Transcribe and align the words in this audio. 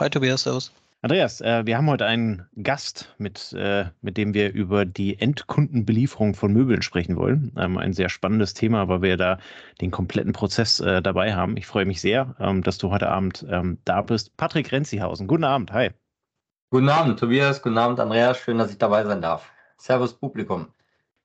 Hi 0.00 0.08
Tobias, 0.08 0.44
servus. 0.44 0.72
Andreas, 1.02 1.42
äh, 1.42 1.66
wir 1.66 1.76
haben 1.76 1.90
heute 1.90 2.06
einen 2.06 2.48
Gast, 2.62 3.14
mit, 3.18 3.52
äh, 3.52 3.84
mit 4.00 4.16
dem 4.16 4.32
wir 4.32 4.50
über 4.50 4.86
die 4.86 5.20
Endkundenbelieferung 5.20 6.32
von 6.32 6.54
Möbeln 6.54 6.80
sprechen 6.80 7.18
wollen. 7.18 7.52
Ähm, 7.58 7.76
ein 7.76 7.92
sehr 7.92 8.08
spannendes 8.08 8.54
Thema, 8.54 8.88
weil 8.88 9.02
wir 9.02 9.18
da 9.18 9.36
den 9.82 9.90
kompletten 9.90 10.32
Prozess 10.32 10.80
äh, 10.80 11.02
dabei 11.02 11.34
haben. 11.34 11.58
Ich 11.58 11.66
freue 11.66 11.84
mich 11.84 12.00
sehr, 12.00 12.34
ähm, 12.40 12.62
dass 12.62 12.78
du 12.78 12.90
heute 12.90 13.10
Abend 13.10 13.44
ähm, 13.50 13.76
da 13.84 14.00
bist. 14.00 14.34
Patrick 14.38 14.72
Renzihausen, 14.72 15.26
guten 15.26 15.44
Abend, 15.44 15.70
hi. 15.70 15.90
Guten 16.70 16.88
Abend, 16.88 17.18
Tobias, 17.18 17.60
guten 17.60 17.76
Abend, 17.76 18.00
Andreas, 18.00 18.38
schön, 18.38 18.56
dass 18.56 18.70
ich 18.70 18.78
dabei 18.78 19.04
sein 19.04 19.20
darf. 19.20 19.52
Servus, 19.76 20.14
Publikum. 20.14 20.68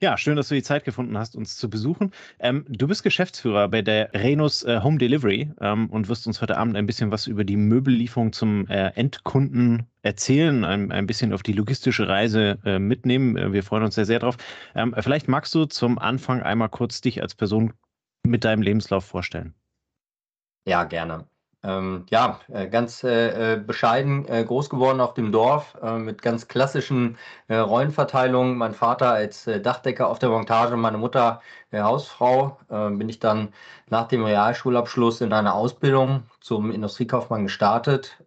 Ja, 0.02 0.18
schön, 0.18 0.36
dass 0.36 0.50
du 0.50 0.56
die 0.56 0.64
Zeit 0.64 0.84
gefunden 0.84 1.18
hast, 1.18 1.38
uns 1.38 1.56
zu 1.56 1.70
besuchen. 1.70 2.12
Ähm, 2.40 2.66
du 2.68 2.86
bist 2.86 3.02
Geschäftsführer 3.02 3.70
bei 3.70 3.82
der 3.82 4.14
Renus 4.14 4.64
äh, 4.64 4.82
Home 4.84 4.98
Delivery 4.98 5.54
ähm, 5.62 5.90
und 5.90 6.10
wirst 6.10 6.28
uns 6.28 6.42
heute 6.42 6.58
Abend 6.58 6.76
ein 6.76 6.86
bisschen 6.86 7.12
was 7.12 7.28
über 7.28 7.46
die 7.46 7.56
Möbellieferung 7.56 8.34
zum 8.34 8.68
äh, 8.68 8.90
Endkunden 8.90 9.88
erzählen, 10.02 10.66
ein, 10.66 10.92
ein, 10.92 11.08
bisschen 11.08 11.32
auf 11.32 11.44
die 11.44 11.54
logistische 11.54 12.10
Reise 12.10 12.60
äh, 12.66 12.78
mitnehmen. 12.78 13.38
Äh, 13.38 13.54
wir 13.54 13.64
freuen 13.64 13.84
uns 13.84 13.96
sehr, 13.96 14.06
sehr 14.06 14.20
drauf. 14.20 14.36
Ähm, 14.76 14.94
vielleicht 15.00 15.30
magst 15.30 15.56
du 15.56 15.64
zum 15.64 15.98
Anfang 15.98 16.44
einmal 16.44 16.70
kurz 16.70 17.00
dich 17.00 17.22
als 17.22 17.34
Person 17.34 17.73
mit 18.23 18.44
deinem 18.44 18.64
Lebenslauf 18.64 19.06
vorstellen. 19.06 19.56
Ja, 20.68 20.84
gerne. 20.84 21.26
Ähm, 21.66 22.05
ja, 22.11 22.39
äh, 22.49 22.67
ganz 22.67 23.03
äh, 23.03 23.53
äh, 23.53 23.58
bescheiden 23.58 24.27
äh, 24.27 24.44
groß 24.44 24.69
geworden 24.69 25.02
auf 25.02 25.16
dem 25.16 25.31
Dorf 25.31 25.75
äh, 25.81 25.97
mit 25.97 26.21
ganz 26.21 26.47
klassischen 26.47 27.17
äh, 27.47 27.55
Rollenverteilungen. 27.55 28.55
Mein 28.55 28.73
Vater 28.73 29.09
als 29.11 29.45
Dachdecker 29.63 30.08
auf 30.08 30.19
der 30.19 30.30
Montage, 30.30 30.77
meine 30.77 30.97
Mutter 30.97 31.41
Hausfrau. 31.73 32.58
bin 32.69 33.09
ich 33.09 33.19
dann 33.19 33.49
nach 33.89 34.08
dem 34.08 34.23
Realschulabschluss 34.23 35.19
in 35.19 35.33
eine 35.33 35.53
Ausbildung 35.53 36.23
zum 36.39 36.71
Industriekaufmann 36.71 37.43
gestartet, 37.43 38.17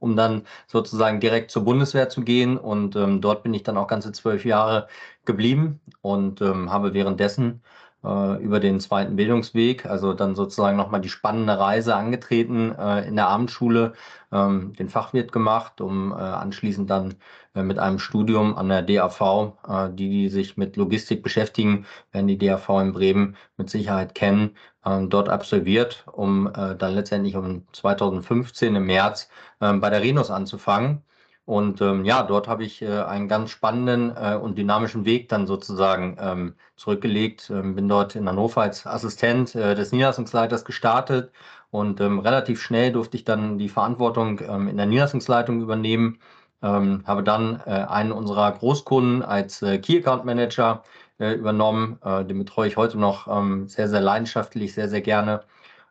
um 0.00 0.16
dann 0.16 0.42
sozusagen 0.66 1.18
direkt 1.18 1.50
zur 1.50 1.64
Bundeswehr 1.64 2.10
zu 2.10 2.20
gehen. 2.20 2.58
Und 2.58 2.96
ähm, 2.96 3.22
dort 3.22 3.42
bin 3.42 3.54
ich 3.54 3.62
dann 3.62 3.78
auch 3.78 3.86
ganze 3.86 4.12
zwölf 4.12 4.44
Jahre 4.44 4.86
geblieben 5.24 5.80
und 6.02 6.42
ähm, 6.42 6.70
habe 6.70 6.92
währenddessen 6.92 7.62
äh, 8.04 8.42
über 8.42 8.60
den 8.60 8.80
zweiten 8.80 9.16
Bildungsweg, 9.16 9.86
also 9.86 10.12
dann 10.14 10.34
sozusagen 10.34 10.76
nochmal 10.76 11.00
die 11.00 11.08
spannende 11.08 11.58
Reise 11.58 11.94
angetreten 11.94 12.74
äh, 12.78 13.06
in 13.06 13.16
der 13.16 13.28
Abendschule, 13.28 13.94
ähm, 14.32 14.72
den 14.74 14.88
Fachwirt 14.88 15.32
gemacht, 15.32 15.80
um 15.80 16.12
äh, 16.12 16.14
anschließend 16.14 16.88
dann 16.88 17.14
äh, 17.54 17.62
mit 17.62 17.78
einem 17.78 17.98
Studium 17.98 18.56
an 18.56 18.68
der 18.68 18.82
DAV, 18.82 19.54
äh, 19.68 19.90
die, 19.90 20.08
die 20.08 20.28
sich 20.28 20.56
mit 20.56 20.76
Logistik 20.76 21.22
beschäftigen, 21.22 21.86
werden 22.12 22.28
die 22.28 22.38
DAV 22.38 22.68
in 22.80 22.92
Bremen 22.92 23.36
mit 23.56 23.70
Sicherheit 23.70 24.14
kennen, 24.14 24.56
ähm, 24.84 25.10
dort 25.10 25.28
absolviert, 25.28 26.04
um 26.12 26.50
dann 26.54 26.94
letztendlich 26.94 27.36
um 27.36 27.66
2015 27.72 28.76
im 28.76 28.86
März 28.86 29.28
ähm, 29.60 29.80
bei 29.80 29.90
der 29.90 30.02
Renus 30.02 30.30
anzufangen. 30.30 31.02
Und 31.46 31.80
ähm, 31.80 32.04
ja, 32.04 32.22
dort 32.22 32.46
habe 32.48 32.64
ich 32.64 32.80
äh, 32.82 33.02
einen 33.02 33.28
ganz 33.28 33.50
spannenden 33.50 34.14
äh, 34.16 34.36
und 34.36 34.56
dynamischen 34.56 35.04
Weg 35.04 35.28
dann 35.28 35.46
sozusagen 35.46 36.16
ähm, 36.20 36.54
zurückgelegt. 36.76 37.50
Ähm, 37.50 37.74
bin 37.74 37.88
dort 37.88 38.14
in 38.14 38.28
Hannover 38.28 38.62
als 38.62 38.86
Assistent 38.86 39.54
äh, 39.54 39.74
des 39.74 39.90
Niederlassungsleiters 39.92 40.64
gestartet 40.64 41.32
und 41.70 42.00
ähm, 42.00 42.18
relativ 42.20 42.62
schnell 42.62 42.92
durfte 42.92 43.16
ich 43.16 43.24
dann 43.24 43.58
die 43.58 43.68
Verantwortung 43.68 44.40
ähm, 44.40 44.68
in 44.68 44.76
der 44.76 44.86
Niederlassungsleitung 44.86 45.60
übernehmen. 45.60 46.20
Ähm, 46.62 47.02
habe 47.06 47.22
dann 47.24 47.62
äh, 47.66 47.70
einen 47.70 48.12
unserer 48.12 48.52
Großkunden 48.52 49.22
als 49.22 49.62
äh, 49.62 49.78
Key 49.78 49.98
Account 49.98 50.24
Manager 50.24 50.84
äh, 51.18 51.32
übernommen. 51.32 51.98
Den 52.04 52.38
betreue 52.38 52.68
ich 52.68 52.76
heute 52.76 52.98
noch 52.98 53.26
sehr, 53.66 53.88
sehr 53.88 54.00
leidenschaftlich, 54.00 54.72
sehr, 54.74 54.88
sehr 54.88 55.02
gerne. 55.02 55.42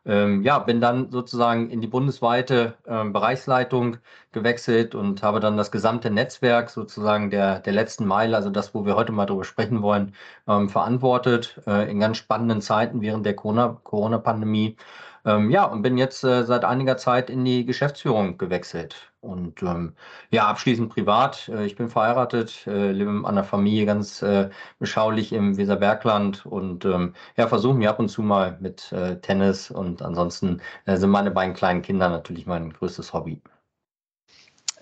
Ähm, 0.06 0.42
ja, 0.42 0.58
bin 0.58 0.80
dann 0.80 1.10
sozusagen 1.10 1.70
in 1.70 1.80
die 1.80 1.86
bundesweite 1.86 2.74
ähm, 2.86 3.12
Bereichsleitung 3.12 3.98
gewechselt 4.32 4.94
und 4.94 5.22
habe 5.22 5.40
dann 5.40 5.56
das 5.56 5.70
gesamte 5.70 6.10
Netzwerk 6.10 6.70
sozusagen 6.70 7.30
der, 7.30 7.60
der 7.60 7.72
letzten 7.72 8.06
Meile, 8.06 8.36
also 8.36 8.50
das, 8.50 8.74
wo 8.74 8.86
wir 8.86 8.96
heute 8.96 9.12
mal 9.12 9.26
drüber 9.26 9.44
sprechen 9.44 9.82
wollen, 9.82 10.14
ähm, 10.48 10.68
verantwortet 10.68 11.60
äh, 11.66 11.90
in 11.90 12.00
ganz 12.00 12.16
spannenden 12.16 12.62
Zeiten 12.62 13.02
während 13.02 13.26
der 13.26 13.36
Corona-Pandemie. 13.36 14.76
Ähm, 15.24 15.50
ja, 15.50 15.64
und 15.64 15.82
bin 15.82 15.98
jetzt 15.98 16.24
äh, 16.24 16.44
seit 16.44 16.64
einiger 16.64 16.96
Zeit 16.96 17.28
in 17.30 17.44
die 17.44 17.66
Geschäftsführung 17.66 18.38
gewechselt. 18.38 19.09
Und 19.20 19.62
ähm, 19.62 19.94
ja, 20.30 20.46
abschließend 20.46 20.90
privat. 20.90 21.48
Äh, 21.48 21.66
ich 21.66 21.76
bin 21.76 21.90
verheiratet, 21.90 22.66
äh, 22.66 22.90
lebe 22.90 23.12
mit 23.12 23.26
einer 23.26 23.44
Familie 23.44 23.84
ganz 23.84 24.22
äh, 24.22 24.48
beschaulich 24.78 25.32
im 25.32 25.58
Weserbergland 25.58 26.46
und 26.46 26.86
ähm, 26.86 27.14
ja, 27.36 27.46
versuche 27.46 27.74
mir 27.74 27.90
ab 27.90 27.98
und 27.98 28.08
zu 28.08 28.22
mal 28.22 28.56
mit 28.60 28.90
äh, 28.92 29.20
Tennis 29.20 29.70
und 29.70 30.00
ansonsten 30.00 30.62
äh, 30.86 30.96
sind 30.96 31.10
meine 31.10 31.30
beiden 31.30 31.54
kleinen 31.54 31.82
Kinder 31.82 32.08
natürlich 32.08 32.46
mein 32.46 32.72
größtes 32.72 33.12
Hobby. 33.12 33.42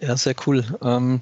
Ja, 0.00 0.16
sehr 0.16 0.36
cool. 0.46 0.64
Ähm, 0.82 1.20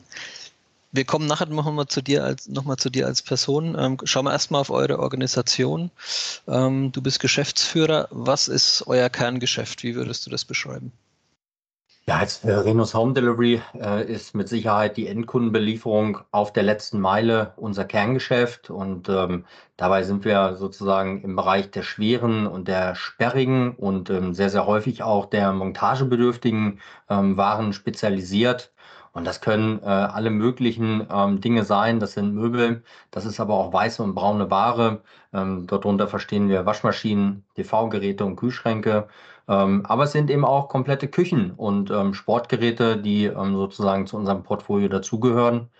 wir 0.93 1.05
kommen 1.05 1.27
nachher 1.27 1.47
nochmal 1.47 1.87
zu 1.87 2.03
dir 2.03 2.25
als 2.25 2.49
nochmal 2.49 2.77
zu 2.77 2.91
dir 2.91 3.07
als 3.07 3.23
Person. 3.23 3.77
Ähm, 3.79 3.99
schauen 4.05 4.27
wir 4.27 4.33
erstmal 4.33 4.61
auf 4.61 4.71
eure 4.71 4.99
Organisation. 4.99 5.91
Ähm, 6.49 6.93
du 6.93 7.01
bist 7.01 7.21
Geschäftsführer. 7.21 8.09
Was 8.11 8.49
ist 8.49 8.87
euer 8.87 9.09
Kerngeschäft? 9.09 9.83
Wie 9.83 9.95
würdest 9.95 10.27
du 10.27 10.31
das 10.31 10.45
beschreiben? 10.45 10.93
Ja, 12.09 12.19
als 12.19 12.45
Renus 12.45 12.95
Home 12.95 13.15
Delivery 13.15 13.61
äh, 13.75 14.05
ist 14.07 14.33
mit 14.37 14.49
Sicherheit 14.49 14.97
die 14.97 15.09
Endkundenbelieferung 15.09 16.19
auf 16.31 16.53
der 16.53 16.63
letzten 16.63 17.01
Meile 17.01 17.53
unser 17.57 17.85
Kerngeschäft 17.85 18.71
und 18.71 19.09
ähm, 19.09 19.45
dabei 19.77 20.05
sind 20.05 20.25
wir 20.25 20.55
sozusagen 20.55 21.23
im 21.23 21.35
Bereich 21.35 21.73
der 21.73 21.83
schweren 21.83 22.47
und 22.47 22.69
der 22.69 22.95
sperrigen 22.95 23.75
und 23.75 24.09
ähm, 24.11 24.35
sehr, 24.35 24.51
sehr 24.51 24.67
häufig 24.67 25.03
auch 25.03 25.27
der 25.27 25.53
montagebedürftigen 25.53 26.81
ähm, 27.11 27.37
Waren 27.37 27.73
spezialisiert. 27.73 28.73
Und 29.13 29.25
das 29.25 29.41
können 29.41 29.81
äh, 29.83 29.87
alle 29.87 30.31
möglichen 30.31 31.07
ähm, 31.11 31.41
Dinge 31.41 31.65
sein. 31.65 32.01
Das 32.01 32.13
sind 32.13 32.35
Möbel, 32.35 32.85
das 33.11 33.25
ist 33.25 33.41
aber 33.41 33.55
auch 33.55 33.73
weiße 33.73 34.03
und 34.03 34.15
braune 34.15 34.51
Ware. 34.51 35.01
Ähm, 35.33 35.67
darunter 35.67 36.07
verstehen 36.07 36.49
wir 36.51 36.67
Waschmaschinen, 36.67 37.45
TV-Geräte 37.57 38.25
und 38.25 38.37
Kühlschränke. 38.37 39.09
Ähm, 39.49 39.85
aber 39.87 40.05
es 40.05 40.13
sind 40.13 40.31
eben 40.31 40.45
auch 40.45 40.69
komplette 40.69 41.09
Küchen 41.09 41.53
und 41.53 41.91
ähm, 41.91 42.15
Sportgeräte, 42.15 42.97
die 42.97 43.27
ähm, 43.27 43.55
sozusagen 43.57 44.07
zu 44.07 44.17
unserem 44.17 44.43
Portfolio 44.43 44.89
dazugehören. 44.89 45.71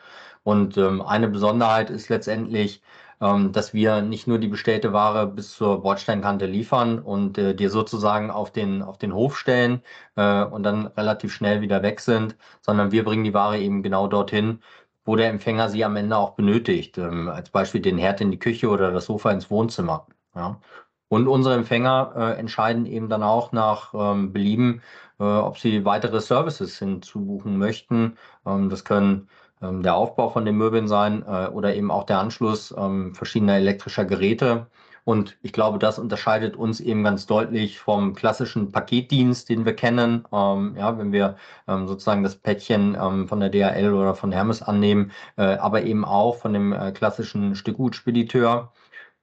Und 0.45 0.79
eine 0.79 1.29
Besonderheit 1.29 1.91
ist 1.91 2.09
letztendlich, 2.09 2.81
dass 3.19 3.73
wir 3.75 4.03
nicht 4.03 4.27
nur 4.27 4.39
die 4.39 4.49
bestellte 4.49 4.93
Ware 4.93 5.27
bis 5.27 5.53
zur 5.55 5.83
Bordsteinkante 5.83 6.47
liefern 6.47 6.99
und 6.99 7.39
äh, 7.39 7.55
dir 7.55 7.71
sozusagen 7.71 8.31
auf 8.31 8.53
den, 8.53 8.83
auf 8.83 8.99
den 8.99 9.13
Hof 9.15 9.39
stellen 9.39 9.83
äh, 10.17 10.45
und 10.45 10.63
dann 10.63 10.87
relativ 10.89 11.33
schnell 11.33 11.63
wieder 11.63 11.83
weg 11.83 12.01
sind, 12.01 12.37
sondern 12.61 12.93
wir 12.93 13.05
bringen 13.05 13.25
die 13.25 13.35
Ware 13.35 13.59
eben 13.59 13.83
genau 13.83 14.07
dorthin, 14.07 14.61
wo 15.05 15.17
der 15.17 15.31
Empfänger 15.31 15.69
sie 15.71 15.85
am 15.85 15.97
Ende 15.97 16.17
auch 16.17 16.35
benötigt. 16.35 16.99
Ähm, 16.99 17.29
als 17.29 17.51
Beispiel 17.51 17.81
den 17.81 17.99
Herd 17.99 18.21
in 18.21 18.31
die 18.31 18.39
Küche 18.39 18.69
oder 18.69 18.93
das 18.93 19.07
Sofa 19.07 19.31
ins 19.31 19.51
Wohnzimmer. 19.51 20.07
Ja. 20.35 20.61
Und 21.09 21.29
unsere 21.29 21.55
Empfänger 21.55 22.13
äh, 22.17 22.39
entscheiden 22.39 22.87
eben 22.87 23.09
dann 23.09 23.23
auch 23.23 23.53
nach 23.53 23.95
ähm, 23.95 24.33
Belieben, 24.33 24.83
äh, 25.21 25.25
ob 25.25 25.59
sie 25.59 25.85
weitere 25.85 26.21
Services 26.21 26.79
hinzubuchen 26.79 27.59
möchten. 27.59 28.17
Ähm, 28.45 28.69
das 28.71 28.85
können 28.85 29.29
ähm, 29.63 29.83
der 29.83 29.95
Aufbau 29.97 30.31
von 30.31 30.45
den 30.45 30.57
Möbeln 30.57 30.89
sein 30.89 31.23
äh, 31.27 31.49
oder 31.49 31.75
eben 31.75 31.91
auch 31.91 32.05
der 32.05 32.19
Anschluss 32.19 32.75
ähm, 32.77 33.15
verschiedener 33.15 33.57
elektrischer 33.57 34.05
Geräte. 34.05 34.67
Und 35.05 35.39
ich 35.41 35.53
glaube, 35.53 35.79
das 35.79 36.01
unterscheidet 36.01 36.57
uns 36.57 36.81
eben 36.81 37.05
ganz 37.05 37.27
deutlich 37.27 37.79
vom 37.79 38.13
klassischen 38.15 38.73
Paketdienst, 38.73 39.49
den 39.49 39.65
wir 39.65 39.77
kennen. 39.77 40.25
Ähm, 40.33 40.75
ja, 40.77 40.99
wenn 40.99 41.13
wir 41.13 41.37
ähm, 41.69 41.87
sozusagen 41.87 42.25
das 42.25 42.35
Päckchen 42.35 42.97
ähm, 43.01 43.29
von 43.29 43.39
der 43.39 43.51
DHL 43.51 43.93
oder 43.95 44.17
von 44.17 44.33
Hermes 44.33 44.63
annehmen, 44.63 45.13
äh, 45.37 45.43
aber 45.45 45.85
eben 45.85 46.05
auch 46.05 46.39
von 46.39 46.53
dem 46.53 46.73
äh, 46.73 46.91
klassischen 46.91 47.55
Stückgutspediteur. 47.55 48.73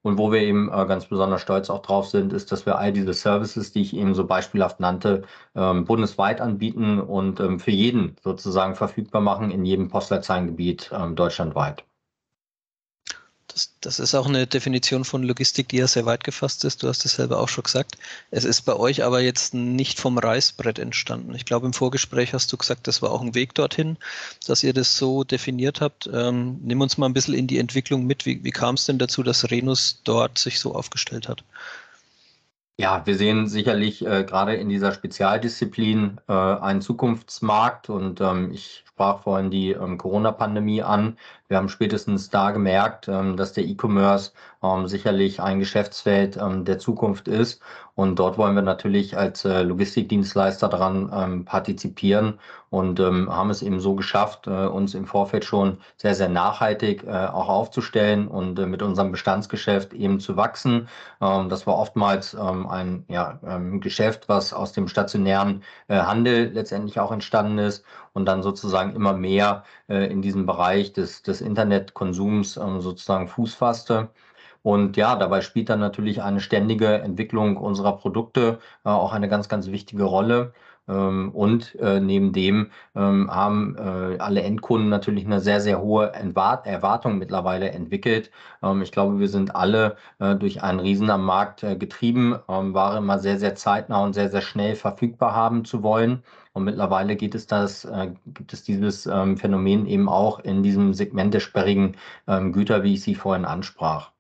Und 0.03 0.17
wo 0.17 0.31
wir 0.31 0.41
eben 0.41 0.69
äh, 0.69 0.85
ganz 0.85 1.05
besonders 1.05 1.41
stolz 1.41 1.69
auch 1.69 1.81
drauf 1.81 2.07
sind, 2.09 2.33
ist, 2.33 2.51
dass 2.51 2.65
wir 2.65 2.77
all 2.77 2.91
diese 2.94 3.13
Services, 3.13 3.71
die 3.71 3.81
ich 3.81 3.95
eben 3.95 4.13
so 4.15 4.25
beispielhaft 4.27 4.79
nannte, 4.79 5.23
ähm, 5.55 5.85
bundesweit 5.85 6.41
anbieten 6.41 7.00
und 7.00 7.39
ähm, 7.39 7.59
für 7.59 7.71
jeden 7.71 8.15
sozusagen 8.21 8.75
verfügbar 8.75 9.21
machen 9.21 9.50
in 9.51 9.65
jedem 9.65 9.89
Postleitzahlengebiet 9.89 10.91
ähm, 10.94 11.15
deutschlandweit. 11.15 11.85
Das, 13.53 13.71
das, 13.81 14.00
ist 14.00 14.15
auch 14.15 14.25
eine 14.25 14.47
Definition 14.47 15.05
von 15.05 15.21
Logistik, 15.21 15.69
die 15.69 15.77
ja 15.77 15.88
sehr 15.88 16.07
weit 16.07 16.23
gefasst 16.23 16.65
ist. 16.65 16.81
Du 16.81 16.88
hast 16.88 17.05
es 17.05 17.13
selber 17.13 17.39
auch 17.39 17.50
schon 17.50 17.63
gesagt. 17.63 17.97
Es 18.31 18.45
ist 18.45 18.63
bei 18.63 18.75
euch 18.75 19.03
aber 19.03 19.21
jetzt 19.21 19.53
nicht 19.53 20.00
vom 20.00 20.17
Reißbrett 20.17 20.79
entstanden. 20.79 21.35
Ich 21.35 21.45
glaube, 21.45 21.67
im 21.67 21.73
Vorgespräch 21.73 22.33
hast 22.33 22.51
du 22.51 22.57
gesagt, 22.57 22.88
das 22.88 23.03
war 23.03 23.11
auch 23.11 23.21
ein 23.21 23.35
Weg 23.35 23.53
dorthin, 23.53 23.97
dass 24.47 24.63
ihr 24.63 24.73
das 24.73 24.97
so 24.97 25.23
definiert 25.23 25.81
habt. 25.81 26.09
Ähm, 26.11 26.59
nimm 26.63 26.81
uns 26.81 26.97
mal 26.97 27.05
ein 27.05 27.13
bisschen 27.13 27.35
in 27.35 27.45
die 27.45 27.59
Entwicklung 27.59 28.07
mit. 28.07 28.25
Wie, 28.25 28.44
wie 28.44 28.51
kam 28.51 28.73
es 28.73 28.85
denn 28.85 28.97
dazu, 28.97 29.21
dass 29.21 29.51
Renus 29.51 30.01
dort 30.03 30.39
sich 30.39 30.59
so 30.59 30.73
aufgestellt 30.73 31.29
hat? 31.29 31.44
Ja, 32.77 33.06
wir 33.06 33.15
sehen 33.15 33.47
sicherlich 33.47 34.03
äh, 34.03 34.23
gerade 34.23 34.56
in 34.56 34.67
dieser 34.67 34.94
Spezialdisziplin 34.94 36.19
äh, 36.27 36.33
einen 36.33 36.81
Zukunftsmarkt 36.81 37.89
und 37.89 38.19
ähm, 38.19 38.51
ich 38.51 38.83
sprach 38.94 39.24
vorhin 39.24 39.50
die 39.50 39.72
ähm, 39.72 39.98
Corona-Pandemie 39.98 40.84
an. 40.84 41.18
Wir 41.48 41.57
haben 41.57 41.69
spätestens 41.69 42.30
da 42.30 42.51
gemerkt, 42.51 43.07
ähm, 43.07 43.38
dass 43.38 43.54
der 43.54 43.66
E-Commerce 43.66 44.34
ähm, 44.62 44.88
sicherlich 44.88 45.42
ein 45.42 45.60
Geschäftsfeld 45.60 46.38
ähm, 46.38 46.63
der 46.63 46.78
Zukunft 46.78 47.28
ist. 47.28 47.62
Und 47.95 48.18
dort 48.18 48.38
wollen 48.38 48.56
wir 48.56 48.62
natürlich 48.62 49.18
als 49.18 49.45
äh, 49.45 49.62
Logistikdienstleister 49.63 50.68
daran 50.68 51.12
ähm, 51.13 51.45
partizipieren 51.45 52.40
und 52.69 53.00
ähm, 53.00 53.31
haben 53.31 53.51
es 53.51 53.62
eben 53.62 53.80
so 53.80 53.94
geschafft, 53.95 54.48
äh, 54.48 54.66
uns 54.66 54.95
im 54.95 55.06
Vorfeld 55.06 55.45
schon 55.45 55.78
sehr, 55.98 56.16
sehr 56.16 56.30
nachhaltig 56.30 57.04
äh, 57.04 57.12
auch 57.12 57.50
aufzustellen 57.50 58.28
und 58.28 58.57
äh, 58.57 58.66
mit 58.66 58.81
unserem 58.81 59.12
Bestandsgeschäft 59.12 59.94
eben 59.94 60.19
zu 60.19 60.38
wachsen. 60.38 60.88
Das 61.19 61.66
war 61.68 61.78
oftmals 61.78 62.36
ein 62.36 63.06
ja, 63.07 63.40
Geschäft, 63.80 64.28
was 64.28 64.54
aus 64.54 64.74
dem 64.74 64.90
stationären 64.90 65.63
äh, 65.88 65.95
Handel 66.00 66.51
letztendlich 66.51 67.00
auch 67.00 67.13
entstanden 67.13 67.60
ist 67.60 67.86
und 68.13 68.25
dann 68.25 68.44
sozusagen 68.44 68.82
immer 68.91 69.13
mehr 69.13 69.63
äh, 69.88 70.12
in 70.12 70.21
diesem 70.21 70.45
Bereich 70.45 70.94
des, 70.94 71.21
des 71.24 71.41
Internetkonsums 71.41 72.57
ähm, 72.57 72.81
sozusagen 72.81 73.27
Fuß 73.27 73.56
fasste. 73.56 74.09
Und 74.63 74.97
ja, 74.97 75.15
dabei 75.15 75.41
spielt 75.41 75.69
dann 75.69 75.80
natürlich 75.80 76.21
eine 76.21 76.39
ständige 76.39 77.01
Entwicklung 77.01 77.57
unserer 77.57 77.97
Produkte 77.97 78.59
äh, 78.85 78.89
auch 78.89 79.13
eine 79.13 79.27
ganz, 79.30 79.50
ganz 79.50 79.68
wichtige 79.68 80.03
Rolle. 80.03 80.53
Ähm, 80.88 81.31
und 81.33 81.75
äh, 81.75 82.00
neben 82.00 82.33
dem 82.33 82.71
ähm, 82.95 83.33
haben 83.33 83.75
äh, 83.77 84.18
alle 84.19 84.41
Endkunden 84.41 84.89
natürlich 84.89 85.25
eine 85.25 85.39
sehr, 85.39 85.62
sehr 85.62 85.81
hohe 85.81 86.12
Entwart 86.13 86.65
Erwartung 86.68 87.18
mittlerweile 87.18 87.71
entwickelt. 87.71 88.31
Ähm, 88.62 88.81
ich 88.81 88.91
glaube, 88.91 89.19
wir 89.19 89.30
sind 89.30 89.56
alle 89.56 89.95
äh, 90.19 90.35
durch 90.35 90.62
einen 90.63 90.80
Riesen 90.80 91.09
am 91.09 91.25
Markt 91.25 91.63
äh, 91.63 91.75
getrieben, 91.77 92.38
ähm, 92.50 92.74
Ware 92.74 92.97
immer 92.97 93.19
sehr, 93.19 93.39
sehr 93.39 93.56
zeitnah 93.56 94.03
und 94.03 94.13
sehr, 94.13 94.30
sehr 94.30 94.41
schnell 94.41 94.75
verfügbar 94.75 95.33
haben 95.35 95.63
zu 95.65 95.83
wollen. 95.83 96.24
Und 96.53 96.65
mittlerweile 96.65 97.15
geht 97.15 97.35
es 97.35 97.47
das, 97.47 97.85
äh, 97.85 98.11
gibt 98.27 98.53
es 98.53 98.63
dieses 98.63 99.05
ähm, 99.07 99.38
Phänomen 99.38 99.88
eben 99.88 100.07
auch 100.09 100.39
in 100.39 100.63
diesem 100.63 100.94
Segment 100.94 101.33
der 101.33 101.39
sperrigen 101.39 101.97
ähm, 102.27 102.53
Güter, 102.53 102.83
wie 102.83 102.94
ich 102.94 103.01
sie 103.03 103.15
vorhin 103.15 103.45
ansprach. 103.45 104.13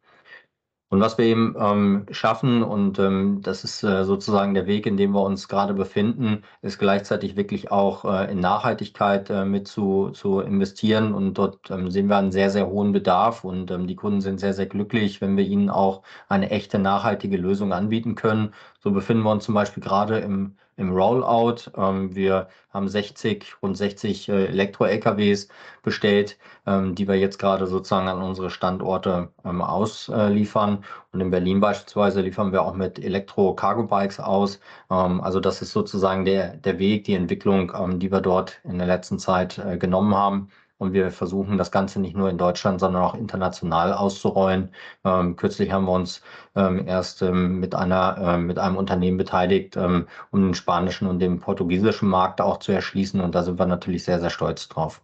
Und 0.93 0.99
was 1.01 1.17
wir 1.17 1.25
eben 1.25 1.55
ähm, 1.59 2.05
schaffen, 2.11 2.61
und 2.61 2.99
ähm, 2.99 3.41
das 3.41 3.63
ist 3.63 3.81
äh, 3.83 4.05
sozusagen 4.05 4.53
der 4.53 4.67
Weg, 4.67 4.85
in 4.85 4.95
dem 4.95 5.13
wir 5.13 5.23
uns 5.23 5.47
gerade 5.47 5.73
befinden, 5.73 6.43
ist 6.61 6.77
gleichzeitig 6.77 7.35
wirklich 7.35 7.71
auch 7.71 8.05
äh, 8.05 8.31
in 8.31 8.39
Nachhaltigkeit 8.39 9.27
äh, 9.31 9.43
mit 9.43 9.67
zu, 9.67 10.11
zu 10.11 10.39
investieren. 10.41 11.15
Und 11.15 11.33
dort 11.33 11.71
ähm, 11.71 11.89
sehen 11.89 12.09
wir 12.09 12.17
einen 12.17 12.31
sehr, 12.31 12.51
sehr 12.51 12.67
hohen 12.67 12.91
Bedarf. 12.91 13.43
Und 13.43 13.71
ähm, 13.71 13.87
die 13.87 13.95
Kunden 13.95 14.21
sind 14.21 14.39
sehr, 14.39 14.53
sehr 14.53 14.67
glücklich, 14.67 15.19
wenn 15.19 15.35
wir 15.35 15.45
ihnen 15.45 15.71
auch 15.71 16.03
eine 16.29 16.51
echte 16.51 16.77
nachhaltige 16.77 17.37
Lösung 17.37 17.73
anbieten 17.73 18.13
können. 18.13 18.53
So 18.83 18.91
befinden 18.91 19.23
wir 19.23 19.31
uns 19.31 19.45
zum 19.45 19.55
Beispiel 19.55 19.81
gerade 19.81 20.19
im 20.19 20.55
im 20.77 20.91
Rollout. 20.91 21.71
Ähm, 21.77 22.15
wir 22.15 22.47
haben 22.71 22.87
60, 22.87 23.55
rund 23.61 23.77
60 23.77 24.29
äh, 24.29 24.45
Elektro-LKWs 24.47 25.47
bestellt, 25.83 26.37
ähm, 26.65 26.95
die 26.95 27.07
wir 27.07 27.15
jetzt 27.15 27.37
gerade 27.39 27.67
sozusagen 27.67 28.07
an 28.07 28.21
unsere 28.21 28.49
Standorte 28.49 29.29
ähm, 29.45 29.61
ausliefern. 29.61 30.83
Und 31.11 31.21
in 31.21 31.29
Berlin 31.29 31.59
beispielsweise 31.59 32.21
liefern 32.21 32.51
wir 32.51 32.63
auch 32.63 32.73
mit 32.73 32.99
Elektro-Cargo-Bikes 32.99 34.19
aus. 34.19 34.59
Ähm, 34.89 35.21
also 35.21 35.39
das 35.39 35.61
ist 35.61 35.71
sozusagen 35.71 36.25
der, 36.25 36.57
der 36.57 36.79
Weg, 36.79 37.03
die 37.05 37.13
Entwicklung, 37.15 37.71
ähm, 37.79 37.99
die 37.99 38.11
wir 38.11 38.21
dort 38.21 38.59
in 38.63 38.77
der 38.77 38.87
letzten 38.87 39.19
Zeit 39.19 39.59
äh, 39.59 39.77
genommen 39.77 40.15
haben. 40.15 40.49
Und 40.83 40.91
wir 40.91 41.11
versuchen 41.11 41.57
das 41.57 41.71
Ganze 41.71 42.01
nicht 42.01 42.15
nur 42.15 42.29
in 42.29 42.37
Deutschland, 42.37 42.81
sondern 42.81 43.03
auch 43.03 43.15
international 43.15 43.93
auszurollen. 43.93 44.69
Ähm, 45.05 45.37
kürzlich 45.37 45.71
haben 45.71 45.85
wir 45.85 45.93
uns 45.93 46.21
ähm, 46.55 46.85
erst 46.85 47.21
ähm, 47.21 47.61
mit, 47.61 47.73
einer, 47.73 48.17
äh, 48.17 48.37
mit 48.37 48.59
einem 48.59 48.75
Unternehmen 48.75 49.17
beteiligt, 49.17 49.77
ähm, 49.77 50.07
um 50.31 50.41
den 50.41 50.53
spanischen 50.53 51.07
und 51.07 51.19
den 51.19 51.39
portugiesischen 51.39 52.09
Markt 52.09 52.41
auch 52.41 52.57
zu 52.59 52.73
erschließen. 52.73 53.21
Und 53.21 53.33
da 53.33 53.43
sind 53.43 53.57
wir 53.57 53.65
natürlich 53.65 54.03
sehr, 54.03 54.19
sehr 54.19 54.29
stolz 54.29 54.67
drauf. 54.67 55.01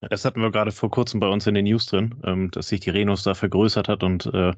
Das 0.00 0.24
hatten 0.24 0.40
wir 0.40 0.50
gerade 0.50 0.72
vor 0.72 0.90
kurzem 0.90 1.20
bei 1.20 1.28
uns 1.28 1.46
in 1.46 1.54
den 1.54 1.66
News 1.66 1.84
drin, 1.84 2.14
ähm, 2.24 2.50
dass 2.52 2.68
sich 2.68 2.80
die 2.80 2.90
Renus 2.90 3.22
da 3.22 3.34
vergrößert 3.34 3.88
hat 3.88 4.02
und 4.02 4.26
äh, 4.32 4.52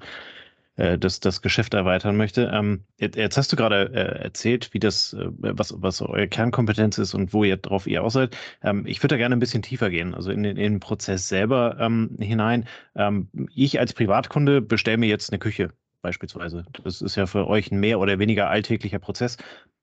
äh, 0.77 0.99
das, 0.99 1.21
das 1.21 1.43
Geschäft 1.43 1.75
erweitern 1.75 2.17
möchte. 2.17 2.51
Ähm, 2.53 2.85
jetzt 2.99 3.37
hast 3.37 3.53
du 3.53 3.57
gerade 3.57 3.91
äh, 3.93 4.23
erzählt, 4.25 4.73
wie 4.73 4.79
das, 4.79 5.13
äh, 5.15 5.29
was, 5.31 5.75
was 5.77 6.01
eure 6.03 6.29
Kernkompetenz 6.29 6.99
ist 6.99 7.15
und 7.15 7.33
wo 7.33 7.45
ihr 7.45 7.57
drauf 7.57 7.87
ihr 7.87 8.03
aus 8.03 8.15
seid. 8.15 8.37
Ähm, 8.63 8.87
ich 8.87 9.03
würde 9.03 9.15
da 9.15 9.17
gerne 9.19 9.37
ein 9.37 9.41
bisschen 9.41 9.63
tiefer 9.63 9.91
gehen, 9.91 10.15
also 10.15 10.31
in 10.31 10.43
den, 10.43 10.57
in 10.57 10.75
den 10.75 10.81
Prozess 10.81 11.29
selber 11.29 11.77
ähm, 11.81 12.17
hinein. 12.19 12.67
Ähm, 12.95 13.29
ich 13.55 13.81
als 13.81 13.93
Privatkunde 13.93 14.61
bestelle 14.61 14.99
mir 14.99 15.09
jetzt 15.09 15.31
eine 15.31 15.39
Küche 15.39 15.73
beispielsweise. 16.03 16.65
Das 16.85 17.03
ist 17.03 17.17
ja 17.17 17.27
für 17.27 17.49
euch 17.49 17.73
ein 17.73 17.81
mehr 17.81 17.99
oder 17.99 18.19
weniger 18.19 18.49
alltäglicher 18.49 18.99
Prozess. 18.99 19.39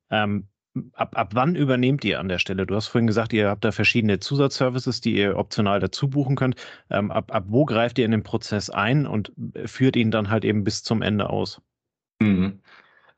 Ähm, 0.09 0.47
Ab, 0.93 1.15
ab 1.15 1.35
wann 1.35 1.55
übernehmt 1.55 2.03
ihr 2.03 2.19
an 2.19 2.29
der 2.29 2.39
Stelle? 2.39 2.65
Du 2.65 2.75
hast 2.75 2.87
vorhin 2.87 3.05
gesagt, 3.05 3.31
ihr 3.31 3.47
habt 3.47 3.63
da 3.63 3.71
verschiedene 3.71 4.19
Zusatzservices, 4.19 5.01
die 5.01 5.15
ihr 5.15 5.37
optional 5.37 5.79
dazu 5.79 6.09
buchen 6.09 6.35
könnt. 6.35 6.55
Ähm, 6.89 7.11
ab, 7.11 7.33
ab 7.33 7.45
wo 7.47 7.65
greift 7.65 7.99
ihr 7.99 8.05
in 8.05 8.11
den 8.11 8.23
Prozess 8.23 8.71
ein 8.71 9.05
und 9.05 9.31
führt 9.65 9.95
ihn 9.95 10.09
dann 10.09 10.31
halt 10.31 10.43
eben 10.45 10.63
bis 10.63 10.81
zum 10.81 11.03
Ende 11.03 11.29
aus? 11.29 11.61
Mhm. 12.19 12.61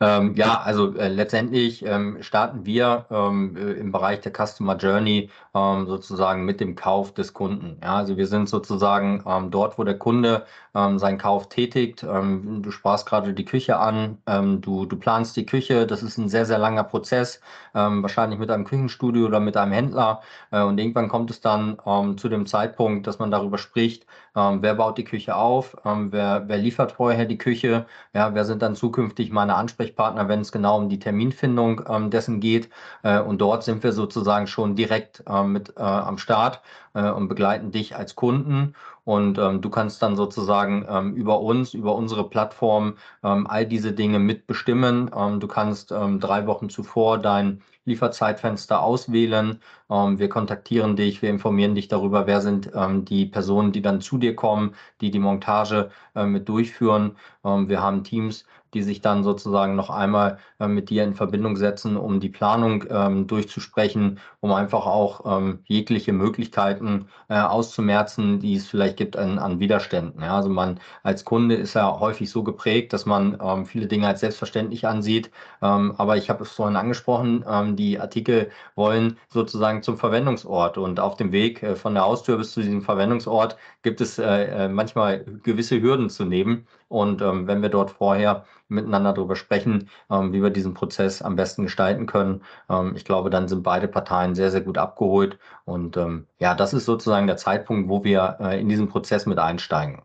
Ähm, 0.02 0.36
ja, 0.36 0.60
also 0.62 0.94
äh, 0.98 1.08
letztendlich 1.08 1.86
ähm, 1.86 2.22
starten 2.22 2.66
wir 2.66 3.06
ähm, 3.10 3.56
äh, 3.56 3.72
im 3.74 3.94
Bereich 3.94 4.20
der 4.20 4.34
Customer 4.34 4.76
Journey 4.76 5.30
ähm, 5.54 5.88
sozusagen 5.88 6.44
mit 6.44 6.60
dem 6.60 6.76
Kauf 6.76 7.14
des 7.14 7.34
Kunden. 7.34 7.78
Ja, 7.82 7.96
also 7.96 8.18
wir 8.18 8.28
sind 8.28 8.50
sozusagen 8.50 9.24
ähm, 9.26 9.52
dort, 9.52 9.78
wo 9.80 9.86
der 9.86 9.98
Kunde 9.98 10.46
ähm, 10.76 11.00
seinen 11.00 11.18
Kauf 11.18 11.48
tätigt. 11.48 12.04
du 12.04 12.72
sprachst 12.72 13.08
gerade 13.08 13.34
die 13.34 13.46
Küche 13.46 13.78
an, 13.78 14.18
du, 14.62 14.86
du 14.86 14.98
planst 14.98 15.38
die 15.38 15.46
Küche. 15.46 15.88
Das 15.88 16.04
ist 16.04 16.18
ein 16.18 16.28
sehr, 16.28 16.46
sehr 16.46 16.58
langer 16.58 16.84
Prozess, 16.84 17.40
wahrscheinlich 17.72 18.40
mit 18.40 18.52
einem 18.52 18.66
Küchenstudio 18.66 19.26
oder 19.28 19.40
mit 19.40 19.56
einem 19.56 19.72
Händler. 19.72 20.22
Äh, 20.52 20.64
und 20.64 20.78
irgendwann 20.78 21.08
kommt 21.08 21.32
es 21.32 21.40
dann 21.40 21.78
zu 22.18 22.28
dem 22.28 22.46
Zeitpunkt, 22.46 23.08
dass 23.08 23.20
man 23.20 23.32
darüber 23.32 23.58
spricht, 23.58 24.06
wer 24.36 24.76
baut 24.76 24.98
die 24.98 25.04
Küche 25.06 25.36
auf, 25.36 25.78
wer, 25.84 26.44
wer 26.48 26.58
liefert 26.58 26.92
vorher 26.92 27.26
die 27.26 27.38
Küche, 27.38 27.86
ja, 28.14 28.34
wer 28.34 28.46
sind 28.46 28.62
dann 28.62 28.76
zukünftig 28.76 29.32
meine 29.32 29.56
Ansprechpartner 29.56 30.26
wenn 30.28 30.42
es 30.42 30.52
genau 30.52 30.78
um 30.78 30.90
die 30.90 31.00
Terminfindung 31.00 31.82
ähm, 31.90 32.10
dessen 32.10 32.40
geht. 32.40 32.70
Äh, 33.04 33.20
und 33.20 33.40
dort 33.40 33.64
sind 33.64 33.84
wir 33.84 33.94
sozusagen 33.94 34.48
schon 34.48 34.76
direkt 34.76 35.24
äh, 35.28 35.44
mit 35.44 35.74
äh, 35.78 35.82
am 35.82 36.18
Start 36.18 36.62
äh, 36.94 37.10
und 37.10 37.28
begleiten 37.28 37.72
dich 37.72 37.96
als 37.96 38.16
Kunden. 38.16 38.76
Und 39.04 39.38
ähm, 39.38 39.62
du 39.62 39.70
kannst 39.70 40.02
dann 40.02 40.16
sozusagen 40.16 40.86
ähm, 40.90 41.14
über 41.14 41.42
uns, 41.42 41.74
über 41.74 41.96
unsere 41.96 42.28
Plattform 42.30 42.96
ähm, 43.24 43.46
all 43.48 43.66
diese 43.66 43.94
Dinge 43.94 44.20
mitbestimmen. 44.20 45.12
Ähm, 45.16 45.40
du 45.40 45.48
kannst 45.48 45.92
ähm, 45.92 46.20
drei 46.20 46.48
Wochen 46.48 46.70
zuvor 46.70 47.20
dein 47.20 47.62
Lieferzeitfenster 47.86 48.82
auswählen. 48.82 49.62
Ähm, 49.90 50.20
wir 50.20 50.30
kontaktieren 50.30 50.96
dich, 50.96 51.22
wir 51.22 51.30
informieren 51.30 51.76
dich 51.76 51.88
darüber, 51.88 52.28
wer 52.28 52.42
sind 52.42 52.72
ähm, 52.74 53.06
die 53.06 53.26
Personen, 53.26 53.72
die 53.72 53.82
dann 53.82 54.02
zu 54.02 54.18
dir 54.18 54.36
kommen, 54.36 54.76
die 55.02 55.12
die 55.12 55.20
Montage 55.20 55.92
äh, 56.16 56.26
mit 56.26 56.50
durchführen. 56.50 57.18
Ähm, 57.44 57.70
wir 57.70 57.82
haben 57.82 58.04
Teams, 58.04 58.46
die 58.76 58.84
sich 58.84 59.02
dann 59.02 59.24
sozusagen 59.24 59.76
noch 59.76 59.90
einmal 59.90 60.38
äh, 60.60 60.68
mit 60.68 60.90
dir 60.90 61.04
in 61.04 61.16
Verbindung 61.16 61.56
setzen, 61.56 61.98
um 61.98 62.20
die 62.20 62.30
Planung 62.30 62.84
ähm, 62.90 63.26
durchzusprechen, 63.26 64.20
um 64.42 64.52
einfach 64.52 64.86
auch 64.86 65.40
ähm, 65.40 65.60
jegliche 65.64 66.12
Möglichkeiten 66.12 67.08
äh, 67.30 67.40
auszumerzen, 67.40 68.40
die 68.40 68.56
es 68.56 68.68
vielleicht 68.68 68.98
gibt 68.98 69.18
an, 69.18 69.40
an 69.40 69.60
Widerständen. 69.60 70.22
Ja, 70.22 70.36
also 70.36 70.50
man 70.50 70.80
als 71.04 71.24
Kunde 71.24 71.56
ist 71.56 71.74
ja 71.74 72.00
häufig 72.00 72.30
so 72.30 72.44
geprägt, 72.44 72.92
dass 72.94 73.06
man 73.06 73.38
ähm, 73.42 73.66
viele 73.66 73.88
Dinge 73.88 74.08
als 74.08 74.20
selbstverständlich 74.20 74.86
ansieht. 74.86 75.32
Ähm, 75.62 75.94
aber 75.98 76.18
ich 76.18 76.30
habe 76.30 76.44
es 76.44 76.52
vorhin 76.52 76.76
angesprochen, 76.76 77.46
ähm, 77.50 77.76
die 77.78 78.00
Artikel 78.00 78.52
wollen 78.76 79.18
sozusagen 79.30 79.84
zum 79.84 79.98
Verwendungsort 79.98 80.78
und 80.78 81.00
auf 81.00 81.16
dem 81.16 81.32
Weg 81.32 81.64
äh, 81.64 81.76
von 81.76 81.94
der 81.94 82.04
Haustür 82.04 82.38
bis 82.38 82.52
zu 82.52 82.62
diesem 82.62 82.82
Verwendungsort 82.82 83.58
gibt 83.84 84.02
es 84.02 84.20
äh, 84.20 84.66
äh 84.66 84.68
manchmal 84.68 85.24
gewisse 85.44 85.82
Hürden 85.82 86.10
zu 86.10 86.26
nehmen. 86.26 86.68
Und 86.88 87.22
ähm, 87.22 87.48
wenn 87.48 87.62
wir 87.62 87.70
dort 87.70 87.92
vorher 87.92 88.46
miteinander 88.68 89.14
darüber 89.14 89.36
sprechen, 89.36 89.90
ähm, 90.10 90.34
wie 90.34 90.42
wir 90.42 90.50
diesen 90.50 90.74
Prozess 90.74 91.22
am 91.22 91.36
besten 91.36 91.64
gestalten 91.64 92.06
können, 92.06 92.44
ähm, 92.70 92.96
ich 92.96 93.06
glaube, 93.06 93.30
dann 93.30 93.48
sind 93.48 93.64
beide 93.64 93.88
Parteien 93.88 94.36
sehr, 94.36 94.52
sehr 94.52 94.62
gut 94.62 94.78
abgeholt. 94.78 95.38
Und 95.66 95.98
ähm, 95.98 96.28
ja, 96.40 96.56
das 96.56 96.74
ist 96.74 96.86
sozusagen 96.86 97.28
der 97.28 97.38
Zeitpunkt, 97.38 97.90
wo 97.90 98.04
wir 98.04 98.38
äh, 98.40 98.60
in 98.60 98.70
diesen 98.70 98.90
Prozess 98.90 99.26
mit 99.26 99.40
einsteigen. 99.40 100.02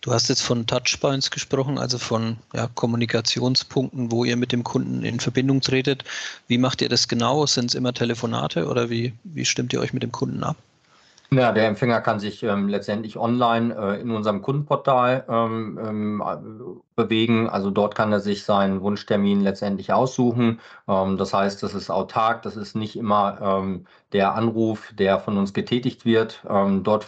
Du 0.00 0.12
hast 0.12 0.28
jetzt 0.28 0.42
von 0.42 0.66
Touchpoints 0.66 1.30
gesprochen, 1.32 1.76
also 1.76 1.98
von 1.98 2.38
ja, 2.54 2.68
Kommunikationspunkten, 2.72 4.12
wo 4.12 4.24
ihr 4.24 4.36
mit 4.36 4.52
dem 4.52 4.62
Kunden 4.62 5.02
in 5.04 5.18
Verbindung 5.18 5.60
tretet. 5.60 6.04
Wie 6.46 6.58
macht 6.58 6.80
ihr 6.82 6.88
das 6.88 7.08
genau? 7.08 7.46
Sind 7.46 7.66
es 7.66 7.74
immer 7.74 7.92
Telefonate 7.92 8.66
oder 8.68 8.90
wie, 8.90 9.12
wie 9.24 9.44
stimmt 9.44 9.72
ihr 9.72 9.80
euch 9.80 9.92
mit 9.92 10.04
dem 10.04 10.12
Kunden 10.12 10.44
ab? 10.44 10.56
Ja, 11.30 11.52
der 11.52 11.66
Empfänger 11.68 12.00
kann 12.00 12.18
sich 12.20 12.42
ähm, 12.42 12.68
letztendlich 12.68 13.18
online 13.18 13.74
äh, 13.76 14.00
in 14.00 14.10
unserem 14.12 14.40
Kundenportal 14.40 15.26
ähm, 15.28 15.78
ähm, 15.82 16.82
bewegen. 16.96 17.50
Also 17.50 17.70
dort 17.70 17.94
kann 17.94 18.10
er 18.12 18.20
sich 18.20 18.44
seinen 18.44 18.80
Wunschtermin 18.80 19.42
letztendlich 19.42 19.92
aussuchen. 19.92 20.58
Ähm, 20.88 21.18
das 21.18 21.34
heißt, 21.34 21.62
das 21.62 21.74
ist 21.74 21.90
autark, 21.90 22.40
das 22.42 22.56
ist 22.56 22.74
nicht 22.76 22.96
immer 22.96 23.38
ähm, 23.42 23.86
der 24.12 24.34
Anruf, 24.36 24.90
der 24.94 25.18
von 25.20 25.36
uns 25.36 25.52
getätigt 25.52 26.06
wird. 26.06 26.42
Ähm, 26.48 26.82
dort 26.82 27.04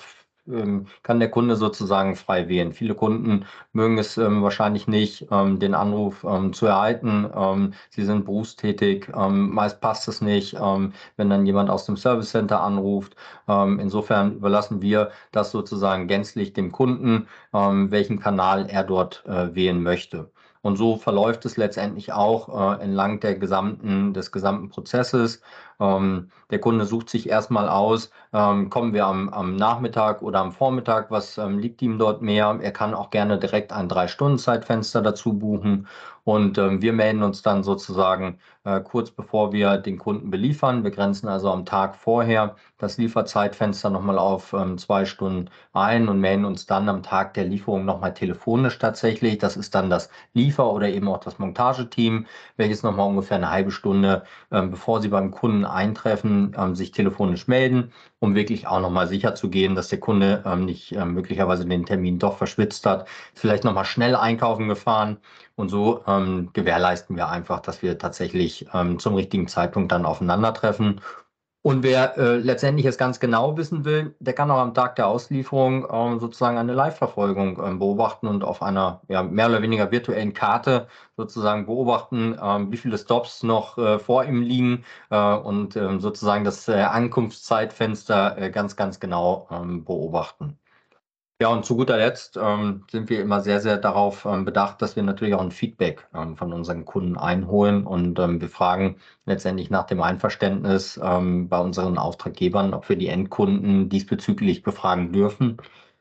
kann 1.02 1.20
der 1.20 1.30
Kunde 1.30 1.56
sozusagen 1.56 2.16
frei 2.16 2.48
wählen. 2.48 2.72
Viele 2.72 2.94
Kunden 2.94 3.46
mögen 3.72 3.98
es 3.98 4.16
ähm, 4.18 4.42
wahrscheinlich 4.42 4.88
nicht, 4.88 5.26
ähm, 5.30 5.58
den 5.58 5.74
Anruf 5.74 6.24
ähm, 6.24 6.52
zu 6.52 6.66
erhalten. 6.66 7.28
Ähm, 7.34 7.74
sie 7.90 8.04
sind 8.04 8.24
berufstätig, 8.24 9.08
ähm, 9.16 9.50
meist 9.50 9.80
passt 9.80 10.08
es 10.08 10.20
nicht, 10.20 10.54
wenn 10.54 11.30
dann 11.30 11.46
jemand 11.46 11.70
aus 11.70 11.86
dem 11.86 11.96
Service 11.96 12.30
Center 12.30 12.60
anruft. 12.60 13.16
insofern 13.46 14.36
überlassen 14.36 14.82
wir 14.82 15.10
das 15.32 15.50
sozusagen 15.50 16.06
gänzlich 16.08 16.52
dem 16.52 16.72
Kunden, 16.72 17.28
welchen 17.52 18.20
Kanal 18.20 18.66
er 18.68 18.84
dort 18.84 19.24
äh, 19.26 19.54
wählen 19.54 19.82
möchte. 19.82 20.30
Und 20.62 20.76
so 20.76 20.96
verläuft 20.96 21.46
es 21.46 21.56
letztendlich 21.56 22.12
auch 22.12 22.78
äh, 22.78 22.82
entlang 22.82 23.20
der 23.20 23.36
gesamten, 23.36 24.12
des 24.12 24.30
gesamten 24.30 24.68
Prozesses. 24.68 25.40
Ähm, 25.80 26.30
der 26.50 26.60
Kunde 26.60 26.84
sucht 26.84 27.10
sich 27.10 27.28
erstmal 27.28 27.68
aus, 27.68 28.10
ähm, 28.32 28.70
kommen 28.70 28.92
wir 28.92 29.06
am, 29.06 29.28
am, 29.30 29.56
Nachmittag 29.56 30.22
oder 30.22 30.40
am 30.40 30.52
Vormittag, 30.52 31.10
was 31.10 31.38
ähm, 31.38 31.58
liegt 31.58 31.80
ihm 31.82 31.98
dort 31.98 32.22
mehr. 32.22 32.58
Er 32.60 32.72
kann 32.72 32.94
auch 32.94 33.10
gerne 33.10 33.38
direkt 33.38 33.72
ein 33.72 33.88
Drei-Stunden-Zeitfenster 33.88 35.02
dazu 35.02 35.38
buchen 35.38 35.86
und 36.24 36.58
ähm, 36.58 36.82
wir 36.82 36.92
melden 36.92 37.22
uns 37.22 37.42
dann 37.42 37.62
sozusagen 37.64 38.38
äh, 38.64 38.80
kurz 38.80 39.10
bevor 39.10 39.52
wir 39.52 39.78
den 39.78 39.98
Kunden 39.98 40.30
beliefern. 40.30 40.84
Wir 40.84 40.90
grenzen 40.90 41.28
also 41.28 41.50
am 41.50 41.64
Tag 41.64 41.96
vorher 41.96 42.56
das 42.78 42.98
Lieferzeitfenster 42.98 43.90
nochmal 43.90 44.18
auf 44.18 44.52
ähm, 44.52 44.76
zwei 44.78 45.06
Stunden 45.06 45.50
ein 45.72 46.08
und 46.08 46.20
melden 46.20 46.44
uns 46.44 46.66
dann 46.66 46.88
am 46.88 47.02
Tag 47.02 47.34
der 47.34 47.44
Lieferung 47.44 47.84
nochmal 47.84 48.14
telefonisch 48.14 48.78
tatsächlich. 48.78 49.38
Das 49.38 49.56
ist 49.56 49.74
dann 49.74 49.90
das 49.90 50.10
Liefer- 50.34 50.72
oder 50.72 50.88
eben 50.88 51.08
auch 51.08 51.20
das 51.20 51.38
Montageteam, 51.38 52.26
welches 52.56 52.82
nochmal 52.82 53.08
ungefähr 53.08 53.38
eine 53.38 53.50
halbe 53.50 53.70
Stunde, 53.70 54.24
ähm, 54.52 54.70
bevor 54.70 55.00
sie 55.00 55.08
beim 55.08 55.30
Kunden 55.30 55.64
eintreffen, 55.72 56.54
ähm, 56.58 56.74
sich 56.74 56.92
telefonisch 56.92 57.48
melden, 57.48 57.92
um 58.18 58.34
wirklich 58.34 58.66
auch 58.66 58.80
nochmal 58.80 59.06
sicher 59.08 59.34
zu 59.34 59.50
gehen, 59.50 59.74
dass 59.74 59.88
der 59.88 60.00
Kunde 60.00 60.42
ähm, 60.46 60.64
nicht 60.64 60.92
ähm, 60.92 61.14
möglicherweise 61.14 61.66
den 61.66 61.86
Termin 61.86 62.18
doch 62.18 62.36
verschwitzt 62.38 62.86
hat, 62.86 63.08
vielleicht 63.34 63.64
nochmal 63.64 63.84
schnell 63.84 64.16
einkaufen 64.16 64.68
gefahren 64.68 65.18
und 65.56 65.68
so 65.68 66.02
ähm, 66.06 66.50
gewährleisten 66.52 67.16
wir 67.16 67.28
einfach, 67.28 67.60
dass 67.60 67.82
wir 67.82 67.98
tatsächlich 67.98 68.66
ähm, 68.72 68.98
zum 68.98 69.14
richtigen 69.14 69.48
Zeitpunkt 69.48 69.92
dann 69.92 70.06
aufeinandertreffen. 70.06 71.00
Und 71.62 71.82
wer 71.82 72.16
äh, 72.16 72.36
letztendlich 72.38 72.86
es 72.86 72.96
ganz 72.96 73.20
genau 73.20 73.56
wissen 73.58 73.84
will, 73.84 74.14
der 74.18 74.32
kann 74.34 74.50
auch 74.50 74.58
am 74.58 74.72
Tag 74.72 74.96
der 74.96 75.08
Auslieferung 75.08 75.86
ähm, 75.92 76.18
sozusagen 76.18 76.56
eine 76.56 76.72
Live-Verfolgung 76.72 77.62
ähm, 77.62 77.78
beobachten 77.78 78.28
und 78.28 78.44
auf 78.44 78.62
einer 78.62 79.02
ja, 79.08 79.22
mehr 79.22 79.48
oder 79.48 79.60
weniger 79.60 79.90
virtuellen 79.90 80.32
Karte 80.32 80.88
sozusagen 81.18 81.66
beobachten, 81.66 82.34
ähm, 82.42 82.72
wie 82.72 82.78
viele 82.78 82.96
Stops 82.96 83.42
noch 83.42 83.76
äh, 83.76 83.98
vor 83.98 84.24
ihm 84.24 84.40
liegen 84.40 84.84
äh, 85.10 85.34
und 85.34 85.76
ähm, 85.76 86.00
sozusagen 86.00 86.44
das 86.44 86.66
äh, 86.68 86.80
Ankunftszeitfenster 86.80 88.38
äh, 88.38 88.50
ganz, 88.50 88.76
ganz 88.76 88.98
genau 88.98 89.46
ähm, 89.50 89.84
beobachten. 89.84 90.59
Ja, 91.40 91.48
und 91.48 91.64
zu 91.64 91.74
guter 91.74 91.96
Letzt 91.96 92.36
ähm, 92.36 92.84
sind 92.90 93.08
wir 93.08 93.22
immer 93.22 93.40
sehr, 93.40 93.60
sehr 93.60 93.78
darauf 93.78 94.26
ähm, 94.26 94.44
bedacht, 94.44 94.82
dass 94.82 94.94
wir 94.94 95.02
natürlich 95.02 95.34
auch 95.34 95.40
ein 95.40 95.50
Feedback 95.50 96.06
ähm, 96.14 96.36
von 96.36 96.52
unseren 96.52 96.84
Kunden 96.84 97.16
einholen 97.16 97.86
und 97.86 98.18
ähm, 98.18 98.42
wir 98.42 98.50
fragen 98.50 98.96
letztendlich 99.24 99.70
nach 99.70 99.86
dem 99.86 100.02
Einverständnis 100.02 101.00
ähm, 101.02 101.48
bei 101.48 101.58
unseren 101.58 101.96
Auftraggebern, 101.96 102.74
ob 102.74 102.90
wir 102.90 102.96
die 102.96 103.08
Endkunden 103.08 103.88
diesbezüglich 103.88 104.62
befragen 104.62 105.12
dürfen. 105.12 105.56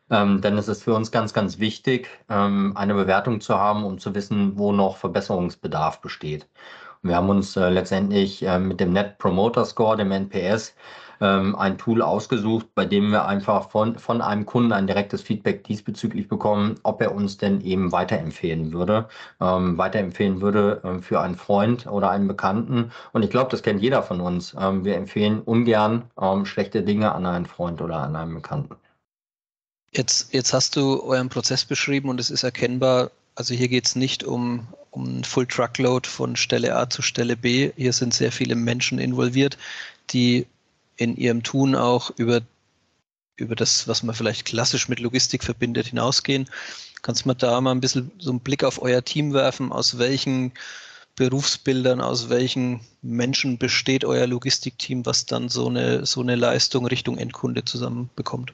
Ähm, 0.10 0.42
denn 0.42 0.58
es 0.58 0.68
ist 0.68 0.84
für 0.84 0.94
uns 0.94 1.10
ganz, 1.12 1.34
ganz 1.34 1.60
wichtig, 1.60 2.10
eine 2.28 2.94
Bewertung 2.96 3.42
zu 3.42 3.56
haben, 3.56 3.84
um 3.86 4.00
zu 4.00 4.16
wissen, 4.16 4.58
wo 4.58 4.72
noch 4.72 4.98
Verbesserungsbedarf 4.98 6.02
besteht. 6.02 6.48
Und 7.02 7.10
wir 7.10 7.16
haben 7.16 7.30
uns 7.30 7.56
äh, 7.56 7.70
letztendlich 7.70 8.44
äh, 8.44 8.60
mit 8.60 8.80
dem 8.80 8.92
Net 8.92 9.18
Promoter 9.20 9.66
Score, 9.66 9.96
dem 9.96 10.12
NPS, 10.12 10.76
ähm, 11.22 11.56
ein 11.56 11.78
Tool 11.78 12.02
ausgesucht, 12.02 12.68
bei 12.76 12.86
dem 12.86 13.12
wir 13.12 13.26
einfach 13.26 13.70
von, 13.70 13.98
von 13.98 14.22
einem 14.22 14.46
Kunden 14.46 14.72
ein 14.72 14.88
direktes 14.88 15.22
Feedback 15.22 15.64
diesbezüglich 15.64 16.28
bekommen, 16.28 16.76
ob 16.84 17.02
er 17.02 17.14
uns 17.14 17.38
denn 17.38 17.62
eben 17.62 17.92
weiterempfehlen 17.92 18.74
würde, 18.74 19.08
ähm, 19.40 19.78
weiterempfehlen 19.78 20.42
würde 20.42 20.82
äh, 20.84 21.02
für 21.02 21.22
einen 21.22 21.36
Freund 21.36 21.88
oder 21.88 22.10
einen 22.12 22.28
Bekannten. 22.28 22.92
Und 23.14 23.24
ich 23.24 23.30
glaube, 23.30 23.52
das 23.52 23.64
kennt 23.64 23.82
jeder 23.82 24.04
von 24.04 24.22
uns. 24.22 24.56
Ähm, 24.60 24.86
wir 24.86 24.96
empfehlen 24.96 25.42
ungern 25.42 26.04
ähm, 26.22 26.46
schlechte 26.46 26.84
Dinge 26.84 27.14
an 27.14 27.26
einen 27.26 27.46
Freund 27.46 27.82
oder 27.82 27.98
an 27.98 28.16
einen 28.16 28.34
Bekannten. 28.34 28.76
Jetzt, 29.92 30.34
jetzt 30.34 30.54
hast 30.54 30.76
du 30.76 31.02
euren 31.04 31.30
Prozess 31.30 31.66
beschrieben 31.66 32.10
und 32.10 32.20
es 32.20 32.30
ist 32.30 32.44
erkennbar, 32.44 33.10
also 33.36 33.56
hier 33.56 33.70
geht 33.70 33.88
es 33.88 33.96
nicht 33.96 34.24
um, 34.24 34.68
um 34.92 35.24
Full 35.24 35.48
Truckload 35.48 36.08
von 36.08 36.36
Stelle 36.36 36.76
A 36.76 36.90
zu 36.90 37.02
Stelle 37.02 37.36
B. 37.36 37.72
Hier 37.76 37.94
sind 37.94 38.14
sehr 38.14 38.32
viele 38.32 38.56
Menschen 38.56 39.00
involviert, 39.00 39.58
die 40.12 40.46
in 41.00 41.16
ihrem 41.16 41.44
Tun 41.44 41.76
auch 41.76 42.12
über, 42.18 42.42
über 43.38 43.56
das, 43.56 43.88
was 43.88 44.04
man 44.04 44.14
vielleicht 44.14 44.46
klassisch 44.46 44.90
mit 44.90 45.00
Logistik 45.00 45.44
verbindet, 45.44 45.88
hinausgehen. 45.88 46.50
Kannst 47.02 47.24
du 47.24 47.30
mal 47.30 47.36
da 47.36 47.62
mal 47.62 47.72
ein 47.72 47.80
bisschen 47.80 48.12
so 48.20 48.32
einen 48.32 48.42
Blick 48.42 48.66
auf 48.66 48.82
euer 48.82 49.04
Team 49.04 49.34
werfen? 49.34 49.72
Aus 49.72 49.98
welchen 49.98 50.52
Berufsbildern, 51.16 52.02
aus 52.02 52.30
welchen 52.30 52.82
Menschen 53.02 53.58
besteht 53.58 54.04
euer 54.04 54.28
Logistikteam, 54.28 55.06
was 55.06 55.26
dann 55.26 55.48
so 55.48 55.68
eine, 55.68 56.06
so 56.06 56.20
eine 56.22 56.36
Leistung 56.36 56.86
Richtung 56.86 57.18
Endkunde 57.18 57.64
zusammenbekommt? 57.64 58.54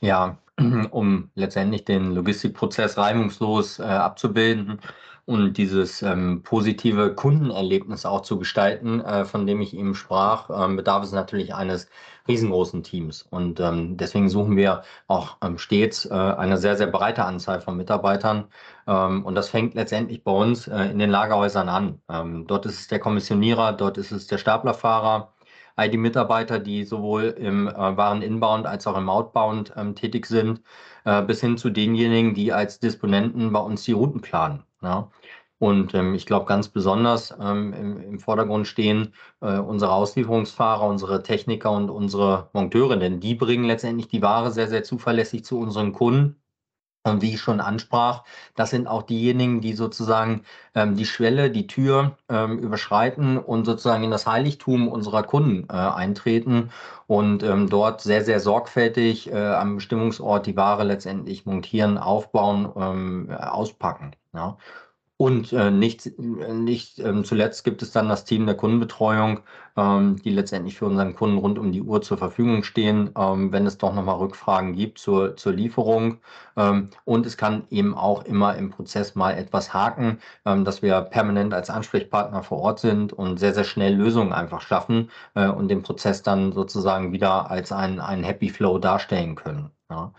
Ja, 0.00 0.38
um 0.90 1.28
letztendlich 1.34 1.84
den 1.84 2.14
Logistikprozess 2.14 2.96
reibungslos 2.96 3.78
äh, 3.78 3.82
abzubilden, 3.82 4.80
und 5.26 5.54
dieses 5.56 6.02
ähm, 6.02 6.42
positive 6.42 7.14
Kundenerlebnis 7.14 8.04
auch 8.06 8.20
zu 8.22 8.38
gestalten, 8.38 9.00
äh, 9.00 9.24
von 9.24 9.46
dem 9.46 9.60
ich 9.60 9.74
eben 9.74 9.94
sprach, 9.94 10.50
ähm, 10.50 10.76
bedarf 10.76 11.02
es 11.04 11.12
natürlich 11.12 11.54
eines 11.54 11.88
riesengroßen 12.28 12.82
Teams. 12.82 13.22
Und 13.30 13.60
ähm, 13.60 13.96
deswegen 13.96 14.28
suchen 14.28 14.56
wir 14.56 14.82
auch 15.06 15.36
ähm, 15.42 15.58
stets 15.58 16.06
äh, 16.06 16.12
eine 16.12 16.58
sehr, 16.58 16.76
sehr 16.76 16.86
breite 16.86 17.24
Anzahl 17.24 17.60
von 17.60 17.76
Mitarbeitern. 17.76 18.48
Ähm, 18.86 19.24
und 19.24 19.34
das 19.34 19.48
fängt 19.48 19.74
letztendlich 19.74 20.24
bei 20.24 20.32
uns 20.32 20.68
äh, 20.68 20.84
in 20.90 20.98
den 20.98 21.10
Lagerhäusern 21.10 21.68
an. 21.68 22.00
Ähm, 22.10 22.46
dort 22.46 22.66
ist 22.66 22.80
es 22.80 22.88
der 22.88 22.98
Kommissionierer, 22.98 23.72
dort 23.72 23.98
ist 23.98 24.12
es 24.12 24.26
der 24.26 24.38
Staplerfahrer, 24.38 25.32
all 25.76 25.90
die 25.90 25.98
Mitarbeiter, 25.98 26.58
die 26.60 26.84
sowohl 26.84 27.24
im 27.38 27.68
äh, 27.68 27.72
Waren 27.74 28.22
Inbound 28.22 28.66
als 28.66 28.86
auch 28.86 28.96
im 28.96 29.08
Outbound 29.08 29.72
tätig 29.96 30.26
sind, 30.26 30.62
äh, 31.04 31.22
bis 31.22 31.40
hin 31.40 31.56
zu 31.58 31.70
denjenigen, 31.70 32.34
die 32.34 32.52
als 32.52 32.78
Disponenten 32.80 33.52
bei 33.52 33.60
uns 33.60 33.84
die 33.84 33.92
Routen 33.92 34.20
planen. 34.20 34.64
Ja. 34.84 35.10
Und 35.58 35.94
ähm, 35.94 36.14
ich 36.14 36.26
glaube, 36.26 36.46
ganz 36.46 36.68
besonders 36.68 37.34
ähm, 37.40 37.72
im, 37.72 38.00
im, 38.02 38.18
Vordergrund 38.20 38.66
stehen 38.66 39.14
äh, 39.40 39.58
unsere 39.58 39.92
Auslieferungsfahrer, 39.92 40.86
unsere 40.86 41.22
Techniker 41.22 41.70
und 41.72 41.90
unsere 41.90 42.50
Monteure, 42.52 42.96
denn 42.96 43.20
die 43.20 43.34
bringen 43.34 43.64
letztendlich 43.64 44.08
die 44.08 44.22
Ware 44.22 44.50
sehr, 44.50 44.68
sehr 44.68 44.84
zuverlässig 44.84 45.44
zu 45.44 45.58
unseren 45.58 45.92
Kunden. 45.92 46.36
Und 47.06 47.22
wie 47.22 47.34
ich 47.34 47.40
schon 47.40 47.60
ansprach, 47.60 48.24
das 48.56 48.70
sind 48.70 48.86
auch 48.88 49.02
diejenigen, 49.02 49.60
die 49.60 49.74
sozusagen 49.74 50.42
ähm, 50.74 50.96
die 50.96 51.04
Schwelle, 51.04 51.50
die 51.50 51.66
Tür 51.66 52.16
ähm, 52.30 52.58
überschreiten 52.58 53.36
und 53.38 53.66
sozusagen 53.66 54.04
in 54.04 54.10
das 54.10 54.26
Heiligtum 54.26 54.88
unserer 54.88 55.22
Kunden 55.22 55.68
äh, 55.68 55.74
eintreten 55.74 56.70
und 57.06 57.42
ähm, 57.42 57.68
dort 57.68 58.00
sehr, 58.00 58.24
sehr 58.24 58.40
sorgfältig 58.40 59.30
äh, 59.30 59.36
am 59.36 59.76
Bestimmungsort 59.76 60.46
die 60.46 60.56
Ware 60.56 60.84
letztendlich 60.84 61.44
montieren, 61.46 61.98
aufbauen, 61.98 62.72
ähm, 62.76 63.30
auspacken. 63.30 64.16
Ja. 64.34 64.58
Und 65.16 65.52
äh, 65.52 65.70
nicht, 65.70 66.18
nicht 66.18 66.98
ähm, 66.98 67.24
zuletzt 67.24 67.62
gibt 67.62 67.82
es 67.82 67.92
dann 67.92 68.08
das 68.08 68.24
Team 68.24 68.46
der 68.46 68.56
Kundenbetreuung, 68.56 69.40
ähm, 69.76 70.16
die 70.24 70.30
letztendlich 70.30 70.76
für 70.76 70.86
unseren 70.86 71.14
Kunden 71.14 71.38
rund 71.38 71.56
um 71.56 71.70
die 71.70 71.82
Uhr 71.82 72.02
zur 72.02 72.18
Verfügung 72.18 72.64
stehen, 72.64 73.10
ähm, 73.16 73.52
wenn 73.52 73.64
es 73.64 73.78
doch 73.78 73.94
nochmal 73.94 74.16
Rückfragen 74.16 74.74
gibt 74.74 74.98
zur, 74.98 75.36
zur 75.36 75.52
Lieferung. 75.52 76.18
Ähm, 76.56 76.90
und 77.04 77.26
es 77.26 77.36
kann 77.36 77.64
eben 77.70 77.94
auch 77.94 78.24
immer 78.24 78.56
im 78.56 78.70
Prozess 78.70 79.14
mal 79.14 79.32
etwas 79.38 79.72
haken, 79.72 80.18
ähm, 80.44 80.64
dass 80.64 80.82
wir 80.82 81.00
permanent 81.02 81.54
als 81.54 81.70
Ansprechpartner 81.70 82.42
vor 82.42 82.58
Ort 82.58 82.80
sind 82.80 83.12
und 83.12 83.38
sehr, 83.38 83.54
sehr 83.54 83.64
schnell 83.64 83.94
Lösungen 83.94 84.32
einfach 84.32 84.62
schaffen 84.62 85.10
äh, 85.34 85.46
und 85.46 85.68
den 85.68 85.82
Prozess 85.82 86.22
dann 86.24 86.52
sozusagen 86.52 87.12
wieder 87.12 87.50
als 87.52 87.70
einen, 87.70 88.00
einen 88.00 88.24
Happy 88.24 88.48
Flow 88.50 88.78
darstellen 88.80 89.36
können. 89.36 89.70
Ja. 89.88 90.12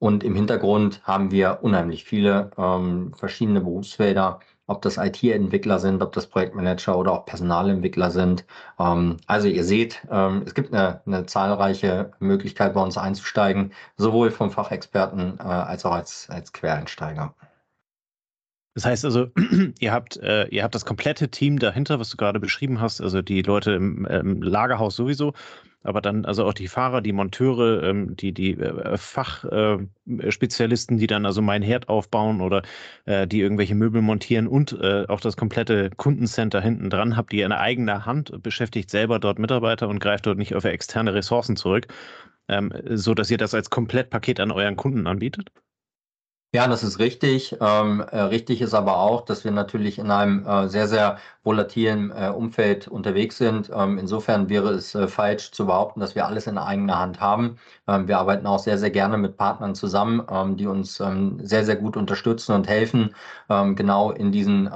Und 0.00 0.24
im 0.24 0.34
Hintergrund 0.34 1.02
haben 1.04 1.30
wir 1.30 1.58
unheimlich 1.60 2.04
viele 2.04 2.50
ähm, 2.56 3.12
verschiedene 3.14 3.60
Berufsfelder, 3.60 4.40
ob 4.66 4.80
das 4.80 4.96
IT-Entwickler 4.96 5.78
sind, 5.78 6.02
ob 6.02 6.12
das 6.12 6.26
Projektmanager 6.26 6.96
oder 6.96 7.12
auch 7.12 7.26
Personalentwickler 7.26 8.10
sind. 8.10 8.46
Ähm, 8.78 9.18
also 9.26 9.46
ihr 9.48 9.62
seht, 9.62 10.00
ähm, 10.10 10.42
es 10.46 10.54
gibt 10.54 10.72
eine, 10.72 11.02
eine, 11.04 11.26
zahlreiche 11.26 12.12
Möglichkeit 12.18 12.72
bei 12.72 12.82
uns 12.82 12.96
einzusteigen, 12.96 13.74
sowohl 13.98 14.30
vom 14.30 14.50
Fachexperten 14.50 15.38
äh, 15.38 15.42
als 15.42 15.84
auch 15.84 15.92
als, 15.92 16.30
als 16.30 16.54
Quereinsteiger. 16.54 17.34
Das 18.74 18.86
heißt 18.86 19.04
also, 19.04 19.26
ihr 19.80 19.92
habt, 19.92 20.16
äh, 20.16 20.46
ihr 20.46 20.62
habt 20.62 20.74
das 20.74 20.86
komplette 20.86 21.28
Team 21.28 21.58
dahinter, 21.58 22.00
was 22.00 22.08
du 22.08 22.16
gerade 22.16 22.40
beschrieben 22.40 22.80
hast, 22.80 23.02
also 23.02 23.20
die 23.20 23.42
Leute 23.42 23.72
im, 23.72 24.06
im 24.06 24.40
Lagerhaus 24.40 24.96
sowieso, 24.96 25.34
aber 25.82 26.00
dann 26.00 26.24
also 26.24 26.44
auch 26.44 26.52
die 26.52 26.68
Fahrer, 26.68 27.00
die 27.00 27.12
Monteure, 27.12 27.82
ähm, 27.82 28.16
die, 28.16 28.32
die 28.32 28.58
äh, 28.58 28.96
Fachspezialisten, 28.96 30.96
äh, 30.96 31.00
die 31.00 31.06
dann 31.06 31.26
also 31.26 31.42
mein 31.42 31.62
Herd 31.62 31.88
aufbauen 31.88 32.40
oder 32.40 32.62
äh, 33.06 33.26
die 33.26 33.40
irgendwelche 33.40 33.74
Möbel 33.74 34.02
montieren 34.02 34.46
und 34.46 34.72
äh, 34.80 35.06
auch 35.08 35.20
das 35.20 35.36
komplette 35.36 35.90
Kundencenter 35.90 36.60
hinten 36.60 36.90
dran 36.90 37.16
habt 37.16 37.32
ihr 37.32 37.46
in 37.46 37.52
eigener 37.52 38.06
Hand, 38.06 38.42
beschäftigt 38.42 38.90
selber 38.90 39.18
dort 39.18 39.38
Mitarbeiter 39.38 39.88
und 39.88 40.00
greift 40.00 40.26
dort 40.26 40.38
nicht 40.38 40.54
auf 40.54 40.64
externe 40.64 41.14
Ressourcen 41.14 41.56
zurück, 41.56 41.88
ähm, 42.48 42.72
so 42.90 43.14
dass 43.14 43.30
ihr 43.30 43.38
das 43.38 43.54
als 43.54 43.70
Komplettpaket 43.70 44.40
an 44.40 44.50
euren 44.50 44.76
Kunden 44.76 45.06
anbietet? 45.06 45.50
Ja, 46.52 46.66
das 46.66 46.82
ist 46.82 46.98
richtig. 46.98 47.56
Ähm, 47.60 48.00
äh, 48.00 48.20
richtig 48.22 48.60
ist 48.60 48.74
aber 48.74 48.98
auch, 48.98 49.24
dass 49.24 49.44
wir 49.44 49.52
natürlich 49.52 50.00
in 50.00 50.10
einem 50.10 50.44
äh, 50.44 50.68
sehr, 50.68 50.88
sehr 50.88 51.18
volatilen 51.42 52.10
äh, 52.10 52.28
Umfeld 52.28 52.86
unterwegs 52.86 53.38
sind. 53.38 53.70
Ähm, 53.74 53.98
insofern 53.98 54.48
wäre 54.48 54.70
es 54.70 54.94
äh, 54.94 55.08
falsch 55.08 55.52
zu 55.52 55.66
behaupten, 55.66 56.00
dass 56.00 56.14
wir 56.14 56.26
alles 56.26 56.46
in 56.46 56.58
eigener 56.58 56.98
Hand 56.98 57.20
haben. 57.20 57.56
Ähm, 57.88 58.08
wir 58.08 58.18
arbeiten 58.18 58.46
auch 58.46 58.58
sehr, 58.58 58.78
sehr 58.78 58.90
gerne 58.90 59.16
mit 59.16 59.36
Partnern 59.36 59.74
zusammen, 59.74 60.22
ähm, 60.30 60.56
die 60.56 60.66
uns 60.66 61.00
ähm, 61.00 61.38
sehr, 61.42 61.64
sehr 61.64 61.76
gut 61.76 61.96
unterstützen 61.96 62.54
und 62.54 62.68
helfen, 62.68 63.14
ähm, 63.48 63.74
genau 63.74 64.10
in 64.10 64.32
diesen, 64.32 64.66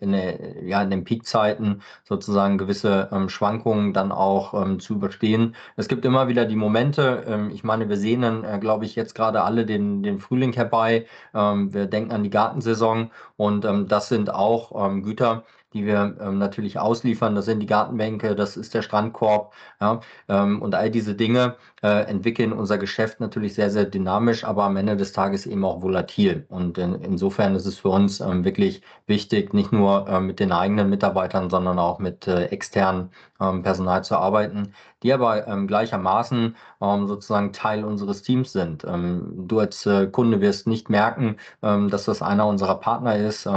in, 0.00 0.12
der, 0.12 0.64
ja, 0.64 0.82
in 0.82 0.90
den 0.90 1.04
Peakzeiten 1.04 1.82
sozusagen 2.04 2.58
gewisse 2.58 3.08
Schwankungen 3.28 3.92
dann 3.92 4.12
auch 4.12 4.78
zu 4.78 4.94
überstehen. 4.94 5.54
Es 5.76 5.88
gibt 5.88 6.04
immer 6.04 6.28
wieder 6.28 6.44
die 6.44 6.56
Momente, 6.56 7.48
ich 7.52 7.64
meine, 7.64 7.88
wir 7.88 7.96
sehen 7.96 8.22
dann, 8.22 8.44
äh, 8.44 8.58
glaube 8.58 8.84
ich, 8.84 8.96
jetzt 8.96 9.14
gerade 9.14 9.42
alle 9.42 9.66
den, 9.66 10.02
den 10.02 10.18
Frühling 10.18 10.52
herbei 10.52 11.06
ähm, 11.34 11.72
wir 11.74 11.86
denken 11.86 12.12
an 12.12 12.24
die 12.24 12.30
Gartensaison 12.30 13.10
und 13.36 13.64
ähm, 13.64 13.88
das 13.88 14.08
sind 14.08 14.32
auch 14.32 14.86
ähm, 14.86 15.02
Güter, 15.02 15.44
die 15.76 15.86
wir 15.86 16.16
ähm, 16.20 16.38
natürlich 16.38 16.78
ausliefern. 16.78 17.34
Das 17.34 17.44
sind 17.44 17.60
die 17.60 17.66
Gartenbänke, 17.66 18.34
das 18.34 18.56
ist 18.56 18.74
der 18.74 18.82
Strandkorb. 18.82 19.52
Ja, 19.80 20.00
ähm, 20.28 20.62
und 20.62 20.74
all 20.74 20.90
diese 20.90 21.14
Dinge 21.14 21.56
entwickeln 21.86 22.52
unser 22.52 22.78
Geschäft 22.78 23.20
natürlich 23.20 23.54
sehr, 23.54 23.70
sehr 23.70 23.84
dynamisch, 23.84 24.44
aber 24.44 24.64
am 24.64 24.76
Ende 24.76 24.96
des 24.96 25.12
Tages 25.12 25.46
eben 25.46 25.64
auch 25.64 25.82
volatil. 25.82 26.46
Und 26.48 26.78
in, 26.78 26.94
insofern 27.02 27.54
ist 27.54 27.66
es 27.66 27.78
für 27.78 27.88
uns 27.90 28.20
ähm, 28.20 28.44
wirklich 28.44 28.82
wichtig, 29.06 29.52
nicht 29.54 29.72
nur 29.72 30.08
äh, 30.08 30.20
mit 30.20 30.40
den 30.40 30.52
eigenen 30.52 30.90
Mitarbeitern, 30.90 31.50
sondern 31.50 31.78
auch 31.78 31.98
mit 31.98 32.26
äh, 32.26 32.46
externen 32.46 33.10
ähm, 33.40 33.62
Personal 33.62 34.04
zu 34.04 34.16
arbeiten, 34.16 34.72
die 35.02 35.12
aber 35.12 35.46
ähm, 35.46 35.66
gleichermaßen 35.66 36.56
ähm, 36.80 37.06
sozusagen 37.06 37.52
Teil 37.52 37.84
unseres 37.84 38.22
Teams 38.22 38.52
sind. 38.52 38.84
Ähm, 38.84 39.46
du 39.46 39.58
als 39.60 39.86
äh, 39.86 40.06
Kunde 40.06 40.40
wirst 40.40 40.66
nicht 40.66 40.90
merken, 40.90 41.36
ähm, 41.62 41.90
dass 41.90 42.04
das 42.04 42.22
einer 42.22 42.46
unserer 42.46 42.80
Partner 42.80 43.16
ist. 43.16 43.48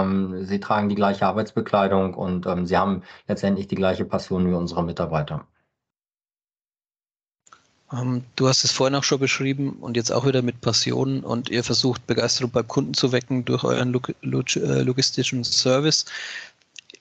Sie 0.41 0.59
tragen 0.59 0.89
die 0.89 0.95
gleiche 0.95 1.25
Arbeitsbekleidung 1.25 2.13
und 2.13 2.47
sie 2.67 2.77
haben 2.77 3.03
letztendlich 3.27 3.67
die 3.67 3.75
gleiche 3.75 4.05
Passion 4.05 4.49
wie 4.49 4.53
unsere 4.53 4.83
Mitarbeiter. 4.83 5.45
Ähm, 7.91 8.23
du 8.35 8.47
hast 8.47 8.63
es 8.63 8.71
vorhin 8.71 8.95
auch 8.95 9.03
schon 9.03 9.19
beschrieben 9.19 9.77
und 9.81 9.97
jetzt 9.97 10.11
auch 10.11 10.25
wieder 10.25 10.41
mit 10.41 10.61
Passion 10.61 11.21
und 11.21 11.49
ihr 11.49 11.63
versucht 11.63 12.05
Begeisterung 12.07 12.51
beim 12.51 12.67
Kunden 12.67 12.93
zu 12.93 13.11
wecken 13.11 13.45
durch 13.45 13.63
euren 13.63 13.91
log 13.91 14.55
äh, 14.55 14.81
logistischen 14.81 15.43
Service. 15.43 16.05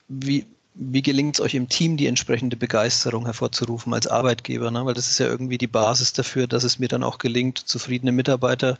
Wie, 0.09 0.47
wie 0.75 1.03
gelingt 1.03 1.37
es 1.37 1.41
euch 1.41 1.55
im 1.55 1.69
Team, 1.69 1.97
die 1.97 2.07
entsprechende 2.07 2.57
Begeisterung 2.57 3.25
hervorzurufen 3.25 3.93
als 3.93 4.07
Arbeitgeber? 4.07 4.71
Ne? 4.71 4.87
Weil 4.87 4.95
das 4.95 5.11
ist 5.11 5.19
ja 5.19 5.27
irgendwie 5.27 5.59
die 5.59 5.67
Basis 5.67 6.13
dafür, 6.13 6.47
dass 6.47 6.65
es 6.65 6.79
mir 6.79 6.89
dann 6.89 7.03
auch 7.03 7.19
gelingt, 7.19 7.59
zufriedene 7.59 8.13
Mitarbeiter 8.13 8.79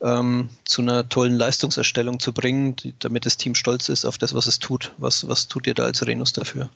ähm, 0.00 0.50
zu 0.64 0.82
einer 0.82 1.08
tollen 1.08 1.34
Leistungserstellung 1.34 2.20
zu 2.20 2.32
bringen, 2.32 2.76
die, 2.76 2.94
damit 2.98 3.26
das 3.26 3.38
Team 3.38 3.54
stolz 3.54 3.88
ist 3.88 4.04
auf 4.04 4.18
das, 4.18 4.34
was 4.34 4.46
es 4.46 4.58
tut. 4.60 4.92
Was, 4.98 5.26
was 5.26 5.48
tut 5.48 5.66
ihr 5.66 5.74
da 5.74 5.84
als 5.84 6.06
Renus 6.06 6.32
dafür? 6.32 6.70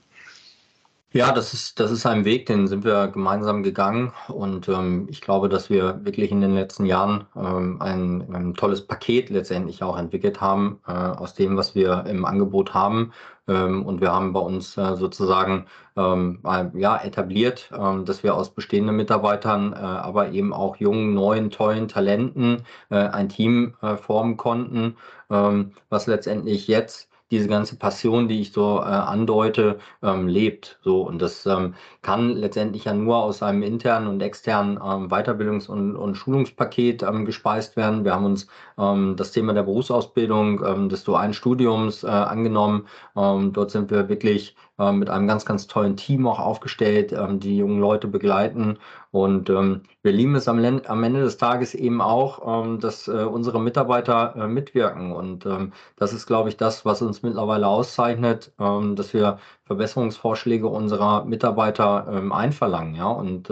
Ja, 1.16 1.30
das 1.30 1.54
ist, 1.54 1.78
das 1.78 1.92
ist 1.92 2.06
ein 2.06 2.24
Weg, 2.24 2.46
den 2.46 2.66
sind 2.66 2.84
wir 2.84 3.06
gemeinsam 3.06 3.62
gegangen. 3.62 4.12
Und 4.26 4.68
ähm, 4.68 5.06
ich 5.08 5.20
glaube, 5.20 5.48
dass 5.48 5.70
wir 5.70 6.04
wirklich 6.04 6.32
in 6.32 6.40
den 6.40 6.54
letzten 6.54 6.86
Jahren 6.86 7.26
ähm, 7.36 7.80
ein, 7.80 8.34
ein 8.34 8.54
tolles 8.54 8.84
Paket 8.84 9.30
letztendlich 9.30 9.84
auch 9.84 9.96
entwickelt 9.96 10.40
haben 10.40 10.80
äh, 10.88 10.90
aus 10.90 11.34
dem, 11.34 11.56
was 11.56 11.76
wir 11.76 12.04
im 12.08 12.24
Angebot 12.24 12.74
haben. 12.74 13.12
Ähm, 13.46 13.86
und 13.86 14.00
wir 14.00 14.10
haben 14.12 14.32
bei 14.32 14.40
uns 14.40 14.76
äh, 14.76 14.96
sozusagen 14.96 15.66
ähm, 15.96 16.40
ja, 16.74 16.96
etabliert, 16.96 17.70
ähm, 17.72 18.04
dass 18.04 18.24
wir 18.24 18.34
aus 18.34 18.52
bestehenden 18.52 18.96
Mitarbeitern, 18.96 19.72
äh, 19.72 19.76
aber 19.76 20.30
eben 20.32 20.52
auch 20.52 20.74
jungen, 20.78 21.14
neuen, 21.14 21.50
tollen 21.50 21.86
Talenten 21.86 22.64
äh, 22.90 22.96
ein 22.96 23.28
Team 23.28 23.74
äh, 23.82 23.96
formen 23.96 24.36
konnten, 24.36 24.96
ähm, 25.30 25.74
was 25.90 26.08
letztendlich 26.08 26.66
jetzt 26.66 27.08
diese 27.34 27.48
ganze 27.48 27.76
Passion, 27.76 28.28
die 28.28 28.40
ich 28.40 28.52
so 28.52 28.78
äh, 28.80 28.84
andeute, 28.84 29.78
ähm, 30.02 30.28
lebt. 30.28 30.78
So 30.82 31.02
und 31.02 31.20
das 31.20 31.44
ähm, 31.46 31.74
kann 32.04 32.36
letztendlich 32.36 32.84
ja 32.84 32.94
nur 32.94 33.16
aus 33.16 33.42
einem 33.42 33.64
internen 33.64 34.06
und 34.06 34.22
externen 34.22 34.76
ähm, 34.76 35.08
Weiterbildungs- 35.08 35.68
und, 35.68 35.96
und 35.96 36.14
Schulungspaket 36.14 37.02
ähm, 37.02 37.24
gespeist 37.24 37.76
werden. 37.76 38.04
Wir 38.04 38.14
haben 38.14 38.26
uns 38.26 38.46
ähm, 38.78 39.16
das 39.16 39.32
Thema 39.32 39.52
der 39.54 39.64
Berufsausbildung 39.64 40.64
ähm, 40.64 40.88
des 40.88 41.02
dualen 41.02 41.34
Studiums 41.34 42.04
äh, 42.04 42.06
angenommen. 42.06 42.86
dort 43.14 43.70
sind 43.70 43.90
wir 43.90 44.08
wirklich 44.08 44.54
äh, 44.78 44.90
mit 44.90 45.08
einem 45.08 45.28
ganz, 45.28 45.44
ganz 45.44 45.68
tollen 45.68 45.96
Team 45.96 46.26
auch 46.26 46.40
aufgestellt, 46.40 47.12
ähm, 47.12 47.38
die 47.38 47.58
jungen 47.58 47.78
Leute 47.80 48.08
begleiten. 48.08 48.78
Und 49.12 49.48
ähm, 49.48 49.82
wir 50.02 50.10
lieben 50.10 50.34
es 50.34 50.48
am, 50.48 50.58
am, 50.64 51.04
Ende 51.04 51.22
des 51.22 51.36
Tages 51.36 51.74
eben 51.74 52.00
auch, 52.00 52.64
ähm, 52.64 52.80
dass 52.80 53.06
äh, 53.06 53.24
unsere 53.24 53.60
Mitarbeiter 53.60 54.34
äh, 54.36 54.48
mitwirken. 54.48 55.12
Und 55.12 55.46
ähm, 55.46 55.72
das 55.94 56.12
ist, 56.12 56.26
glaube 56.26 56.48
ich, 56.48 56.56
das, 56.56 56.84
was 56.84 57.02
uns 57.02 57.22
mittlerweile 57.22 57.68
auszeichnet, 57.68 58.52
ähm, 58.58 58.96
dass 58.96 59.14
wir 59.14 59.38
Verbesserungsvorschläge 59.66 60.66
unserer 60.66 61.24
Mitarbeiter 61.24 61.93
ähm, 62.08 62.32
einverlangen. 62.32 62.94
Ja? 62.94 63.08
Und 63.08 63.50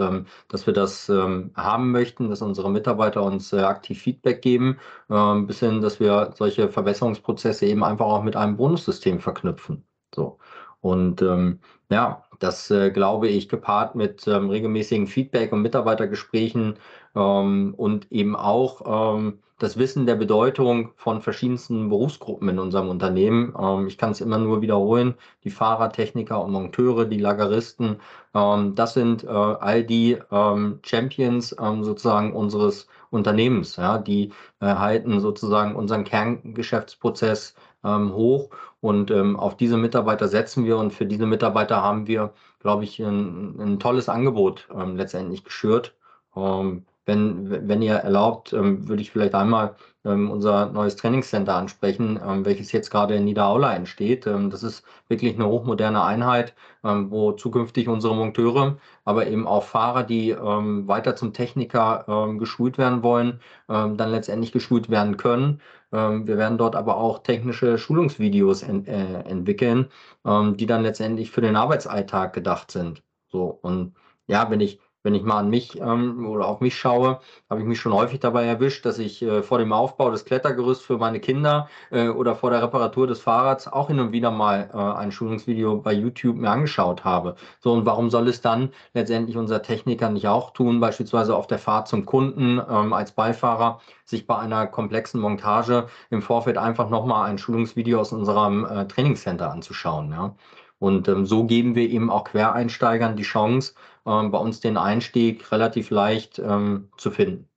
dass 0.49 0.65
wir 0.65 0.73
das 0.73 1.09
haben 1.09 1.91
möchten, 1.91 2.29
dass 2.29 2.41
unsere 2.41 2.71
Mitarbeiter 2.71 3.23
uns 3.23 3.53
äh, 3.53 3.59
aktiv 3.61 4.01
Feedback 4.01 4.41
geben, 4.41 4.77
bis 5.07 5.59
hin, 5.59 5.81
dass 5.81 5.99
wir 5.99 6.31
solche 6.35 6.69
Verbesserungsprozesse 6.69 7.65
eben 7.65 7.83
einfach 7.83 8.05
auch 8.05 8.23
mit 8.23 8.35
einem 8.35 8.57
Bonussystem 8.57 9.19
verknüpfen. 9.19 9.83
So. 10.13 10.39
Und 10.81 11.21
ähm, 11.21 11.59
ja, 11.89 12.23
das 12.39 12.69
äh, 12.69 12.91
glaube 12.91 13.29
ich, 13.29 13.47
gepaart 13.47 13.95
mit 13.95 14.27
ähm, 14.27 14.49
regelmäßigen 14.49 15.07
Feedback 15.07 15.53
und 15.53 15.61
Mitarbeitergesprächen 15.61 16.75
ähm, 17.15 17.73
und 17.77 18.11
eben 18.11 18.35
auch 18.35 19.15
ähm, 19.15 19.39
das 19.59 19.77
Wissen 19.77 20.05
der 20.05 20.15
Bedeutung 20.15 20.91
von 20.97 21.21
verschiedensten 21.21 21.89
Berufsgruppen 21.89 22.49
in 22.49 22.59
unserem 22.59 22.89
Unternehmen. 22.89 23.53
Ähm, 23.57 23.87
ich 23.87 23.97
kann 23.97 24.11
es 24.11 24.21
immer 24.21 24.37
nur 24.37 24.61
wiederholen, 24.61 25.15
die 25.43 25.51
Fahrer, 25.51 25.89
Techniker 25.89 26.43
und 26.43 26.51
Monteure, 26.51 27.05
die 27.05 27.19
Lageristen, 27.19 27.97
ähm, 28.33 28.75
das 28.75 28.93
sind 28.93 29.23
äh, 29.23 29.27
all 29.27 29.83
die 29.83 30.17
ähm, 30.31 30.79
Champions 30.83 31.55
ähm, 31.61 31.83
sozusagen 31.83 32.33
unseres 32.33 32.87
Unternehmens. 33.11 33.75
Ja, 33.77 33.97
die 33.99 34.31
äh, 34.59 34.65
halten 34.65 35.19
sozusagen 35.19 35.75
unseren 35.75 36.03
Kerngeschäftsprozess 36.03 37.55
hoch. 37.85 38.49
Und 38.79 39.11
ähm, 39.11 39.37
auf 39.37 39.57
diese 39.57 39.75
Mitarbeiter 39.75 40.29
setzen 40.29 40.63
wir 40.63 40.77
und 40.77 40.93
für 40.93 41.05
diese 41.05 41.25
Mitarbeiter 41.25 41.83
haben 41.83 42.07
wir, 42.07 42.31
glaube 42.61 42.85
ich, 42.85 42.97
ein, 42.99 43.59
ein 43.59 43.77
tolles 43.79 44.07
Angebot 44.07 44.69
ähm, 44.73 44.95
letztendlich 44.95 45.43
geschürt. 45.43 45.93
Ähm, 46.37 46.85
wenn, 47.05 47.67
wenn 47.67 47.81
ihr 47.81 47.95
erlaubt, 47.95 48.53
ähm, 48.53 48.87
würde 48.87 49.01
ich 49.01 49.11
vielleicht 49.11 49.35
einmal 49.35 49.75
ähm, 50.05 50.31
unser 50.31 50.67
neues 50.67 50.95
Trainingscenter 50.95 51.55
ansprechen, 51.55 52.19
ähm, 52.25 52.45
welches 52.45 52.71
jetzt 52.71 52.89
gerade 52.91 53.15
in 53.15 53.25
Niederaula 53.25 53.73
entsteht. 53.75 54.25
Das 54.25 54.63
ist 54.63 54.83
wirklich 55.07 55.35
eine 55.35 55.47
hochmoderne 55.47 56.03
Einheit, 56.03 56.53
wo 56.81 57.31
zukünftig 57.31 57.87
unsere 57.87 58.15
Monteure, 58.15 58.77
aber 59.05 59.27
eben 59.27 59.47
auch 59.47 59.63
Fahrer, 59.63 60.03
die 60.03 60.35
weiter 60.35 61.15
zum 61.15 61.31
Techniker 61.33 62.35
geschult 62.37 62.77
werden 62.77 63.03
wollen, 63.03 63.39
dann 63.67 63.97
letztendlich 63.97 64.51
geschult 64.51 64.89
werden 64.89 65.15
können. 65.17 65.61
Wir 65.91 66.37
werden 66.37 66.57
dort 66.57 66.75
aber 66.75 66.97
auch 66.97 67.19
technische 67.19 67.77
Schulungsvideos 67.77 68.63
en 68.63 68.85
äh, 68.85 69.21
entwickeln, 69.23 69.89
die 70.25 70.65
dann 70.65 70.83
letztendlich 70.83 71.31
für 71.31 71.41
den 71.41 71.55
Arbeitsalltag 71.55 72.33
gedacht 72.33 72.71
sind. 72.71 73.03
So 73.27 73.59
und 73.61 73.93
ja, 74.27 74.49
wenn 74.49 74.59
ich 74.59 74.79
wenn 75.03 75.15
ich 75.15 75.23
mal 75.23 75.39
an 75.39 75.49
mich 75.49 75.79
ähm, 75.79 76.25
oder 76.25 76.47
auf 76.47 76.61
mich 76.61 76.77
schaue, 76.77 77.19
habe 77.49 77.61
ich 77.61 77.67
mich 77.67 77.79
schon 77.79 77.93
häufig 77.93 78.19
dabei 78.19 78.45
erwischt, 78.45 78.85
dass 78.85 78.99
ich 78.99 79.21
äh, 79.21 79.43
vor 79.43 79.59
dem 79.59 79.73
Aufbau 79.73 80.09
des 80.09 80.25
Klettergerüsts 80.25 80.83
für 80.83 80.97
meine 80.97 81.19
Kinder 81.19 81.67
äh, 81.91 82.07
oder 82.07 82.35
vor 82.35 82.49
der 82.49 82.63
Reparatur 82.63 83.05
des 83.05 83.19
Fahrrads 83.19 83.67
auch 83.67 83.87
hin 83.87 83.99
und 83.99 84.13
wieder 84.13 84.31
mal 84.31 84.69
äh, 84.73 84.77
ein 84.77 85.11
Schulungsvideo 85.11 85.77
bei 85.77 85.93
YouTube 85.93 86.37
mir 86.37 86.49
angeschaut 86.49 87.03
habe. 87.03 87.35
So, 87.59 87.73
und 87.73 87.85
warum 87.85 88.09
soll 88.09 88.27
es 88.29 88.41
dann 88.41 88.71
letztendlich 88.93 89.37
unser 89.37 89.61
Techniker 89.61 90.09
nicht 90.09 90.27
auch 90.27 90.51
tun, 90.51 90.79
beispielsweise 90.79 91.35
auf 91.35 91.47
der 91.47 91.59
Fahrt 91.59 91.87
zum 91.87 92.05
Kunden 92.05 92.61
ähm, 92.69 92.93
als 92.93 93.11
Beifahrer, 93.11 93.81
sich 94.05 94.25
bei 94.25 94.37
einer 94.37 94.67
komplexen 94.67 95.19
Montage 95.19 95.87
im 96.09 96.21
Vorfeld 96.21 96.57
einfach 96.57 96.89
nochmal 96.89 97.29
ein 97.29 97.37
Schulungsvideo 97.37 97.99
aus 97.99 98.13
unserem 98.13 98.65
äh, 98.65 98.87
Trainingscenter 98.87 99.51
anzuschauen. 99.51 100.11
Ja? 100.11 100.35
Und 100.79 101.07
ähm, 101.07 101.25
so 101.25 101.45
geben 101.45 101.75
wir 101.75 101.89
eben 101.89 102.09
auch 102.09 102.25
Quereinsteigern 102.25 103.15
die 103.15 103.23
Chance, 103.23 103.73
ähm, 104.05 104.31
bei 104.31 104.37
uns 104.37 104.59
den 104.59 104.77
Einstieg 104.77 105.51
relativ 105.51 105.89
leicht 105.89 106.39
ähm, 106.39 106.89
zu 106.97 107.11
finden. 107.11 107.47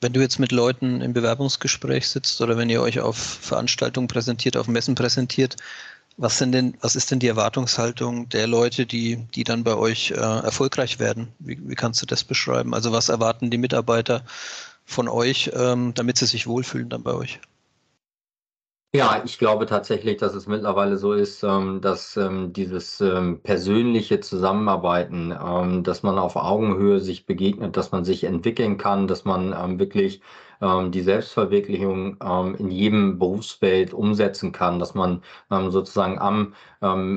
Wenn 0.00 0.14
du 0.14 0.20
jetzt 0.20 0.38
mit 0.38 0.50
Leuten 0.50 1.02
im 1.02 1.12
Bewerbungsgespräch 1.12 2.08
sitzt 2.08 2.40
oder 2.40 2.56
wenn 2.56 2.70
ihr 2.70 2.80
euch 2.80 3.00
auf 3.00 3.18
Veranstaltungen 3.18 4.08
präsentiert, 4.08 4.56
auf 4.56 4.66
Messen 4.66 4.94
präsentiert, 4.94 5.56
was 6.16 6.38
denn, 6.38 6.76
was 6.80 6.96
ist 6.96 7.10
denn 7.10 7.18
die 7.18 7.28
Erwartungshaltung 7.28 8.28
der 8.28 8.46
Leute, 8.46 8.86
die, 8.86 9.26
die 9.34 9.44
dann 9.44 9.64
bei 9.64 9.74
euch 9.74 10.10
äh, 10.10 10.14
erfolgreich 10.16 10.98
werden? 10.98 11.28
Wie, 11.38 11.58
wie 11.62 11.74
kannst 11.74 12.00
du 12.02 12.06
das 12.06 12.24
beschreiben? 12.24 12.74
Also 12.74 12.92
was 12.92 13.08
erwarten 13.08 13.50
die 13.50 13.58
Mitarbeiter 13.58 14.24
von 14.84 15.08
euch, 15.08 15.50
ähm, 15.54 15.92
damit 15.94 16.18
sie 16.18 16.26
sich 16.26 16.46
wohlfühlen 16.46 16.88
dann 16.88 17.02
bei 17.02 17.12
euch? 17.12 17.40
Ja, 18.92 19.22
ich 19.24 19.38
glaube 19.38 19.66
tatsächlich, 19.66 20.16
dass 20.16 20.34
es 20.34 20.48
mittlerweile 20.48 20.96
so 20.96 21.12
ist, 21.12 21.44
ähm, 21.44 21.80
dass 21.80 22.16
ähm, 22.16 22.52
dieses 22.52 23.00
ähm, 23.00 23.40
persönliche 23.40 24.18
Zusammenarbeiten, 24.18 25.30
dass 25.84 26.02
man 26.02 26.18
auf 26.18 26.34
Augenhöhe 26.34 26.98
sich 27.00 27.24
begegnet, 27.24 27.76
dass 27.76 27.92
man 27.92 28.04
sich 28.04 28.24
entwickeln 28.24 28.78
kann, 28.78 29.06
dass 29.06 29.24
man 29.24 29.78
wirklich 29.78 30.20
die 30.92 31.00
Selbstverwirklichung 31.00 32.18
in 32.58 32.70
jedem 32.70 33.18
Berufsfeld 33.18 33.94
umsetzen 33.94 34.52
kann, 34.52 34.78
dass 34.78 34.94
man 34.94 35.22
sozusagen 35.48 36.18
am 36.18 36.52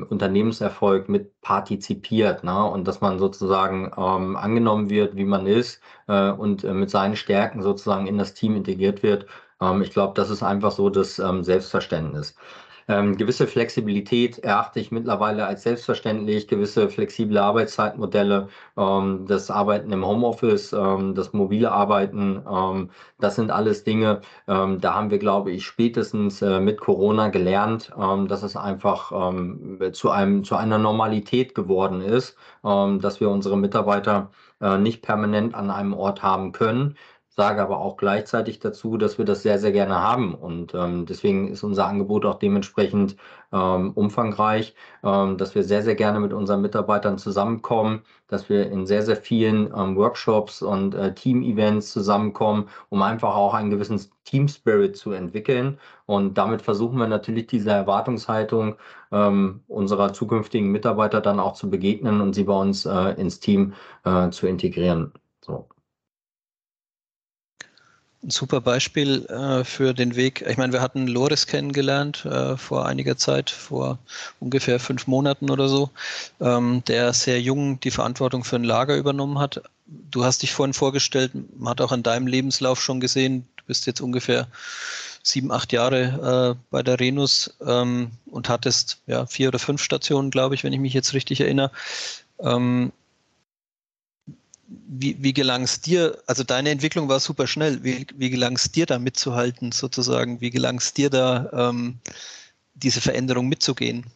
Unternehmenserfolg 0.08 1.10
mit 1.10 1.38
partizipiert 1.42 2.42
ne? 2.42 2.64
und 2.64 2.88
dass 2.88 3.02
man 3.02 3.18
sozusagen 3.18 3.92
angenommen 3.92 4.88
wird, 4.88 5.16
wie 5.16 5.26
man 5.26 5.46
ist 5.46 5.82
äh, 6.08 6.30
und 6.30 6.64
äh, 6.64 6.72
mit 6.72 6.88
seinen 6.90 7.16
Stärken 7.16 7.62
sozusagen 7.62 8.06
in 8.06 8.16
das 8.16 8.32
Team 8.32 8.56
integriert 8.56 9.02
wird 9.02 9.26
ähm, 9.70 9.82
ich 9.82 9.90
glaube, 9.90 10.14
das 10.14 10.30
ist 10.30 10.42
einfach 10.42 10.72
so 10.72 10.90
das 10.90 11.18
ähm, 11.18 11.42
Selbstverständnis. 11.44 12.34
Ähm, 12.86 13.16
gewisse 13.16 13.46
Flexibilität 13.46 14.38
erachte 14.40 14.78
ich 14.78 14.90
mittlerweile 14.92 15.46
als 15.46 15.62
selbstverständlich, 15.62 16.48
gewisse 16.48 16.88
flexible 16.90 17.38
Arbeitszeitmodelle, 17.38 18.48
ähm, 18.76 19.24
das 19.26 19.50
Arbeiten 19.50 19.90
im 19.92 20.04
Homeoffice, 20.06 20.72
ähm, 20.74 21.14
das 21.14 21.32
mobile 21.32 21.72
Arbeiten, 21.72 22.42
ähm, 22.50 22.90
das 23.18 23.36
sind 23.36 23.50
alles 23.50 23.84
Dinge, 23.84 24.20
ähm, 24.48 24.80
da 24.80 24.94
haben 24.94 25.10
wir, 25.10 25.18
glaube 25.18 25.50
ich, 25.52 25.64
spätestens 25.64 26.42
äh, 26.42 26.60
mit 26.60 26.78
Corona 26.80 27.28
gelernt, 27.28 27.90
ähm, 27.98 28.28
dass 28.28 28.42
es 28.42 28.56
einfach 28.56 29.12
zu, 29.92 30.10
einem, 30.10 30.44
zu 30.44 30.56
einer 30.56 30.78
Normalität 30.78 31.54
geworden 31.54 32.00
ist, 32.00 32.36
dass 32.62 33.20
wir 33.20 33.28
unsere 33.30 33.56
Mitarbeiter 33.56 34.30
äh, 34.60 34.78
nicht 34.78 35.02
permanent 35.02 35.54
an 35.54 35.70
einem 35.70 35.92
Ort 35.92 36.22
haben 36.22 36.52
können 36.52 36.96
sage 37.34 37.60
aber 37.60 37.78
auch 37.78 37.96
gleichzeitig 37.96 38.60
dazu, 38.60 38.96
dass 38.96 39.18
wir 39.18 39.24
das 39.24 39.42
sehr, 39.42 39.58
sehr 39.58 39.72
gerne 39.72 39.96
haben. 39.96 40.34
Und 40.34 40.72
ähm, 40.74 41.04
deswegen 41.06 41.48
ist 41.48 41.64
unser 41.64 41.86
Angebot 41.86 42.24
auch 42.24 42.38
dementsprechend 42.38 43.16
ähm, 43.52 43.90
umfangreich, 43.92 44.74
ähm, 45.02 45.36
dass 45.36 45.54
wir 45.54 45.64
sehr, 45.64 45.82
sehr 45.82 45.96
gerne 45.96 46.20
mit 46.20 46.32
unseren 46.32 46.60
Mitarbeitern 46.60 47.18
zusammenkommen, 47.18 48.02
dass 48.28 48.48
wir 48.48 48.70
in 48.70 48.86
sehr, 48.86 49.02
sehr 49.02 49.16
vielen 49.16 49.66
ähm, 49.76 49.96
Workshops 49.96 50.62
und 50.62 50.94
äh, 50.94 51.12
Team-Events 51.12 51.90
zusammenkommen, 51.92 52.68
um 52.88 53.02
einfach 53.02 53.34
auch 53.34 53.54
einen 53.54 53.70
gewissen 53.70 54.00
Team-Spirit 54.24 54.96
zu 54.96 55.10
entwickeln. 55.10 55.78
Und 56.06 56.38
damit 56.38 56.62
versuchen 56.62 56.98
wir 56.98 57.08
natürlich 57.08 57.48
diese 57.48 57.70
Erwartungshaltung 57.70 58.76
ähm, 59.10 59.62
unserer 59.66 60.12
zukünftigen 60.12 60.70
Mitarbeiter 60.70 61.20
dann 61.20 61.40
auch 61.40 61.54
zu 61.54 61.68
begegnen 61.68 62.20
und 62.20 62.34
sie 62.34 62.44
bei 62.44 62.54
uns 62.60 62.86
äh, 62.86 63.10
ins 63.20 63.40
Team 63.40 63.74
äh, 64.04 64.30
zu 64.30 64.46
integrieren. 64.46 65.12
So 65.40 65.68
ein 68.24 68.30
super 68.30 68.60
Beispiel 68.60 69.26
äh, 69.26 69.64
für 69.64 69.92
den 69.94 70.16
Weg. 70.16 70.44
Ich 70.48 70.56
meine, 70.56 70.72
wir 70.72 70.80
hatten 70.80 71.06
Loris 71.06 71.46
kennengelernt 71.46 72.24
äh, 72.24 72.56
vor 72.56 72.86
einiger 72.86 73.16
Zeit, 73.16 73.50
vor 73.50 73.98
ungefähr 74.40 74.80
fünf 74.80 75.06
Monaten 75.06 75.50
oder 75.50 75.68
so, 75.68 75.90
ähm, 76.40 76.82
der 76.86 77.12
sehr 77.12 77.40
jung 77.40 77.78
die 77.80 77.90
Verantwortung 77.90 78.44
für 78.44 78.56
ein 78.56 78.64
Lager 78.64 78.96
übernommen 78.96 79.38
hat. 79.38 79.62
Du 79.86 80.24
hast 80.24 80.42
dich 80.42 80.52
vorhin 80.52 80.72
vorgestellt, 80.72 81.32
man 81.56 81.70
hat 81.70 81.80
auch 81.80 81.92
an 81.92 82.02
deinem 82.02 82.26
Lebenslauf 82.26 82.80
schon 82.80 83.00
gesehen, 83.00 83.46
du 83.56 83.64
bist 83.66 83.86
jetzt 83.86 84.00
ungefähr 84.00 84.48
sieben, 85.22 85.52
acht 85.52 85.72
Jahre 85.72 86.56
äh, 86.56 86.64
bei 86.70 86.82
der 86.82 87.00
Renus 87.00 87.54
ähm, 87.66 88.10
und 88.26 88.48
hattest 88.48 89.00
ja 89.06 89.26
vier 89.26 89.48
oder 89.48 89.58
fünf 89.58 89.82
Stationen, 89.82 90.30
glaube 90.30 90.54
ich, 90.54 90.64
wenn 90.64 90.72
ich 90.72 90.80
mich 90.80 90.94
jetzt 90.94 91.12
richtig 91.14 91.40
erinnere. 91.40 91.70
Ähm, 92.40 92.92
wie, 94.68 95.22
wie 95.22 95.32
gelang 95.32 95.62
es 95.62 95.80
dir, 95.80 96.18
also 96.26 96.44
deine 96.44 96.70
Entwicklung 96.70 97.08
war 97.08 97.20
super 97.20 97.46
schnell, 97.46 97.82
wie, 97.84 98.06
wie 98.14 98.30
gelang 98.30 98.56
es 98.56 98.70
dir 98.70 98.86
da 98.86 98.98
mitzuhalten 98.98 99.72
sozusagen, 99.72 100.40
wie 100.40 100.50
gelang 100.50 100.78
es 100.78 100.94
dir 100.94 101.10
da, 101.10 101.50
ähm, 101.52 101.98
diese 102.74 103.00
Veränderung 103.00 103.48
mitzugehen? 103.48 104.06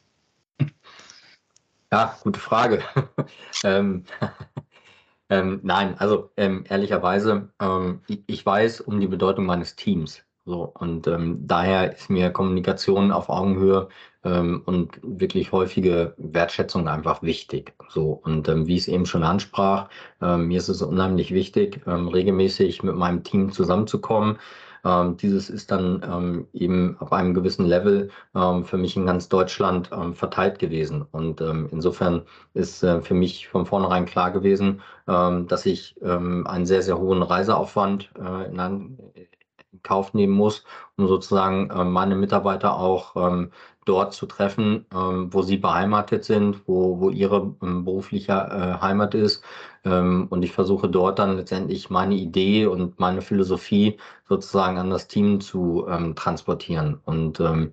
Ja, 1.92 2.18
gute 2.22 2.40
Frage. 2.40 2.82
ähm, 3.64 4.04
ähm, 5.30 5.60
nein, 5.62 5.98
also 5.98 6.30
ähm, 6.36 6.64
ehrlicherweise, 6.68 7.50
ähm, 7.60 8.02
ich, 8.08 8.22
ich, 8.26 8.46
weiß 8.46 8.82
um 8.82 9.00
die 9.00 9.06
Bedeutung 9.06 9.46
meines 9.46 9.76
Teams. 9.76 10.22
So, 10.48 10.72
und 10.78 11.06
ähm, 11.06 11.46
daher 11.46 11.92
ist 11.92 12.08
mir 12.08 12.30
Kommunikation 12.30 13.12
auf 13.12 13.28
Augenhöhe 13.28 13.88
ähm, 14.24 14.62
und 14.64 14.98
wirklich 15.02 15.52
häufige 15.52 16.14
Wertschätzung 16.16 16.88
einfach 16.88 17.22
wichtig. 17.22 17.74
So, 17.90 18.12
und 18.24 18.48
ähm, 18.48 18.66
wie 18.66 18.76
ich 18.76 18.82
es 18.82 18.88
eben 18.88 19.04
schon 19.04 19.24
ansprach, 19.24 19.90
ähm, 20.22 20.48
mir 20.48 20.56
ist 20.56 20.70
es 20.70 20.80
unheimlich 20.80 21.34
wichtig, 21.34 21.82
ähm, 21.86 22.08
regelmäßig 22.08 22.82
mit 22.82 22.96
meinem 22.96 23.24
Team 23.24 23.52
zusammenzukommen. 23.52 24.38
Ähm, 24.86 25.18
dieses 25.18 25.50
ist 25.50 25.70
dann 25.70 26.02
ähm, 26.02 26.48
eben 26.54 26.96
auf 26.98 27.12
einem 27.12 27.34
gewissen 27.34 27.66
Level 27.66 28.10
ähm, 28.34 28.64
für 28.64 28.78
mich 28.78 28.96
in 28.96 29.04
ganz 29.04 29.28
Deutschland 29.28 29.90
ähm, 29.92 30.14
verteilt 30.14 30.58
gewesen. 30.58 31.04
Und 31.12 31.42
ähm, 31.42 31.68
insofern 31.70 32.22
ist 32.54 32.82
äh, 32.82 33.02
für 33.02 33.14
mich 33.14 33.48
von 33.48 33.66
vornherein 33.66 34.06
klar 34.06 34.30
gewesen, 34.30 34.80
ähm, 35.06 35.46
dass 35.46 35.66
ich 35.66 35.94
ähm, 36.00 36.46
einen 36.46 36.64
sehr, 36.64 36.80
sehr 36.80 36.98
hohen 36.98 37.22
Reiseaufwand 37.22 38.10
äh, 38.18 38.46
in, 38.46 38.98
in 39.14 39.28
Kauf 39.82 40.14
nehmen 40.14 40.34
muss, 40.34 40.64
um 40.96 41.08
sozusagen 41.08 41.70
äh, 41.70 41.84
meine 41.84 42.16
Mitarbeiter 42.16 42.76
auch 42.76 43.16
ähm, 43.16 43.50
dort 43.84 44.12
zu 44.12 44.26
treffen, 44.26 44.84
ähm, 44.94 45.32
wo 45.32 45.42
sie 45.42 45.56
beheimatet 45.56 46.24
sind, 46.24 46.62
wo, 46.68 47.00
wo 47.00 47.10
ihre 47.10 47.54
ähm, 47.62 47.84
berufliche 47.84 48.32
äh, 48.32 48.80
Heimat 48.82 49.14
ist. 49.14 49.42
Ähm, 49.84 50.26
und 50.30 50.42
ich 50.42 50.52
versuche 50.52 50.88
dort 50.88 51.18
dann 51.18 51.36
letztendlich 51.36 51.88
meine 51.90 52.14
Idee 52.14 52.66
und 52.66 53.00
meine 53.00 53.22
Philosophie 53.22 53.98
sozusagen 54.28 54.78
an 54.78 54.90
das 54.90 55.08
Team 55.08 55.40
zu 55.40 55.86
ähm, 55.88 56.14
transportieren. 56.14 57.00
Und 57.04 57.40
ähm, 57.40 57.72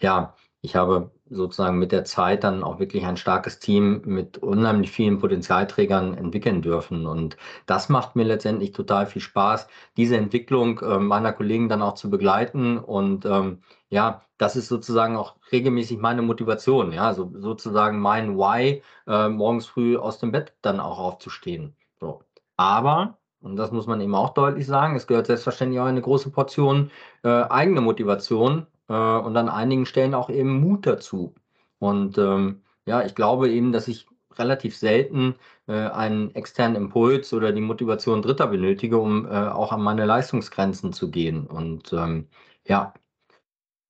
ja, 0.00 0.34
ich 0.62 0.76
habe 0.76 1.10
sozusagen 1.28 1.78
mit 1.78 1.92
der 1.92 2.04
Zeit 2.04 2.44
dann 2.44 2.62
auch 2.62 2.78
wirklich 2.78 3.04
ein 3.04 3.16
starkes 3.16 3.58
Team 3.58 4.02
mit 4.04 4.38
unheimlich 4.38 4.90
vielen 4.90 5.18
Potenzialträgern 5.18 6.16
entwickeln 6.16 6.62
dürfen. 6.62 7.06
Und 7.06 7.36
das 7.66 7.88
macht 7.88 8.16
mir 8.16 8.24
letztendlich 8.24 8.72
total 8.72 9.06
viel 9.06 9.22
Spaß, 9.22 9.68
diese 9.96 10.16
Entwicklung 10.16 10.80
äh, 10.80 10.98
meiner 10.98 11.32
Kollegen 11.32 11.68
dann 11.68 11.82
auch 11.82 11.94
zu 11.94 12.10
begleiten. 12.10 12.78
Und 12.78 13.24
ähm, 13.26 13.62
ja, 13.88 14.22
das 14.38 14.56
ist 14.56 14.68
sozusagen 14.68 15.16
auch 15.16 15.36
regelmäßig 15.52 15.98
meine 15.98 16.22
Motivation, 16.22 16.92
ja, 16.92 17.14
so, 17.14 17.32
sozusagen 17.38 17.98
mein 17.98 18.36
Why, 18.36 18.82
äh, 19.06 19.28
morgens 19.28 19.66
früh 19.66 19.96
aus 19.96 20.18
dem 20.18 20.32
Bett 20.32 20.54
dann 20.62 20.80
auch 20.80 20.98
aufzustehen. 20.98 21.74
So. 21.98 22.22
Aber, 22.56 23.18
und 23.40 23.56
das 23.56 23.72
muss 23.72 23.86
man 23.86 24.00
eben 24.00 24.14
auch 24.14 24.30
deutlich 24.34 24.66
sagen, 24.66 24.96
es 24.96 25.06
gehört 25.06 25.26
selbstverständlich 25.26 25.80
auch 25.80 25.86
eine 25.86 26.02
große 26.02 26.30
Portion 26.30 26.90
äh, 27.22 27.28
eigene 27.28 27.80
Motivation 27.80 28.66
äh, 28.88 28.92
und 28.94 29.36
an 29.36 29.48
einigen 29.48 29.86
Stellen 29.86 30.14
auch 30.14 30.30
eben 30.30 30.60
Mut 30.60 30.86
dazu. 30.86 31.34
Und 31.78 32.18
ähm, 32.18 32.62
ja, 32.86 33.04
ich 33.04 33.14
glaube 33.14 33.50
eben, 33.50 33.72
dass 33.72 33.88
ich 33.88 34.06
relativ 34.38 34.76
selten 34.76 35.36
äh, 35.66 35.72
einen 35.72 36.34
externen 36.34 36.76
Impuls 36.76 37.32
oder 37.32 37.52
die 37.52 37.60
Motivation 37.60 38.22
Dritter 38.22 38.46
benötige, 38.46 38.98
um 38.98 39.26
äh, 39.26 39.30
auch 39.48 39.72
an 39.72 39.82
meine 39.82 40.04
Leistungsgrenzen 40.06 40.92
zu 40.92 41.10
gehen. 41.10 41.46
Und 41.46 41.92
ähm, 41.92 42.28
ja, 42.66 42.94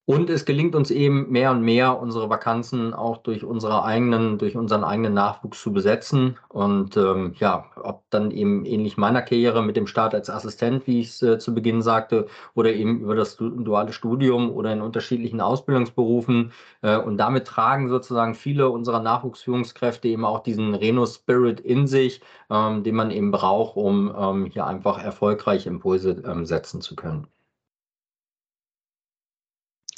und 0.07 0.31
es 0.31 0.45
gelingt 0.45 0.77
uns 0.77 0.93
eben 0.93 1.31
mehr 1.33 1.51
und 1.51 1.63
mehr, 1.63 2.01
unsere 2.01 2.31
Vakanzen 2.31 2.95
auch 2.95 3.17
durch 3.17 3.43
unsere 3.45 3.83
eigenen, 3.83 4.39
durch 4.39 4.57
unseren 4.57 4.85
eigenen 4.85 5.15
Nachwuchs 5.15 5.61
zu 5.61 5.73
besetzen. 5.73 6.39
Und 6.49 6.97
ähm, 6.97 7.35
ja, 7.41 7.67
ob 7.83 8.05
dann 8.11 8.31
eben 8.31 8.65
ähnlich 8.65 8.97
meiner 8.97 9.21
Karriere 9.23 9.65
mit 9.65 9.77
dem 9.77 9.89
Start 9.89 10.15
als 10.15 10.31
Assistent, 10.31 10.87
wie 10.87 11.01
ich 11.01 11.09
es 11.09 11.23
äh, 11.23 11.39
zu 11.41 11.55
Beginn 11.55 11.83
sagte, 11.83 12.29
oder 12.55 12.73
eben 12.73 13.01
über 13.01 13.17
das 13.17 13.37
duale 13.37 13.93
Studium 13.93 14.53
oder 14.53 14.73
in 14.73 14.81
unterschiedlichen 14.81 15.41
Ausbildungsberufen. 15.41 16.53
Äh, 16.83 16.99
und 16.99 17.19
damit 17.19 17.49
tragen 17.49 17.89
sozusagen 17.89 18.37
viele 18.37 18.71
unserer 18.71 19.01
Nachwuchsführungskräfte 19.01 20.07
eben 20.07 20.25
auch 20.25 20.41
diesen 20.41 20.77
Reno-Spirit 20.77 21.59
in 21.59 21.89
sich, 21.89 22.21
ähm, 22.49 22.85
den 22.85 22.95
man 22.95 23.11
eben 23.11 23.33
braucht, 23.33 23.77
um 23.77 24.15
ähm, 24.17 24.47
hier 24.47 24.67
einfach 24.67 25.03
erfolgreich 25.03 25.67
Impulse 25.67 26.23
ähm, 26.25 26.47
setzen 26.47 26.81
zu 26.81 26.95
können. 26.95 27.27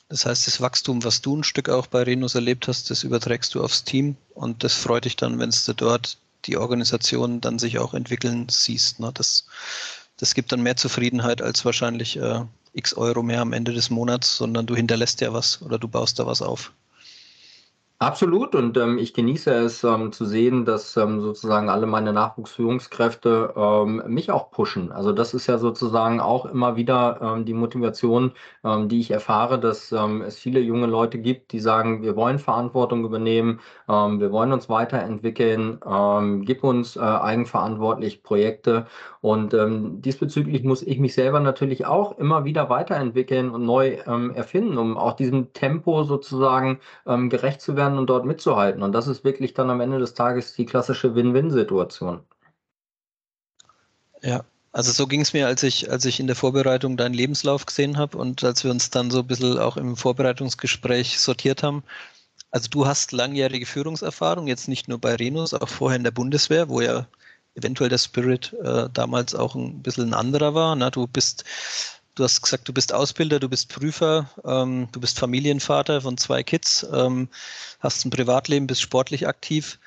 Das 0.09 0.25
heißt, 0.25 0.47
das 0.47 0.61
Wachstum, 0.61 1.05
was 1.05 1.21
du 1.21 1.37
ein 1.37 1.44
Stück 1.44 1.68
auch 1.68 1.87
bei 1.87 2.03
Renus 2.03 2.35
erlebt 2.35 2.66
hast, 2.66 2.90
das 2.90 3.03
überträgst 3.03 3.55
du 3.55 3.62
aufs 3.62 3.85
Team 3.85 4.16
und 4.35 4.64
das 4.64 4.75
freut 4.75 5.05
dich 5.05 5.16
dann, 5.16 5.38
wenn 5.38 5.51
du 5.51 5.73
dort 5.75 6.18
die 6.47 6.57
Organisation 6.57 7.40
dann 7.40 7.59
sich 7.59 7.79
auch 7.79 7.92
entwickeln 7.92 8.47
siehst. 8.49 9.01
Ne? 9.01 9.11
Das, 9.12 9.47
das 10.16 10.35
gibt 10.35 10.53
dann 10.53 10.62
mehr 10.62 10.77
Zufriedenheit 10.77 11.42
als 11.42 11.64
wahrscheinlich 11.64 12.16
äh, 12.16 12.40
x 12.73 12.94
Euro 12.94 13.23
mehr 13.23 13.40
am 13.42 13.53
Ende 13.53 13.73
des 13.73 13.90
Monats, 13.90 14.37
sondern 14.37 14.66
du 14.66 14.75
hinterlässt 14.75 15.21
ja 15.21 15.33
was 15.33 15.61
oder 15.62 15.79
du 15.79 15.88
baust 15.88 16.18
da 16.18 16.27
was 16.27 16.40
auf. 16.40 16.73
Absolut. 18.01 18.55
Und 18.55 18.77
ähm, 18.77 18.97
ich 18.97 19.13
genieße 19.13 19.51
es 19.53 19.83
ähm, 19.83 20.13
zu 20.13 20.25
sehen, 20.25 20.65
dass 20.65 20.97
ähm, 20.97 21.21
sozusagen 21.21 21.69
alle 21.69 21.85
meine 21.87 22.13
Nachwuchsführungskräfte 22.13 23.53
ähm, 23.57 24.05
mich 24.07 24.31
auch 24.31 24.53
pushen. 24.53 24.93
Also 24.93 25.11
das 25.13 25.35
ist 25.35 25.49
ja 25.49 25.59
sozusagen 25.59 26.21
auch 26.21 26.47
immer 26.47 26.77
wieder 26.77 27.19
ähm, 27.21 27.45
die 27.45 27.55
Motivation, 27.55 28.31
ähm, 28.63 28.89
die 28.89 29.01
ich 29.01 29.11
erfahre, 29.11 29.59
dass 29.59 29.91
es 29.91 30.39
viele 30.39 30.61
junge 30.61 30.87
Leute 30.87 31.19
gibt, 31.19 31.51
die 31.51 31.59
sagen, 31.59 32.03
wir 32.03 32.15
wollen 32.15 32.39
Verantwortung 32.39 33.05
übernehmen, 33.05 33.61
wir 33.87 34.31
wollen 34.33 34.53
uns 34.53 34.69
weiterentwickeln, 34.69 35.81
gib 36.45 36.63
uns 36.63 36.97
äh, 36.97 37.01
eigenverantwortlich 37.01 38.23
Projekte. 38.23 38.87
Und 39.21 39.55
diesbezüglich 40.05 40.63
muss 40.63 40.83
ich 40.83 40.99
mich 40.99 41.15
selber 41.15 41.41
natürlich 41.41 41.87
auch 41.87 42.19
immer 42.19 42.45
wieder 42.45 42.69
weiterentwickeln 42.71 43.51
und 43.51 43.65
neu 43.65 43.95
erfinden, 44.35 44.79
um 44.79 44.97
auch 44.97 45.15
diesem 45.15 45.53
Tempo 45.53 46.05
sozusagen 46.05 46.79
gerecht 47.05 47.61
zu 47.61 47.77
werden 47.77 47.88
und 47.96 48.09
dort 48.09 48.27
mitzuhalten. 48.27 48.83
Und 48.83 48.92
das 48.92 49.07
ist 49.07 49.24
wirklich 49.24 49.55
dann 49.55 49.70
am 49.70 49.81
Ende 49.81 49.98
des 49.98 50.14
Tages 50.14 50.55
die 50.55 50.66
klassische 50.66 51.14
Win-Win-Situation. 51.14 52.20
Ja, 54.22 54.44
also 54.72 54.92
so 54.92 55.07
ging 55.07 55.20
es 55.20 55.33
mir, 55.33 55.46
als 55.46 55.62
ich, 55.62 55.90
als 55.90 56.05
ich 56.05 56.20
in 56.20 56.27
der 56.27 56.37
Vorbereitung 56.37 56.96
deinen 56.96 57.14
Lebenslauf 57.14 57.64
gesehen 57.64 57.96
habe 57.96 58.18
und 58.18 58.44
als 58.44 58.64
wir 58.64 58.70
uns 58.70 58.90
dann 58.90 59.11
so 59.11 59.20
ein 59.20 59.27
bisschen 59.27 59.59
auch 59.59 59.77
im 59.77 59.96
Vorbereitungsgespräch 59.96 61.18
sortiert 61.18 61.62
haben. 61.62 61.83
Also 62.51 62.68
du 62.68 62.87
hast 62.87 63.12
langjährige 63.12 63.66
Führungserfahrung, 63.66 64.46
jetzt 64.46 64.68
nicht 64.68 64.88
nur 64.88 64.98
bei 64.98 65.14
Renus, 65.14 65.55
auch 65.55 65.68
vorher 65.68 65.96
in 65.96 66.05
der 66.05 66.11
Bundeswehr, 66.11 66.68
wo 66.68 66.81
ja 66.81 67.07
eventuell 67.55 67.90
der 67.90 67.98
Spirit 67.98 68.55
äh, 68.62 68.88
damals 68.92 69.35
auch 69.35 69.55
ein 69.55 69.83
bisschen 69.83 70.11
ein 70.11 70.14
anderer 70.14 70.55
war. 70.55 70.77
Ne? 70.77 70.90
Du 70.90 71.07
bist, 71.07 71.44
du 72.18 72.24
hast 72.24 72.42
gesagt, 72.42 72.68
du 72.68 72.72
bist 72.72 72.92
Ausbilder, 72.92 73.38
du 73.38 73.48
bist 73.48 73.68
Prüfer, 73.68 74.31
ähm, 74.44 74.88
du 74.92 75.00
bist 75.00 75.18
Familienvater 75.18 76.00
von 76.00 76.16
zwei 76.16 76.42
Kids, 76.42 76.87
ähm, 76.92 77.28
hast 77.81 78.04
ein 78.04 78.11
Privatleben, 78.11 78.66
bist 78.66 78.83
sportlich 78.83 79.26
aktiv. 79.26 79.78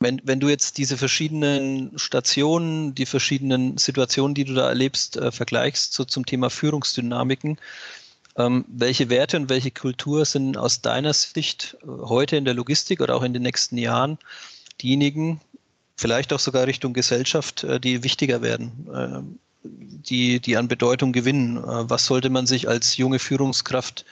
Wenn, 0.00 0.20
wenn 0.24 0.40
du 0.40 0.48
jetzt 0.48 0.76
diese 0.76 0.98
verschiedenen 0.98 1.98
Stationen, 1.98 2.94
die 2.94 3.06
verschiedenen 3.06 3.78
Situationen, 3.78 4.34
die 4.34 4.44
du 4.44 4.54
da 4.54 4.68
erlebst, 4.68 5.16
äh, 5.16 5.32
vergleichst, 5.32 5.92
so 5.92 6.04
zum 6.04 6.26
Thema 6.26 6.50
Führungsdynamiken, 6.50 7.58
ähm, 8.36 8.64
welche 8.68 9.08
Werte 9.08 9.36
und 9.38 9.48
welche 9.48 9.70
Kultur 9.70 10.24
sind 10.24 10.58
aus 10.58 10.82
deiner 10.82 11.14
Sicht 11.14 11.78
äh, 11.82 11.86
heute 11.86 12.36
in 12.36 12.44
der 12.44 12.54
Logistik 12.54 13.00
oder 13.00 13.14
auch 13.14 13.22
in 13.22 13.32
den 13.32 13.42
nächsten 13.42 13.78
Jahren 13.78 14.18
diejenigen, 14.82 15.40
vielleicht 15.96 16.32
auch 16.32 16.40
sogar 16.40 16.66
Richtung 16.66 16.92
Gesellschaft, 16.92 17.64
äh, 17.64 17.80
die 17.80 18.02
wichtiger 18.02 18.42
werden, 18.42 18.88
äh, 18.92 19.45
die, 19.68 20.40
die 20.40 20.56
an 20.56 20.68
Bedeutung 20.68 21.12
gewinnen. 21.12 21.58
Äh, 21.58 21.90
was 21.90 22.06
sollte 22.06 22.30
man 22.30 22.46
sich 22.46 22.68
als 22.68 22.96
junge 22.96 23.18
Führungskraft 23.18 24.04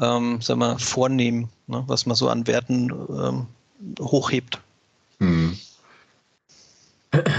ähm, 0.00 0.40
sag 0.40 0.56
mal, 0.56 0.78
vornehmen, 0.78 1.48
ne? 1.66 1.84
was 1.86 2.06
man 2.06 2.16
so 2.16 2.28
an 2.28 2.46
Werten 2.46 2.90
ähm, 2.90 3.46
hochhebt? 4.00 4.60
Hm. 5.18 5.56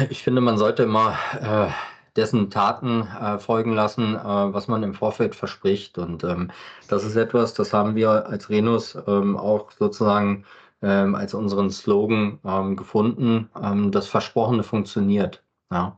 Ich 0.10 0.22
finde, 0.22 0.42
man 0.42 0.58
sollte 0.58 0.84
immer 0.84 1.18
äh, 1.42 1.72
dessen 2.16 2.50
Taten 2.52 3.08
äh, 3.08 3.40
folgen 3.40 3.74
lassen, 3.74 4.16
äh, 4.16 4.20
was 4.20 4.68
man 4.68 4.84
im 4.84 4.94
Vorfeld 4.94 5.36
verspricht. 5.36 5.98
Und 5.98 6.24
ähm, 6.24 6.52
das 6.88 7.04
ist 7.04 7.16
etwas, 7.16 7.54
das 7.54 7.74
haben 7.74 7.96
wir 7.96 8.28
als 8.28 8.50
Renus 8.50 8.98
ähm, 9.08 9.36
auch 9.36 9.72
sozusagen 9.72 10.46
ähm, 10.84 11.16
als 11.16 11.34
unseren 11.34 11.72
Slogan 11.72 12.40
ähm, 12.46 12.76
gefunden. 12.76 13.50
Ähm, 13.62 13.92
das 13.92 14.08
Versprochene 14.08 14.64
funktioniert. 14.64 15.42
Ja. 15.72 15.98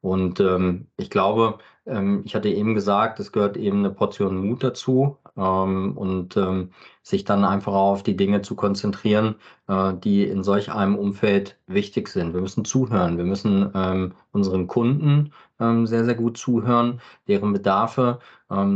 Und 0.00 0.40
ähm, 0.40 0.86
ich 0.96 1.10
glaube, 1.10 1.58
ähm, 1.86 2.22
ich 2.24 2.34
hatte 2.34 2.48
eben 2.48 2.74
gesagt, 2.74 3.20
es 3.20 3.32
gehört 3.32 3.56
eben 3.56 3.78
eine 3.78 3.90
Portion 3.90 4.36
Mut 4.36 4.62
dazu 4.62 5.18
ähm, 5.36 5.96
und 5.96 6.36
ähm, 6.36 6.70
sich 7.02 7.24
dann 7.24 7.44
einfach 7.44 7.72
auf 7.72 8.02
die 8.02 8.16
Dinge 8.16 8.42
zu 8.42 8.56
konzentrieren, 8.56 9.36
äh, 9.68 9.94
die 9.94 10.24
in 10.24 10.42
solch 10.42 10.72
einem 10.72 10.96
Umfeld 10.96 11.56
wichtig 11.66 12.08
sind. 12.08 12.34
Wir 12.34 12.40
müssen 12.40 12.64
zuhören, 12.64 13.18
wir 13.18 13.24
müssen 13.24 13.70
ähm, 13.74 14.12
unseren 14.32 14.66
Kunden 14.66 15.32
ähm, 15.60 15.86
sehr, 15.86 16.04
sehr 16.04 16.16
gut 16.16 16.36
zuhören. 16.36 17.00
Deren 17.28 17.52
Bedarfe 17.52 18.18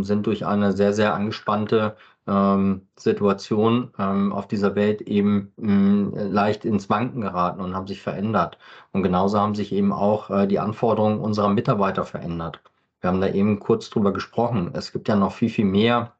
sind 0.01 0.27
durch 0.27 0.45
eine 0.45 0.73
sehr, 0.73 0.93
sehr 0.93 1.15
angespannte 1.15 1.95
ähm, 2.27 2.89
Situation 2.97 3.93
ähm, 3.99 4.33
auf 4.33 4.49
dieser 4.49 4.75
Welt 4.75 5.03
eben 5.03 5.53
mh, 5.57 5.73
mm, 5.73 6.15
leicht 6.33 6.65
ins 6.65 6.91
Wanken 6.91 7.21
geraten 7.23 7.61
und 7.61 7.75
haben 7.75 7.87
sich 7.87 8.03
verändert. 8.03 8.59
Und 8.93 9.03
genauso 9.03 9.39
haben 9.41 9.55
sich 9.55 9.73
eben 9.73 9.93
auch 9.93 10.31
äh, 10.31 10.47
die 10.47 10.59
Anforderungen 10.59 11.21
unserer 11.21 11.49
Mitarbeiter 11.49 12.05
verändert. 12.05 12.63
Wir 13.01 13.09
haben 13.09 13.21
da 13.21 13.29
eben 13.29 13.59
kurz 13.61 13.91
drüber 13.91 14.13
gesprochen. 14.13 14.71
Es 14.75 14.93
gibt 14.93 15.09
ja 15.09 15.17
noch 15.17 15.33
viel, 15.33 15.49
viel 15.51 15.65
mehr, 15.65 16.15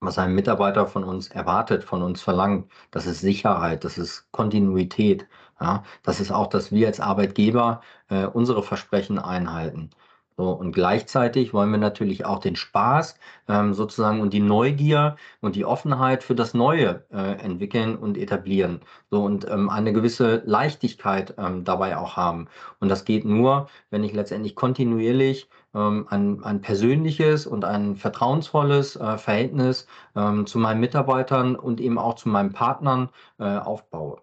was 0.00 0.18
ein 0.18 0.34
Mitarbeiter 0.34 0.86
von 0.86 1.04
uns 1.04 1.28
erwartet, 1.28 1.84
von 1.84 2.02
uns 2.02 2.22
verlangt. 2.22 2.70
Das 2.90 3.06
ist 3.06 3.20
Sicherheit, 3.20 3.84
das 3.84 3.98
ist 3.98 4.30
Kontinuität. 4.32 5.26
Ja? 5.60 5.82
Das 6.02 6.20
ist 6.20 6.30
auch, 6.32 6.48
dass 6.48 6.72
wir 6.72 6.86
als 6.86 7.00
Arbeitgeber 7.00 7.80
äh, 8.08 8.26
unsere 8.26 8.62
Versprechen 8.62 9.18
einhalten. 9.18 9.90
So, 10.36 10.50
und 10.50 10.72
gleichzeitig 10.72 11.54
wollen 11.54 11.70
wir 11.70 11.78
natürlich 11.78 12.24
auch 12.24 12.40
den 12.40 12.56
Spaß 12.56 13.16
ähm, 13.48 13.72
sozusagen 13.72 14.20
und 14.20 14.32
die 14.32 14.40
Neugier 14.40 15.16
und 15.40 15.54
die 15.54 15.64
Offenheit 15.64 16.24
für 16.24 16.34
das 16.34 16.54
Neue 16.54 17.04
äh, 17.12 17.38
entwickeln 17.38 17.94
und 17.94 18.18
etablieren. 18.18 18.80
So 19.10 19.22
und 19.22 19.48
ähm, 19.48 19.70
eine 19.70 19.92
gewisse 19.92 20.42
Leichtigkeit 20.44 21.34
ähm, 21.38 21.62
dabei 21.62 21.96
auch 21.96 22.16
haben. 22.16 22.48
Und 22.80 22.88
das 22.88 23.04
geht 23.04 23.24
nur, 23.24 23.68
wenn 23.90 24.02
ich 24.02 24.12
letztendlich 24.12 24.56
kontinuierlich 24.56 25.48
ähm, 25.72 26.08
ein, 26.10 26.42
ein 26.42 26.60
persönliches 26.60 27.46
und 27.46 27.64
ein 27.64 27.94
vertrauensvolles 27.94 28.96
äh, 28.96 29.18
Verhältnis 29.18 29.86
ähm, 30.16 30.46
zu 30.46 30.58
meinen 30.58 30.80
Mitarbeitern 30.80 31.54
und 31.54 31.80
eben 31.80 31.98
auch 31.98 32.16
zu 32.16 32.28
meinen 32.28 32.52
Partnern 32.52 33.08
äh, 33.38 33.44
aufbaue. 33.44 34.20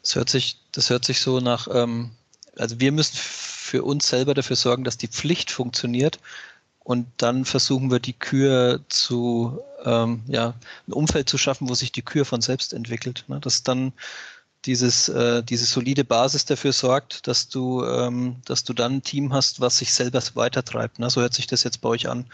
Das 0.00 0.16
hört 0.16 0.30
sich, 0.30 0.60
das 0.72 0.90
hört 0.90 1.04
sich 1.04 1.20
so 1.20 1.38
nach, 1.38 1.68
ähm, 1.72 2.10
also 2.56 2.80
wir 2.80 2.90
müssen 2.90 3.16
für 3.64 3.82
uns 3.82 4.06
selber 4.06 4.34
dafür 4.34 4.56
sorgen, 4.56 4.84
dass 4.84 4.98
die 4.98 5.08
Pflicht 5.08 5.50
funktioniert. 5.50 6.20
Und 6.80 7.06
dann 7.16 7.46
versuchen 7.46 7.90
wir 7.90 7.98
die 7.98 8.12
Kür 8.12 8.80
zu, 8.90 9.58
ähm, 9.84 10.22
ja, 10.26 10.52
ein 10.86 10.92
Umfeld 10.92 11.30
zu 11.30 11.38
schaffen, 11.38 11.70
wo 11.70 11.74
sich 11.74 11.90
die 11.90 12.02
Kür 12.02 12.26
von 12.26 12.42
selbst 12.42 12.74
entwickelt. 12.74 13.24
Ne? 13.26 13.40
Dass 13.40 13.62
dann 13.62 13.94
dieses, 14.66 15.08
äh, 15.08 15.42
diese 15.42 15.64
solide 15.64 16.04
Basis 16.04 16.44
dafür 16.44 16.74
sorgt, 16.74 17.26
dass 17.26 17.48
du, 17.48 17.82
ähm, 17.84 18.36
dass 18.44 18.64
du 18.64 18.74
dann 18.74 18.96
ein 18.96 19.02
Team 19.02 19.32
hast, 19.32 19.62
was 19.62 19.78
sich 19.78 19.94
selber 19.94 20.22
weitertreibt. 20.34 20.98
Ne? 20.98 21.08
So 21.08 21.22
hört 21.22 21.32
sich 21.32 21.46
das 21.46 21.64
jetzt 21.64 21.80
bei 21.80 21.88
euch 21.88 22.06
an. 22.06 22.26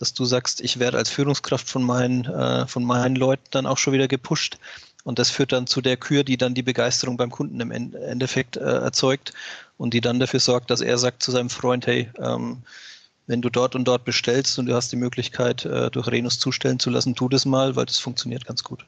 Dass 0.00 0.14
du 0.14 0.24
sagst, 0.24 0.60
ich 0.60 0.80
werde 0.80 0.98
als 0.98 1.10
Führungskraft 1.10 1.68
von 1.70 1.84
meinen, 1.84 2.24
äh, 2.24 2.66
von 2.66 2.84
meinen 2.84 3.14
Leuten 3.14 3.46
dann 3.52 3.66
auch 3.66 3.78
schon 3.78 3.92
wieder 3.92 4.08
gepusht. 4.08 4.58
Und 5.04 5.20
das 5.20 5.30
führt 5.30 5.52
dann 5.52 5.68
zu 5.68 5.80
der 5.80 5.96
Kür, 5.96 6.24
die 6.24 6.36
dann 6.36 6.54
die 6.54 6.64
Begeisterung 6.64 7.16
beim 7.16 7.30
Kunden 7.30 7.60
im 7.60 7.70
Endeffekt 7.70 8.56
äh, 8.56 8.62
erzeugt 8.62 9.32
und 9.78 9.94
die 9.94 10.00
dann 10.00 10.20
dafür 10.20 10.40
sorgt, 10.40 10.70
dass 10.70 10.80
er 10.80 10.98
sagt 10.98 11.22
zu 11.22 11.30
seinem 11.30 11.50
Freund, 11.50 11.86
hey, 11.86 12.10
ähm, 12.18 12.62
wenn 13.26 13.42
du 13.42 13.50
dort 13.50 13.74
und 13.74 13.86
dort 13.86 14.04
bestellst 14.04 14.58
und 14.58 14.66
du 14.66 14.74
hast 14.74 14.92
die 14.92 14.96
Möglichkeit, 14.96 15.64
äh, 15.64 15.90
durch 15.90 16.06
Renus 16.08 16.38
zustellen 16.38 16.78
zu 16.78 16.90
lassen, 16.90 17.14
tu 17.14 17.28
das 17.28 17.44
mal, 17.44 17.76
weil 17.76 17.86
das 17.86 17.98
funktioniert 17.98 18.46
ganz 18.46 18.62
gut. 18.62 18.86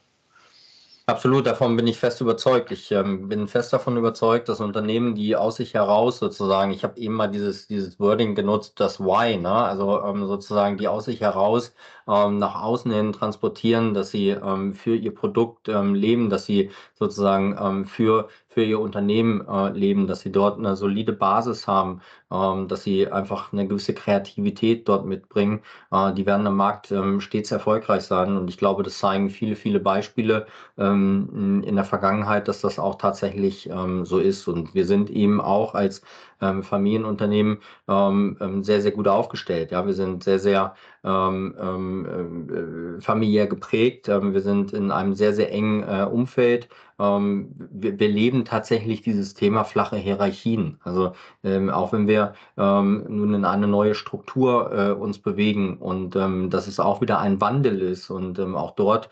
Absolut, 1.09 1.47
davon 1.47 1.75
bin 1.75 1.87
ich 1.87 1.97
fest 1.97 2.21
überzeugt. 2.21 2.71
Ich 2.71 2.91
ähm, 2.91 3.29
bin 3.29 3.47
fest 3.47 3.73
davon 3.73 3.97
überzeugt, 3.97 4.47
dass 4.47 4.59
Unternehmen, 4.59 5.15
die 5.15 5.35
aus 5.35 5.55
sich 5.55 5.73
heraus 5.73 6.19
sozusagen, 6.19 6.71
ich 6.71 6.83
habe 6.83 6.99
eben 6.99 7.15
mal 7.15 7.27
dieses, 7.27 7.65
dieses 7.65 7.99
Wording 7.99 8.35
genutzt, 8.35 8.73
das 8.79 8.99
Why, 8.99 9.37
ne? 9.37 9.51
also 9.51 10.03
ähm, 10.03 10.27
sozusagen 10.27 10.77
die 10.77 10.87
aus 10.87 11.05
sich 11.05 11.21
heraus 11.21 11.73
nach 12.09 12.61
außen 12.61 12.91
hin 12.91 13.13
transportieren, 13.13 13.93
dass 13.93 14.09
sie 14.11 14.29
ähm, 14.29 14.73
für 14.73 14.95
ihr 14.95 15.13
Produkt 15.13 15.69
ähm, 15.69 15.93
leben, 15.93 16.29
dass 16.29 16.45
sie 16.45 16.71
sozusagen 16.95 17.55
ähm, 17.59 17.85
für, 17.85 18.29
für 18.47 18.63
ihr 18.63 18.79
Unternehmen 18.79 19.47
äh, 19.47 19.69
leben, 19.69 20.07
dass 20.07 20.21
sie 20.21 20.31
dort 20.31 20.57
eine 20.57 20.75
solide 20.75 21.13
Basis 21.13 21.67
haben, 21.67 22.01
ähm, 22.31 22.67
dass 22.67 22.83
sie 22.83 23.11
einfach 23.11 23.53
eine 23.53 23.67
gewisse 23.67 23.93
Kreativität 23.93 24.87
dort 24.87 25.05
mitbringen. 25.05 25.61
Äh, 25.91 26.13
die 26.13 26.25
werden 26.25 26.47
am 26.47 26.55
Markt 26.57 26.91
ähm, 26.91 27.21
stets 27.21 27.51
erfolgreich 27.51 28.03
sein 28.03 28.35
und 28.37 28.49
ich 28.49 28.57
glaube, 28.57 28.83
das 28.83 28.97
zeigen 28.97 29.29
viele, 29.29 29.55
viele 29.55 29.79
Beispiele 29.79 30.47
ähm, 30.77 31.63
in 31.65 31.75
der 31.75 31.85
Vergangenheit, 31.85 32.47
dass 32.47 32.61
das 32.61 32.79
auch 32.79 32.95
tatsächlich 32.95 33.69
ähm, 33.69 34.05
so 34.05 34.19
ist 34.19 34.47
und 34.47 34.73
wir 34.73 34.85
sind 34.85 35.09
eben 35.09 35.41
auch 35.41 35.75
als 35.75 36.01
ähm, 36.41 36.63
Familienunternehmen 36.63 37.59
ähm, 37.87 38.37
ähm, 38.41 38.63
sehr, 38.63 38.81
sehr 38.81 38.91
gut 38.91 39.07
aufgestellt. 39.07 39.71
Ja, 39.71 39.85
wir 39.85 39.93
sind 39.93 40.23
sehr, 40.23 40.39
sehr 40.39 40.75
ähm, 41.03 41.55
ähm, 41.59 42.97
äh, 42.97 43.01
familiär 43.01 43.47
geprägt. 43.47 44.07
Ähm, 44.09 44.33
wir 44.33 44.41
sind 44.41 44.73
in 44.73 44.91
einem 44.91 45.13
sehr, 45.15 45.33
sehr 45.33 45.51
engen 45.51 45.83
äh, 45.83 46.03
Umfeld. 46.09 46.69
Ähm, 46.99 47.55
wir, 47.71 47.99
wir, 47.99 48.09
leben 48.09 48.45
tatsächlich 48.45 49.01
dieses 49.01 49.33
Thema 49.33 49.63
flache 49.63 49.97
Hierarchien. 49.97 50.79
Also 50.83 51.13
ähm, 51.43 51.69
auch 51.69 51.93
wenn 51.93 52.07
wir 52.07 52.33
ähm, 52.57 53.05
nun 53.07 53.33
in 53.33 53.45
eine 53.45 53.67
neue 53.67 53.95
Struktur 53.95 54.71
äh, 54.73 54.91
uns 54.91 55.19
bewegen 55.19 55.77
und 55.77 56.15
ähm, 56.15 56.49
dass 56.49 56.67
es 56.67 56.79
auch 56.79 57.01
wieder 57.01 57.19
ein 57.19 57.39
Wandel 57.41 57.81
ist 57.81 58.09
und 58.09 58.39
auch 58.39 58.71
dort 58.71 59.09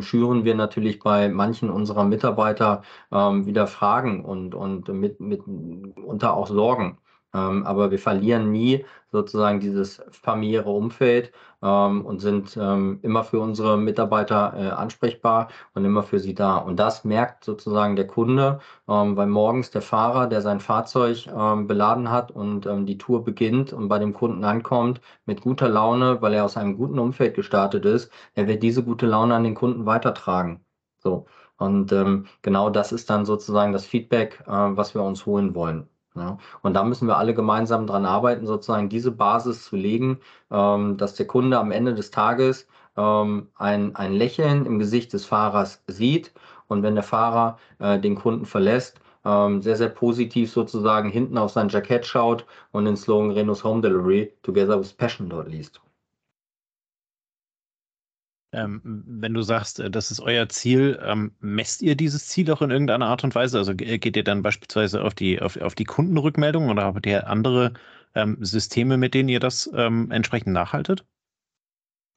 schüren 0.00 0.44
wir 0.44 0.54
natürlich 0.54 0.98
bei 0.98 1.28
manchen 1.28 1.70
unserer 1.70 2.04
Mitarbeiter 2.04 2.82
wieder 3.10 3.66
Fragen 3.66 4.24
und, 4.24 4.54
und 4.54 4.88
mit, 4.88 5.20
mit 5.20 5.42
unter 5.46 6.34
auch 6.34 6.46
Sorgen. 6.46 6.98
Ähm, 7.34 7.64
aber 7.66 7.90
wir 7.90 7.98
verlieren 7.98 8.52
nie 8.52 8.84
sozusagen 9.10 9.60
dieses 9.60 10.02
familiäre 10.10 10.70
Umfeld 10.70 11.32
ähm, 11.62 12.04
und 12.04 12.20
sind 12.20 12.56
ähm, 12.60 12.98
immer 13.02 13.24
für 13.24 13.40
unsere 13.40 13.76
Mitarbeiter 13.78 14.54
äh, 14.56 14.68
ansprechbar 14.70 15.48
und 15.74 15.84
immer 15.84 16.02
für 16.02 16.18
sie 16.18 16.34
da. 16.34 16.56
Und 16.56 16.76
das 16.78 17.04
merkt 17.04 17.44
sozusagen 17.44 17.96
der 17.96 18.06
Kunde, 18.06 18.60
ähm, 18.88 19.16
weil 19.16 19.26
morgens 19.26 19.70
der 19.70 19.82
Fahrer, 19.82 20.26
der 20.26 20.40
sein 20.42 20.60
Fahrzeug 20.60 21.26
ähm, 21.28 21.66
beladen 21.66 22.10
hat 22.10 22.30
und 22.30 22.66
ähm, 22.66 22.86
die 22.86 22.98
Tour 22.98 23.24
beginnt 23.24 23.72
und 23.72 23.88
bei 23.88 23.98
dem 23.98 24.12
Kunden 24.12 24.44
ankommt 24.44 25.00
mit 25.26 25.40
guter 25.42 25.68
Laune, 25.68 26.20
weil 26.22 26.34
er 26.34 26.44
aus 26.44 26.56
einem 26.56 26.76
guten 26.76 26.98
Umfeld 26.98 27.34
gestartet 27.34 27.84
ist, 27.84 28.10
er 28.34 28.46
wird 28.48 28.62
diese 28.62 28.82
gute 28.84 29.06
Laune 29.06 29.34
an 29.34 29.44
den 29.44 29.54
Kunden 29.54 29.86
weitertragen. 29.86 30.64
So. 30.98 31.26
Und 31.58 31.94
genau 32.42 32.70
das 32.70 32.90
ist 32.92 33.08
dann 33.10 33.24
sozusagen 33.24 33.72
das 33.72 33.86
Feedback, 33.86 34.42
äh, 34.46 34.50
was 34.50 34.94
wir 34.94 35.02
uns 35.02 35.26
holen 35.26 35.54
wollen. 35.54 35.88
Ja, 36.14 36.38
und 36.62 36.74
da 36.74 36.84
müssen 36.84 37.08
wir 37.08 37.16
alle 37.16 37.34
gemeinsam 37.34 37.86
dran 37.86 38.04
arbeiten, 38.04 38.46
sozusagen 38.46 38.88
diese 38.88 39.12
Basis 39.12 39.64
zu 39.64 39.76
legen, 39.76 40.20
ähm, 40.50 40.96
dass 40.98 41.14
der 41.14 41.26
Kunde 41.26 41.58
am 41.58 41.70
Ende 41.70 41.94
des 41.94 42.10
Tages 42.10 42.66
ähm, 42.96 43.48
ein, 43.56 43.96
ein 43.96 44.12
Lächeln 44.12 44.66
im 44.66 44.78
Gesicht 44.78 45.12
des 45.12 45.24
Fahrers 45.24 45.82
sieht 45.86 46.32
und 46.68 46.82
wenn 46.82 46.94
der 46.94 47.04
Fahrer 47.04 47.58
äh, 47.78 47.98
den 47.98 48.14
Kunden 48.14 48.46
verlässt, 48.46 49.00
ähm, 49.24 49.62
sehr, 49.62 49.76
sehr 49.76 49.88
positiv 49.90 50.50
sozusagen 50.50 51.10
hinten 51.10 51.38
auf 51.38 51.52
sein 51.52 51.68
Jackett 51.68 52.06
schaut 52.06 52.46
und 52.72 52.84
den 52.86 52.96
Slogan 52.96 53.32
Renault's 53.32 53.64
Home 53.64 53.82
Delivery 53.82 54.32
Together 54.42 54.78
with 54.78 54.94
Passion 54.94 55.28
dort 55.28 55.48
liest. 55.48 55.81
Ähm, 58.52 58.80
wenn 59.06 59.34
du 59.34 59.42
sagst, 59.42 59.80
äh, 59.80 59.90
das 59.90 60.10
ist 60.10 60.20
euer 60.20 60.48
Ziel, 60.48 60.98
ähm, 61.02 61.34
messt 61.40 61.82
ihr 61.82 61.96
dieses 61.96 62.26
Ziel 62.28 62.50
auch 62.50 62.62
in 62.62 62.70
irgendeiner 62.70 63.06
Art 63.06 63.24
und 63.24 63.34
Weise? 63.34 63.58
Also 63.58 63.74
geht 63.74 64.16
ihr 64.16 64.24
dann 64.24 64.42
beispielsweise 64.42 65.02
auf 65.02 65.14
die, 65.14 65.40
auf, 65.40 65.56
auf 65.58 65.74
die 65.74 65.84
Kundenrückmeldung 65.84 66.68
oder 66.68 66.84
habt 66.84 67.06
ihr 67.06 67.26
andere 67.28 67.72
ähm, 68.14 68.36
Systeme, 68.44 68.96
mit 68.98 69.14
denen 69.14 69.28
ihr 69.30 69.40
das 69.40 69.70
ähm, 69.74 70.10
entsprechend 70.10 70.52
nachhaltet? 70.52 71.04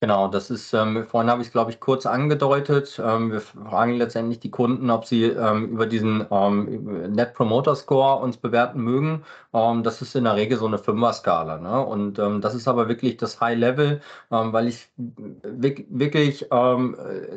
Genau, 0.01 0.27
das 0.27 0.51
ist, 0.51 0.73
ähm, 0.73 1.05
vorhin 1.08 1.31
habe 1.31 1.41
ich 1.41 1.47
es, 1.47 1.51
glaube 1.53 1.71
ich, 1.71 1.79
kurz 1.79 2.05
angedeutet. 2.05 3.01
Ähm, 3.03 3.31
wir 3.31 3.39
fragen 3.39 3.93
letztendlich 3.93 4.39
die 4.41 4.51
Kunden, 4.51 4.89
ob 4.91 5.05
sie 5.05 5.23
ähm, 5.23 5.69
über 5.69 5.88
diesen 5.88 6.27
ähm, 6.29 7.13
Net 7.13 7.34
Promoter 7.34 7.75
Score 7.75 8.21
uns 8.21 8.36
bewerten 8.36 8.81
mögen. 8.81 9.23
Ähm, 9.53 9.84
das 9.84 10.01
ist 10.01 10.13
in 10.15 10.25
der 10.25 10.36
Regel 10.36 10.58
so 10.58 10.67
eine 10.67 10.77
Fünfer-Skala. 10.77 11.58
Ne? 11.60 11.84
Und 11.86 12.19
ähm, 12.19 12.41
das 12.41 12.53
ist 12.55 12.67
aber 12.67 12.89
wirklich 12.89 13.15
das 13.17 13.39
High 13.39 13.58
Level, 13.58 14.01
weil 14.29 14.67
ich 14.67 14.89
wirklich 14.97 16.45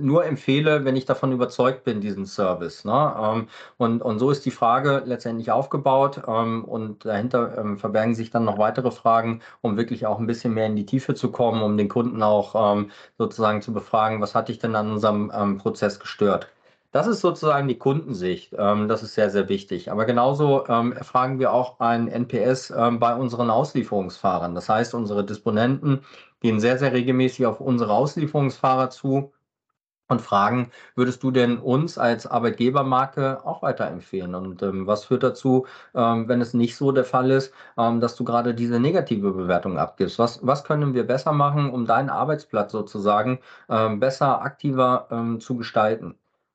nur 0.00 0.24
empfehle, 0.24 0.84
wenn 0.84 0.96
ich 0.96 1.04
davon 1.04 1.32
überzeugt 1.32 1.84
bin, 1.84 2.00
diesen 2.00 2.26
Service. 2.26 2.84
Ne? 2.84 3.46
und, 3.76 4.02
und 4.02 4.18
so 4.18 4.30
ist 4.30 4.44
die 4.44 4.50
Frage 4.50 5.02
letztendlich 5.04 5.50
aufgebaut 5.50 6.18
und 6.26 7.04
dahinter 7.04 7.76
verbergen 7.76 8.14
sich 8.14 8.30
dann 8.30 8.44
noch 8.44 8.58
weitere 8.58 8.90
Fragen, 8.90 9.40
um 9.60 9.76
wirklich 9.76 10.06
auch 10.06 10.18
ein 10.18 10.26
bisschen 10.26 10.54
mehr 10.54 10.66
in 10.66 10.76
die 10.76 10.86
Tiefe 10.86 11.14
zu 11.14 11.30
kommen, 11.30 11.62
um 11.62 11.76
den 11.76 11.88
Kunden 11.88 12.22
auch 12.22 12.47
ähm, 12.54 12.90
sozusagen 13.18 13.62
zu 13.62 13.72
befragen, 13.72 14.20
was 14.20 14.34
hat 14.34 14.48
dich 14.48 14.58
denn 14.58 14.74
an 14.76 14.90
unserem 14.92 15.32
ähm, 15.34 15.58
Prozess 15.58 16.00
gestört. 16.00 16.48
Das 16.90 17.06
ist 17.06 17.20
sozusagen 17.20 17.68
die 17.68 17.78
Kundensicht. 17.78 18.54
Ähm, 18.58 18.88
das 18.88 19.02
ist 19.02 19.14
sehr, 19.14 19.30
sehr 19.30 19.48
wichtig. 19.48 19.90
Aber 19.90 20.06
genauso 20.06 20.66
ähm, 20.68 20.92
erfragen 20.92 21.38
wir 21.38 21.52
auch 21.52 21.80
ein 21.80 22.08
NPS 22.08 22.70
ähm, 22.70 22.98
bei 22.98 23.14
unseren 23.14 23.50
Auslieferungsfahrern. 23.50 24.54
Das 24.54 24.68
heißt, 24.68 24.94
unsere 24.94 25.24
Disponenten 25.24 26.00
gehen 26.40 26.60
sehr, 26.60 26.78
sehr 26.78 26.92
regelmäßig 26.92 27.46
auf 27.46 27.60
unsere 27.60 27.92
Auslieferungsfahrer 27.92 28.90
zu 28.90 29.32
und 30.08 30.20
fragen, 30.22 30.70
würdest 30.94 31.22
du 31.22 31.30
denn 31.30 31.58
uns 31.58 31.98
als 31.98 32.26
Arbeitgebermarke 32.26 33.44
auch 33.44 33.62
weiterempfehlen? 33.62 34.34
Und 34.34 34.62
ähm, 34.62 34.86
was 34.86 35.04
führt 35.04 35.22
dazu, 35.22 35.66
ähm, 35.94 36.28
wenn 36.28 36.40
es 36.40 36.54
nicht 36.54 36.76
so 36.76 36.92
der 36.92 37.04
Fall 37.04 37.30
ist, 37.30 37.52
ähm, 37.76 38.00
dass 38.00 38.16
du 38.16 38.24
gerade 38.24 38.54
diese 38.54 38.80
negative 38.80 39.32
Bewertung 39.32 39.78
abgibst? 39.78 40.18
Was, 40.18 40.40
was 40.46 40.64
können 40.64 40.94
wir 40.94 41.06
besser 41.06 41.32
machen, 41.32 41.70
um 41.70 41.86
deinen 41.86 42.10
Arbeitsplatz 42.10 42.72
sozusagen 42.72 43.40
ähm, 43.68 44.00
besser, 44.00 44.42
aktiver 44.42 45.08
ähm, 45.10 45.40
zu 45.40 45.56
gestalten? 45.56 46.14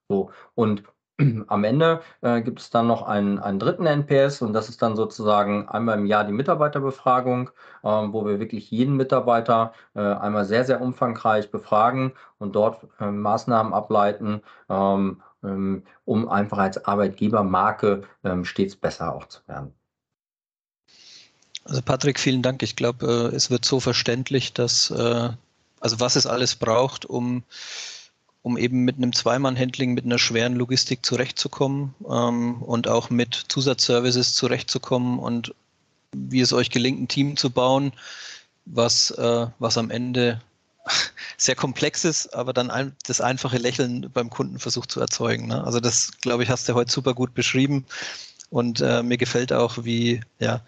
So, 0.09 0.31
und 0.55 0.83
am 1.47 1.63
Ende 1.63 2.01
äh, 2.21 2.41
gibt 2.41 2.59
es 2.59 2.69
dann 2.69 2.87
noch 2.87 3.03
einen, 3.03 3.39
einen 3.39 3.59
dritten 3.59 3.85
NPS 3.85 4.41
und 4.41 4.53
das 4.53 4.69
ist 4.69 4.81
dann 4.81 4.95
sozusagen 4.95 5.67
einmal 5.69 5.97
im 5.97 6.05
Jahr 6.05 6.23
die 6.23 6.33
Mitarbeiterbefragung, 6.33 7.51
ähm, 7.83 8.13
wo 8.13 8.25
wir 8.25 8.39
wirklich 8.39 8.71
jeden 8.71 8.95
Mitarbeiter 8.95 9.73
äh, 9.95 10.01
einmal 10.01 10.45
sehr, 10.45 10.65
sehr 10.65 10.81
umfangreich 10.81 11.51
befragen 11.51 12.13
und 12.39 12.55
dort 12.55 12.87
äh, 12.99 13.05
Maßnahmen 13.05 13.73
ableiten, 13.73 14.41
ähm, 14.69 15.21
ähm, 15.43 15.83
um 16.05 16.27
einfach 16.29 16.57
als 16.57 16.83
Arbeitgebermarke 16.85 18.03
ähm, 18.23 18.45
stets 18.45 18.75
besser 18.75 19.13
auch 19.13 19.27
zu 19.27 19.41
werden. 19.47 19.73
Also 21.65 21.81
Patrick, 21.81 22.19
vielen 22.19 22.41
Dank. 22.41 22.61
Ich 22.63 22.75
glaube, 22.75 23.31
äh, 23.31 23.35
es 23.35 23.49
wird 23.49 23.65
so 23.65 23.79
verständlich, 23.79 24.53
dass 24.53 24.89
äh, 24.91 25.29
also 25.83 25.99
was 25.99 26.15
es 26.15 26.25
alles 26.25 26.55
braucht, 26.55 27.05
um 27.05 27.43
um 28.43 28.57
eben 28.57 28.83
mit 28.83 28.97
einem 28.97 29.13
Zweimann-Handling, 29.13 29.93
mit 29.93 30.05
einer 30.05 30.19
schweren 30.19 30.55
Logistik 30.55 31.05
zurechtzukommen 31.05 31.95
ähm, 32.07 32.61
und 32.61 32.87
auch 32.87 33.09
mit 33.09 33.33
Zusatzservices 33.47 34.35
zurechtzukommen 34.35 35.17
und 35.17 35.55
wie 36.11 36.41
es 36.41 36.53
euch 36.53 36.69
gelingt, 36.69 37.01
ein 37.01 37.07
Team 37.07 37.37
zu 37.37 37.49
bauen, 37.49 37.93
was, 38.65 39.11
äh, 39.11 39.47
was 39.59 39.77
am 39.77 39.89
Ende 39.89 40.41
sehr 41.37 41.55
komplex 41.55 42.03
ist, 42.03 42.33
aber 42.33 42.51
dann 42.51 42.69
ein, 42.69 42.95
das 43.07 43.21
einfache 43.21 43.57
Lächeln 43.57 44.09
beim 44.13 44.29
Kunden 44.29 44.59
versucht 44.59 44.91
zu 44.91 44.99
erzeugen. 44.99 45.47
Ne? 45.47 45.63
Also 45.63 45.79
das, 45.79 46.11
glaube 46.19 46.43
ich, 46.43 46.49
hast 46.49 46.67
du 46.67 46.73
heute 46.73 46.91
super 46.91 47.13
gut 47.13 47.33
beschrieben. 47.33 47.85
Und 48.53 48.81
äh, 48.81 49.01
mir 49.01 49.17
gefällt 49.17 49.51
auch, 49.51 49.83
wie, 49.83 50.21
ja, 50.37 50.61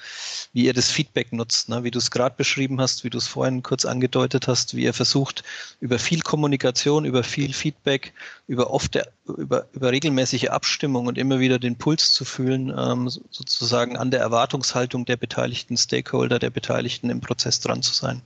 wie 0.53 0.65
ihr 0.65 0.73
das 0.73 0.89
Feedback 0.89 1.31
nutzt, 1.31 1.69
ne? 1.69 1.83
wie 1.83 1.91
du 1.91 1.99
es 1.99 2.09
gerade 2.09 2.33
beschrieben 2.35 2.81
hast, 2.81 3.03
wie 3.03 3.11
du 3.11 3.19
es 3.19 3.27
vorhin 3.27 3.61
kurz 3.61 3.85
angedeutet 3.85 4.47
hast, 4.47 4.75
wie 4.75 4.85
ihr 4.85 4.93
versucht, 4.95 5.43
über 5.81 5.99
viel 5.99 6.21
Kommunikation, 6.21 7.05
über 7.05 7.21
viel 7.21 7.53
Feedback, 7.53 8.11
über 8.47 8.71
oft 8.71 8.97
über, 9.37 9.67
über 9.73 9.91
regelmäßige 9.91 10.45
Abstimmung 10.49 11.05
und 11.05 11.19
immer 11.19 11.39
wieder 11.39 11.59
den 11.59 11.77
Puls 11.77 12.11
zu 12.11 12.25
fühlen, 12.25 12.73
ähm, 12.75 13.07
sozusagen 13.07 13.97
an 13.97 14.09
der 14.09 14.21
Erwartungshaltung 14.21 15.05
der 15.05 15.17
beteiligten 15.17 15.77
Stakeholder, 15.77 16.39
der 16.39 16.49
Beteiligten 16.49 17.11
im 17.11 17.21
Prozess 17.21 17.59
dran 17.59 17.83
zu 17.83 17.93
sein. 17.93 18.23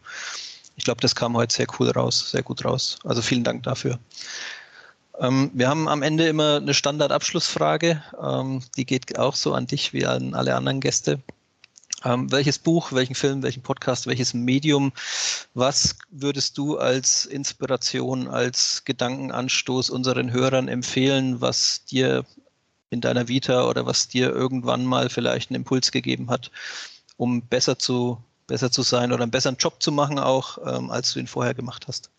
Ich 0.77 0.85
glaube, 0.85 1.01
das 1.01 1.15
kam 1.15 1.35
heute 1.35 1.53
sehr 1.53 1.67
cool 1.77 1.89
raus, 1.89 2.31
sehr 2.31 2.43
gut 2.43 2.63
raus. 2.63 2.97
Also 3.03 3.21
vielen 3.21 3.43
Dank 3.43 3.63
dafür. 3.63 3.99
Ähm, 5.19 5.51
wir 5.53 5.67
haben 5.67 5.87
am 5.87 6.01
Ende 6.01 6.27
immer 6.27 6.57
eine 6.57 6.73
Standardabschlussfrage. 6.73 8.01
Ähm, 8.21 8.63
die 8.77 8.85
geht 8.85 9.19
auch 9.19 9.35
so 9.35 9.53
an 9.53 9.67
dich 9.67 9.93
wie 9.93 10.05
an 10.05 10.33
alle 10.33 10.55
anderen 10.55 10.79
Gäste. 10.79 11.19
Ähm, 12.05 12.31
welches 12.31 12.57
Buch, 12.57 12.93
welchen 12.93 13.15
Film, 13.15 13.43
welchen 13.43 13.61
Podcast, 13.61 14.07
welches 14.07 14.33
Medium, 14.33 14.93
was 15.53 15.97
würdest 16.09 16.57
du 16.57 16.77
als 16.77 17.25
Inspiration, 17.25 18.29
als 18.29 18.83
Gedankenanstoß 18.85 19.89
unseren 19.89 20.31
Hörern 20.31 20.69
empfehlen, 20.69 21.41
was 21.41 21.83
dir 21.83 22.25
in 22.89 23.01
deiner 23.01 23.27
Vita 23.27 23.67
oder 23.67 23.85
was 23.85 24.07
dir 24.07 24.29
irgendwann 24.29 24.85
mal 24.85 25.09
vielleicht 25.09 25.49
einen 25.49 25.57
Impuls 25.57 25.91
gegeben 25.91 26.29
hat, 26.29 26.51
um 27.17 27.41
besser 27.41 27.77
zu, 27.77 28.23
besser 28.47 28.71
zu 28.71 28.81
sein 28.81 29.11
oder 29.11 29.23
einen 29.23 29.31
besseren 29.31 29.57
Job 29.57 29.83
zu 29.83 29.91
machen 29.91 30.17
auch, 30.17 30.57
als 30.89 31.13
du 31.13 31.19
ihn 31.19 31.27
vorher 31.27 31.53
gemacht 31.53 31.85
hast? 31.87 32.09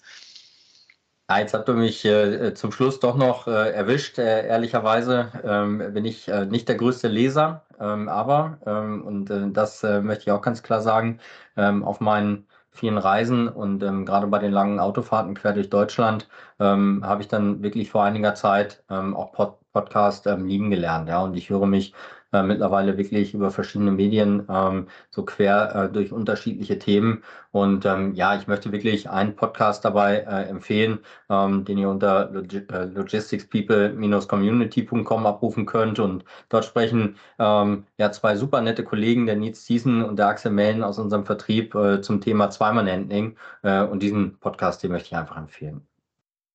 Ja, 1.30 1.38
jetzt 1.38 1.54
habt 1.54 1.68
ihr 1.68 1.74
mich 1.74 2.04
äh, 2.04 2.54
zum 2.54 2.72
Schluss 2.72 2.98
doch 2.98 3.16
noch 3.16 3.46
äh, 3.46 3.70
erwischt. 3.70 4.18
Äh, 4.18 4.48
ehrlicherweise 4.48 5.30
ähm, 5.44 5.78
bin 5.94 6.04
ich 6.04 6.26
äh, 6.26 6.44
nicht 6.46 6.68
der 6.68 6.74
größte 6.74 7.06
Leser, 7.06 7.62
ähm, 7.78 8.08
aber, 8.08 8.58
ähm, 8.66 9.04
und 9.04 9.30
äh, 9.30 9.48
das 9.52 9.84
äh, 9.84 10.00
möchte 10.00 10.24
ich 10.24 10.32
auch 10.32 10.42
ganz 10.42 10.64
klar 10.64 10.80
sagen, 10.80 11.20
ähm, 11.56 11.84
auf 11.84 12.00
meinen 12.00 12.48
vielen 12.72 12.98
Reisen 12.98 13.46
und 13.46 13.80
ähm, 13.84 14.06
gerade 14.06 14.26
bei 14.26 14.40
den 14.40 14.50
langen 14.50 14.80
Autofahrten 14.80 15.34
quer 15.34 15.52
durch 15.52 15.70
Deutschland 15.70 16.28
ähm, 16.58 17.04
habe 17.06 17.22
ich 17.22 17.28
dann 17.28 17.62
wirklich 17.62 17.90
vor 17.92 18.02
einiger 18.02 18.34
Zeit 18.34 18.82
auch 18.88 19.32
Pod 19.32 19.56
Podcast 19.72 20.26
lieben 20.26 20.70
gelernt. 20.70 21.08
Ja, 21.08 21.22
und 21.22 21.36
ich 21.36 21.48
höre 21.48 21.66
mich 21.66 21.94
äh, 22.32 22.42
mittlerweile 22.42 22.96
wirklich 22.96 23.34
über 23.34 23.50
verschiedene 23.50 23.90
Medien 23.90 24.46
ähm, 24.48 24.86
so 25.10 25.24
quer 25.24 25.74
äh, 25.74 25.90
durch 25.92 26.12
unterschiedliche 26.12 26.78
Themen. 26.78 27.22
Und 27.52 27.84
ähm, 27.84 28.14
ja, 28.14 28.36
ich 28.36 28.46
möchte 28.46 28.70
wirklich 28.72 29.10
einen 29.10 29.34
Podcast 29.36 29.84
dabei 29.84 30.18
äh, 30.18 30.44
empfehlen, 30.48 31.00
ähm, 31.28 31.64
den 31.64 31.78
ihr 31.78 31.88
unter 31.88 32.30
Log 32.30 32.52
äh, 32.52 32.84
logisticspeople-community.com 32.84 35.26
abrufen 35.26 35.66
könnt. 35.66 35.98
Und 35.98 36.24
dort 36.48 36.64
sprechen 36.64 37.16
ähm, 37.38 37.84
ja 37.98 38.12
zwei 38.12 38.36
super 38.36 38.60
nette 38.60 38.84
Kollegen, 38.84 39.26
der 39.26 39.36
Nils 39.36 39.64
Thiessen 39.64 40.04
und 40.04 40.18
der 40.18 40.28
Axel 40.28 40.52
Mellen 40.52 40.84
aus 40.84 40.98
unserem 40.98 41.24
Vertrieb 41.26 41.74
äh, 41.74 42.00
zum 42.00 42.20
Thema 42.20 42.50
Zweimal 42.50 42.90
Handling. 42.90 43.36
Äh, 43.62 43.82
und 43.82 44.02
diesen 44.02 44.38
Podcast, 44.38 44.82
den 44.82 44.92
möchte 44.92 45.08
ich 45.08 45.16
einfach 45.16 45.36
empfehlen. 45.36 45.89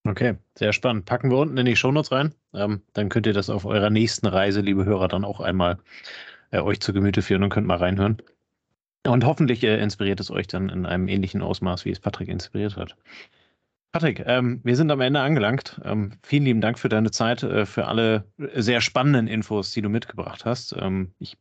Okay, 0.06 0.36
sehr 0.54 0.72
spannend. 0.72 1.06
Packen 1.06 1.32
wir 1.32 1.38
unten 1.38 1.58
in 1.58 1.66
die 1.66 1.76
Shownotes 1.76 2.12
rein. 2.12 2.36
Ähm, 2.54 2.82
dann 2.94 3.10
könnt 3.10 3.26
ihr 3.26 3.34
das 3.34 3.50
auf 3.50 3.66
eurer 3.66 3.90
nächsten 3.90 4.28
Reise, 4.28 4.62
liebe 4.62 4.86
Hörer, 4.86 5.08
dann 5.08 5.26
auch 5.26 5.40
einmal 5.40 5.80
äh, 6.52 6.60
euch 6.60 6.80
zu 6.80 6.94
Gemüte 6.94 7.24
führen 7.24 7.42
und 7.42 7.50
könnt 7.50 7.66
mal 7.66 7.78
reinhören. 7.78 8.22
Und 9.08 9.26
hoffentlich 9.26 9.64
äh, 9.64 9.80
inspiriert 9.80 10.20
es 10.20 10.30
euch 10.30 10.46
dann 10.46 10.70
in 10.70 10.86
einem 10.86 11.08
ähnlichen 11.08 11.42
Ausmaß, 11.42 11.86
wie 11.86 11.92
es 11.92 12.00
Patrick 12.00 12.28
inspiriert 12.28 12.78
hat. 12.78 12.96
Patrick, 13.92 14.24
ähm, 14.28 14.62
wir 14.64 14.76
sind 14.76 14.92
am 14.92 15.02
Ende 15.02 15.22
angelangt. 15.22 15.82
Ähm, 15.84 16.12
vielen 16.22 16.44
lieben 16.44 16.62
Dank 16.62 16.78
für 16.78 16.90
deine 16.90 17.10
Zeit, 17.12 17.42
äh, 17.42 17.66
für 17.66 17.88
alle 17.88 18.26
sehr 18.54 18.82
spannenden 18.82 19.28
Infos, 19.28 19.72
die 19.72 19.82
du 19.82 19.90
mitgebracht 19.90 20.46
hast. 20.46 20.76
Ähm, 20.78 21.14
ich 21.18 21.38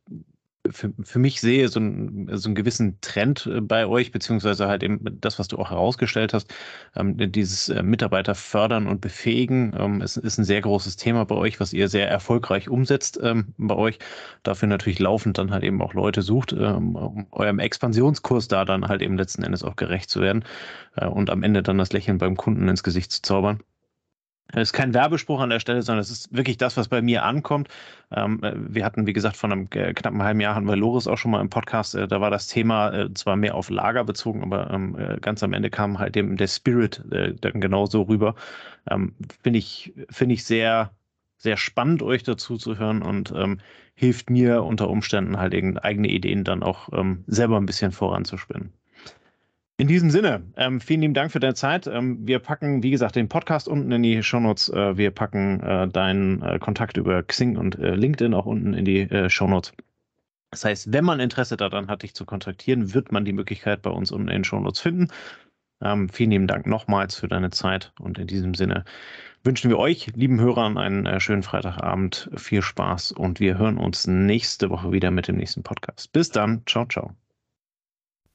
für, 0.71 0.93
für 1.03 1.19
mich 1.19 1.41
sehe, 1.41 1.67
so, 1.67 1.79
ein, 1.79 2.29
so 2.33 2.47
einen 2.49 2.55
gewissen 2.55 2.99
Trend 3.01 3.45
äh, 3.47 3.61
bei 3.61 3.87
euch, 3.87 4.11
beziehungsweise 4.11 4.67
halt 4.67 4.83
eben 4.83 4.99
das, 5.21 5.39
was 5.39 5.47
du 5.47 5.57
auch 5.57 5.71
herausgestellt 5.71 6.33
hast, 6.33 6.53
ähm, 6.95 7.31
dieses 7.31 7.69
äh, 7.69 7.83
Mitarbeiter 7.83 8.35
fördern 8.35 8.87
und 8.87 9.01
befähigen, 9.01 9.75
ähm, 9.77 10.01
ist, 10.01 10.17
ist 10.17 10.37
ein 10.37 10.43
sehr 10.45 10.61
großes 10.61 10.95
Thema 10.97 11.25
bei 11.25 11.35
euch, 11.35 11.59
was 11.59 11.73
ihr 11.73 11.87
sehr 11.87 12.09
erfolgreich 12.09 12.69
umsetzt 12.69 13.19
ähm, 13.21 13.53
bei 13.57 13.75
euch. 13.75 13.99
Dafür 14.43 14.67
natürlich 14.67 14.99
laufend 14.99 15.37
dann 15.37 15.51
halt 15.51 15.63
eben 15.63 15.81
auch 15.81 15.93
Leute 15.93 16.21
sucht, 16.21 16.53
ähm, 16.53 16.95
um 16.95 17.27
eurem 17.31 17.59
Expansionskurs 17.59 18.47
da 18.47 18.65
dann 18.65 18.87
halt 18.87 19.01
eben 19.01 19.17
letzten 19.17 19.43
Endes 19.43 19.63
auch 19.63 19.75
gerecht 19.75 20.09
zu 20.09 20.21
werden 20.21 20.43
äh, 20.95 21.05
und 21.07 21.29
am 21.29 21.43
Ende 21.43 21.63
dann 21.63 21.77
das 21.77 21.93
Lächeln 21.93 22.17
beim 22.17 22.37
Kunden 22.37 22.67
ins 22.67 22.83
Gesicht 22.83 23.11
zu 23.11 23.21
zaubern. 23.21 23.59
Es 24.53 24.69
ist 24.69 24.73
kein 24.73 24.93
Werbespruch 24.93 25.39
an 25.39 25.49
der 25.49 25.59
Stelle, 25.59 25.81
sondern 25.81 26.01
es 26.01 26.11
ist 26.11 26.35
wirklich 26.35 26.57
das, 26.57 26.77
was 26.77 26.87
bei 26.87 27.01
mir 27.01 27.23
ankommt. 27.23 27.67
Ähm, 28.11 28.39
wir 28.41 28.85
hatten, 28.85 29.07
wie 29.07 29.13
gesagt, 29.13 29.37
von 29.37 29.51
einem 29.51 29.67
äh, 29.71 29.93
knappen 29.93 30.21
halben 30.21 30.39
Jahr 30.39 30.55
hatten 30.55 30.67
wir 30.67 30.75
Loris 30.75 31.07
auch 31.07 31.17
schon 31.17 31.31
mal 31.31 31.41
im 31.41 31.49
Podcast. 31.49 31.95
Äh, 31.95 32.07
da 32.07 32.21
war 32.21 32.29
das 32.29 32.47
Thema 32.47 32.93
äh, 32.93 33.13
zwar 33.13 33.35
mehr 33.35 33.55
auf 33.55 33.69
Lager 33.69 34.03
bezogen, 34.03 34.43
aber 34.43 34.69
ähm, 34.71 34.95
äh, 34.97 35.17
ganz 35.19 35.41
am 35.41 35.53
Ende 35.53 35.69
kam 35.69 35.97
halt 35.97 36.15
dem 36.15 36.37
der 36.37 36.47
Spirit 36.47 37.03
dann 37.09 37.61
genauso 37.61 38.03
rüber. 38.03 38.35
Ähm, 38.89 39.15
Finde 39.41 39.59
ich, 39.59 39.93
finde 40.09 40.35
ich 40.35 40.45
sehr, 40.45 40.91
sehr 41.37 41.57
spannend, 41.57 42.03
euch 42.03 42.23
dazu 42.23 42.57
zu 42.57 42.77
hören 42.77 43.01
und 43.01 43.33
hilft 43.93 44.29
mir 44.29 44.63
unter 44.63 44.89
Umständen 44.89 45.37
halt 45.37 45.53
eigene 45.53 46.07
Ideen 46.07 46.43
dann 46.43 46.63
auch 46.63 46.89
selber 47.27 47.57
ein 47.57 47.65
bisschen 47.65 47.91
voranzuspinnen. 47.91 48.73
In 49.77 49.89
diesem 49.89 50.09
Sinne, 50.09 50.43
ähm, 50.55 50.79
vielen 50.79 51.01
lieben 51.01 51.13
Dank 51.13 51.31
für 51.31 51.41
deine 51.41 51.53
Zeit. 51.53 51.85
Ähm, 51.85 52.25
wir 52.25 52.39
packen, 52.39 52.81
wie 52.81 52.91
gesagt, 52.91 53.17
den 53.17 53.27
Podcast 53.27 53.67
unten 53.67 53.91
in 53.91 54.03
die 54.03 54.23
Shownotes. 54.23 54.69
Äh, 54.69 54.97
wir 54.97 55.11
packen 55.11 55.59
äh, 55.59 55.89
deinen 55.89 56.41
äh, 56.41 56.59
Kontakt 56.59 56.95
über 56.95 57.21
Xing 57.23 57.57
und 57.57 57.77
äh, 57.77 57.93
LinkedIn 57.93 58.33
auch 58.33 58.45
unten 58.45 58.73
in 58.73 58.85
die 58.85 59.01
äh, 59.01 59.29
Shownotes. 59.29 59.73
Das 60.51 60.63
heißt, 60.63 60.93
wenn 60.93 61.03
man 61.03 61.19
Interesse 61.19 61.57
daran 61.57 61.89
hat, 61.89 62.03
dich 62.03 62.15
zu 62.15 62.25
kontaktieren, 62.25 62.93
wird 62.93 63.11
man 63.11 63.25
die 63.25 63.33
Möglichkeit 63.33 63.81
bei 63.81 63.89
uns 63.89 64.11
unten 64.11 64.29
in 64.29 64.35
den 64.35 64.43
Shownotes 64.45 64.79
finden. 64.79 65.09
Ähm, 65.81 66.07
vielen 66.07 66.31
lieben 66.31 66.47
Dank 66.47 66.67
nochmals 66.67 67.15
für 67.15 67.27
deine 67.27 67.49
Zeit 67.49 67.91
und 67.99 68.17
in 68.17 68.27
diesem 68.27 68.53
Sinne 68.53 68.85
wünschen 69.43 69.69
wir 69.69 69.77
euch, 69.77 70.07
lieben 70.15 70.39
Hörern, 70.39 70.77
einen 70.77 71.05
äh, 71.05 71.19
schönen 71.19 71.43
Freitagabend, 71.43 72.29
viel 72.37 72.61
Spaß 72.61 73.11
und 73.11 73.41
wir 73.41 73.57
hören 73.57 73.77
uns 73.77 74.07
nächste 74.07 74.69
Woche 74.69 74.93
wieder 74.93 75.11
mit 75.11 75.27
dem 75.27 75.35
nächsten 75.35 75.63
Podcast. 75.63 76.13
Bis 76.13 76.29
dann, 76.29 76.63
ciao, 76.65 76.85
ciao. 76.85 77.13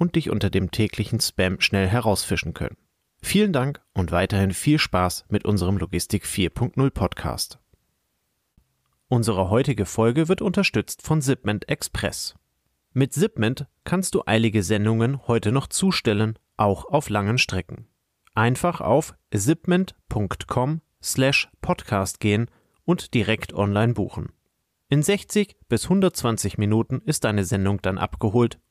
und 0.00 0.16
dich 0.16 0.30
unter 0.30 0.48
dem 0.48 0.70
täglichen 0.70 1.20
Spam 1.20 1.60
schnell 1.60 1.86
herausfischen 1.86 2.54
können. 2.54 2.78
Vielen 3.22 3.52
Dank 3.52 3.82
und 3.92 4.12
weiterhin 4.12 4.52
viel 4.54 4.78
Spaß 4.78 5.26
mit 5.28 5.44
unserem 5.44 5.76
Logistik 5.76 6.24
4.0 6.24 6.90
Podcast. 6.90 7.58
Unsere 9.08 9.50
heutige 9.50 9.84
Folge 9.84 10.28
wird 10.28 10.40
unterstützt 10.40 11.02
von 11.02 11.20
Zipment 11.20 11.68
Express. 11.68 12.34
Mit 12.94 13.12
Zipment 13.12 13.66
kannst 13.84 14.14
du 14.14 14.22
eilige 14.24 14.62
Sendungen 14.62 15.26
heute 15.28 15.52
noch 15.52 15.66
zustellen, 15.66 16.38
auch 16.56 16.86
auf 16.86 17.10
langen 17.10 17.36
Strecken. 17.36 17.86
Einfach 18.34 18.80
auf 18.80 19.14
zipment.com 19.36 20.80
slash 21.02 21.50
podcast 21.60 22.20
gehen 22.20 22.50
und 22.84 23.12
direkt 23.12 23.52
online 23.52 23.92
buchen. 23.92 24.32
In 24.88 25.02
60 25.02 25.56
bis 25.68 25.84
120 25.84 26.56
Minuten 26.56 27.02
ist 27.04 27.24
deine 27.24 27.44
Sendung 27.44 27.82
dann 27.82 27.98
abgeholt 27.98 28.58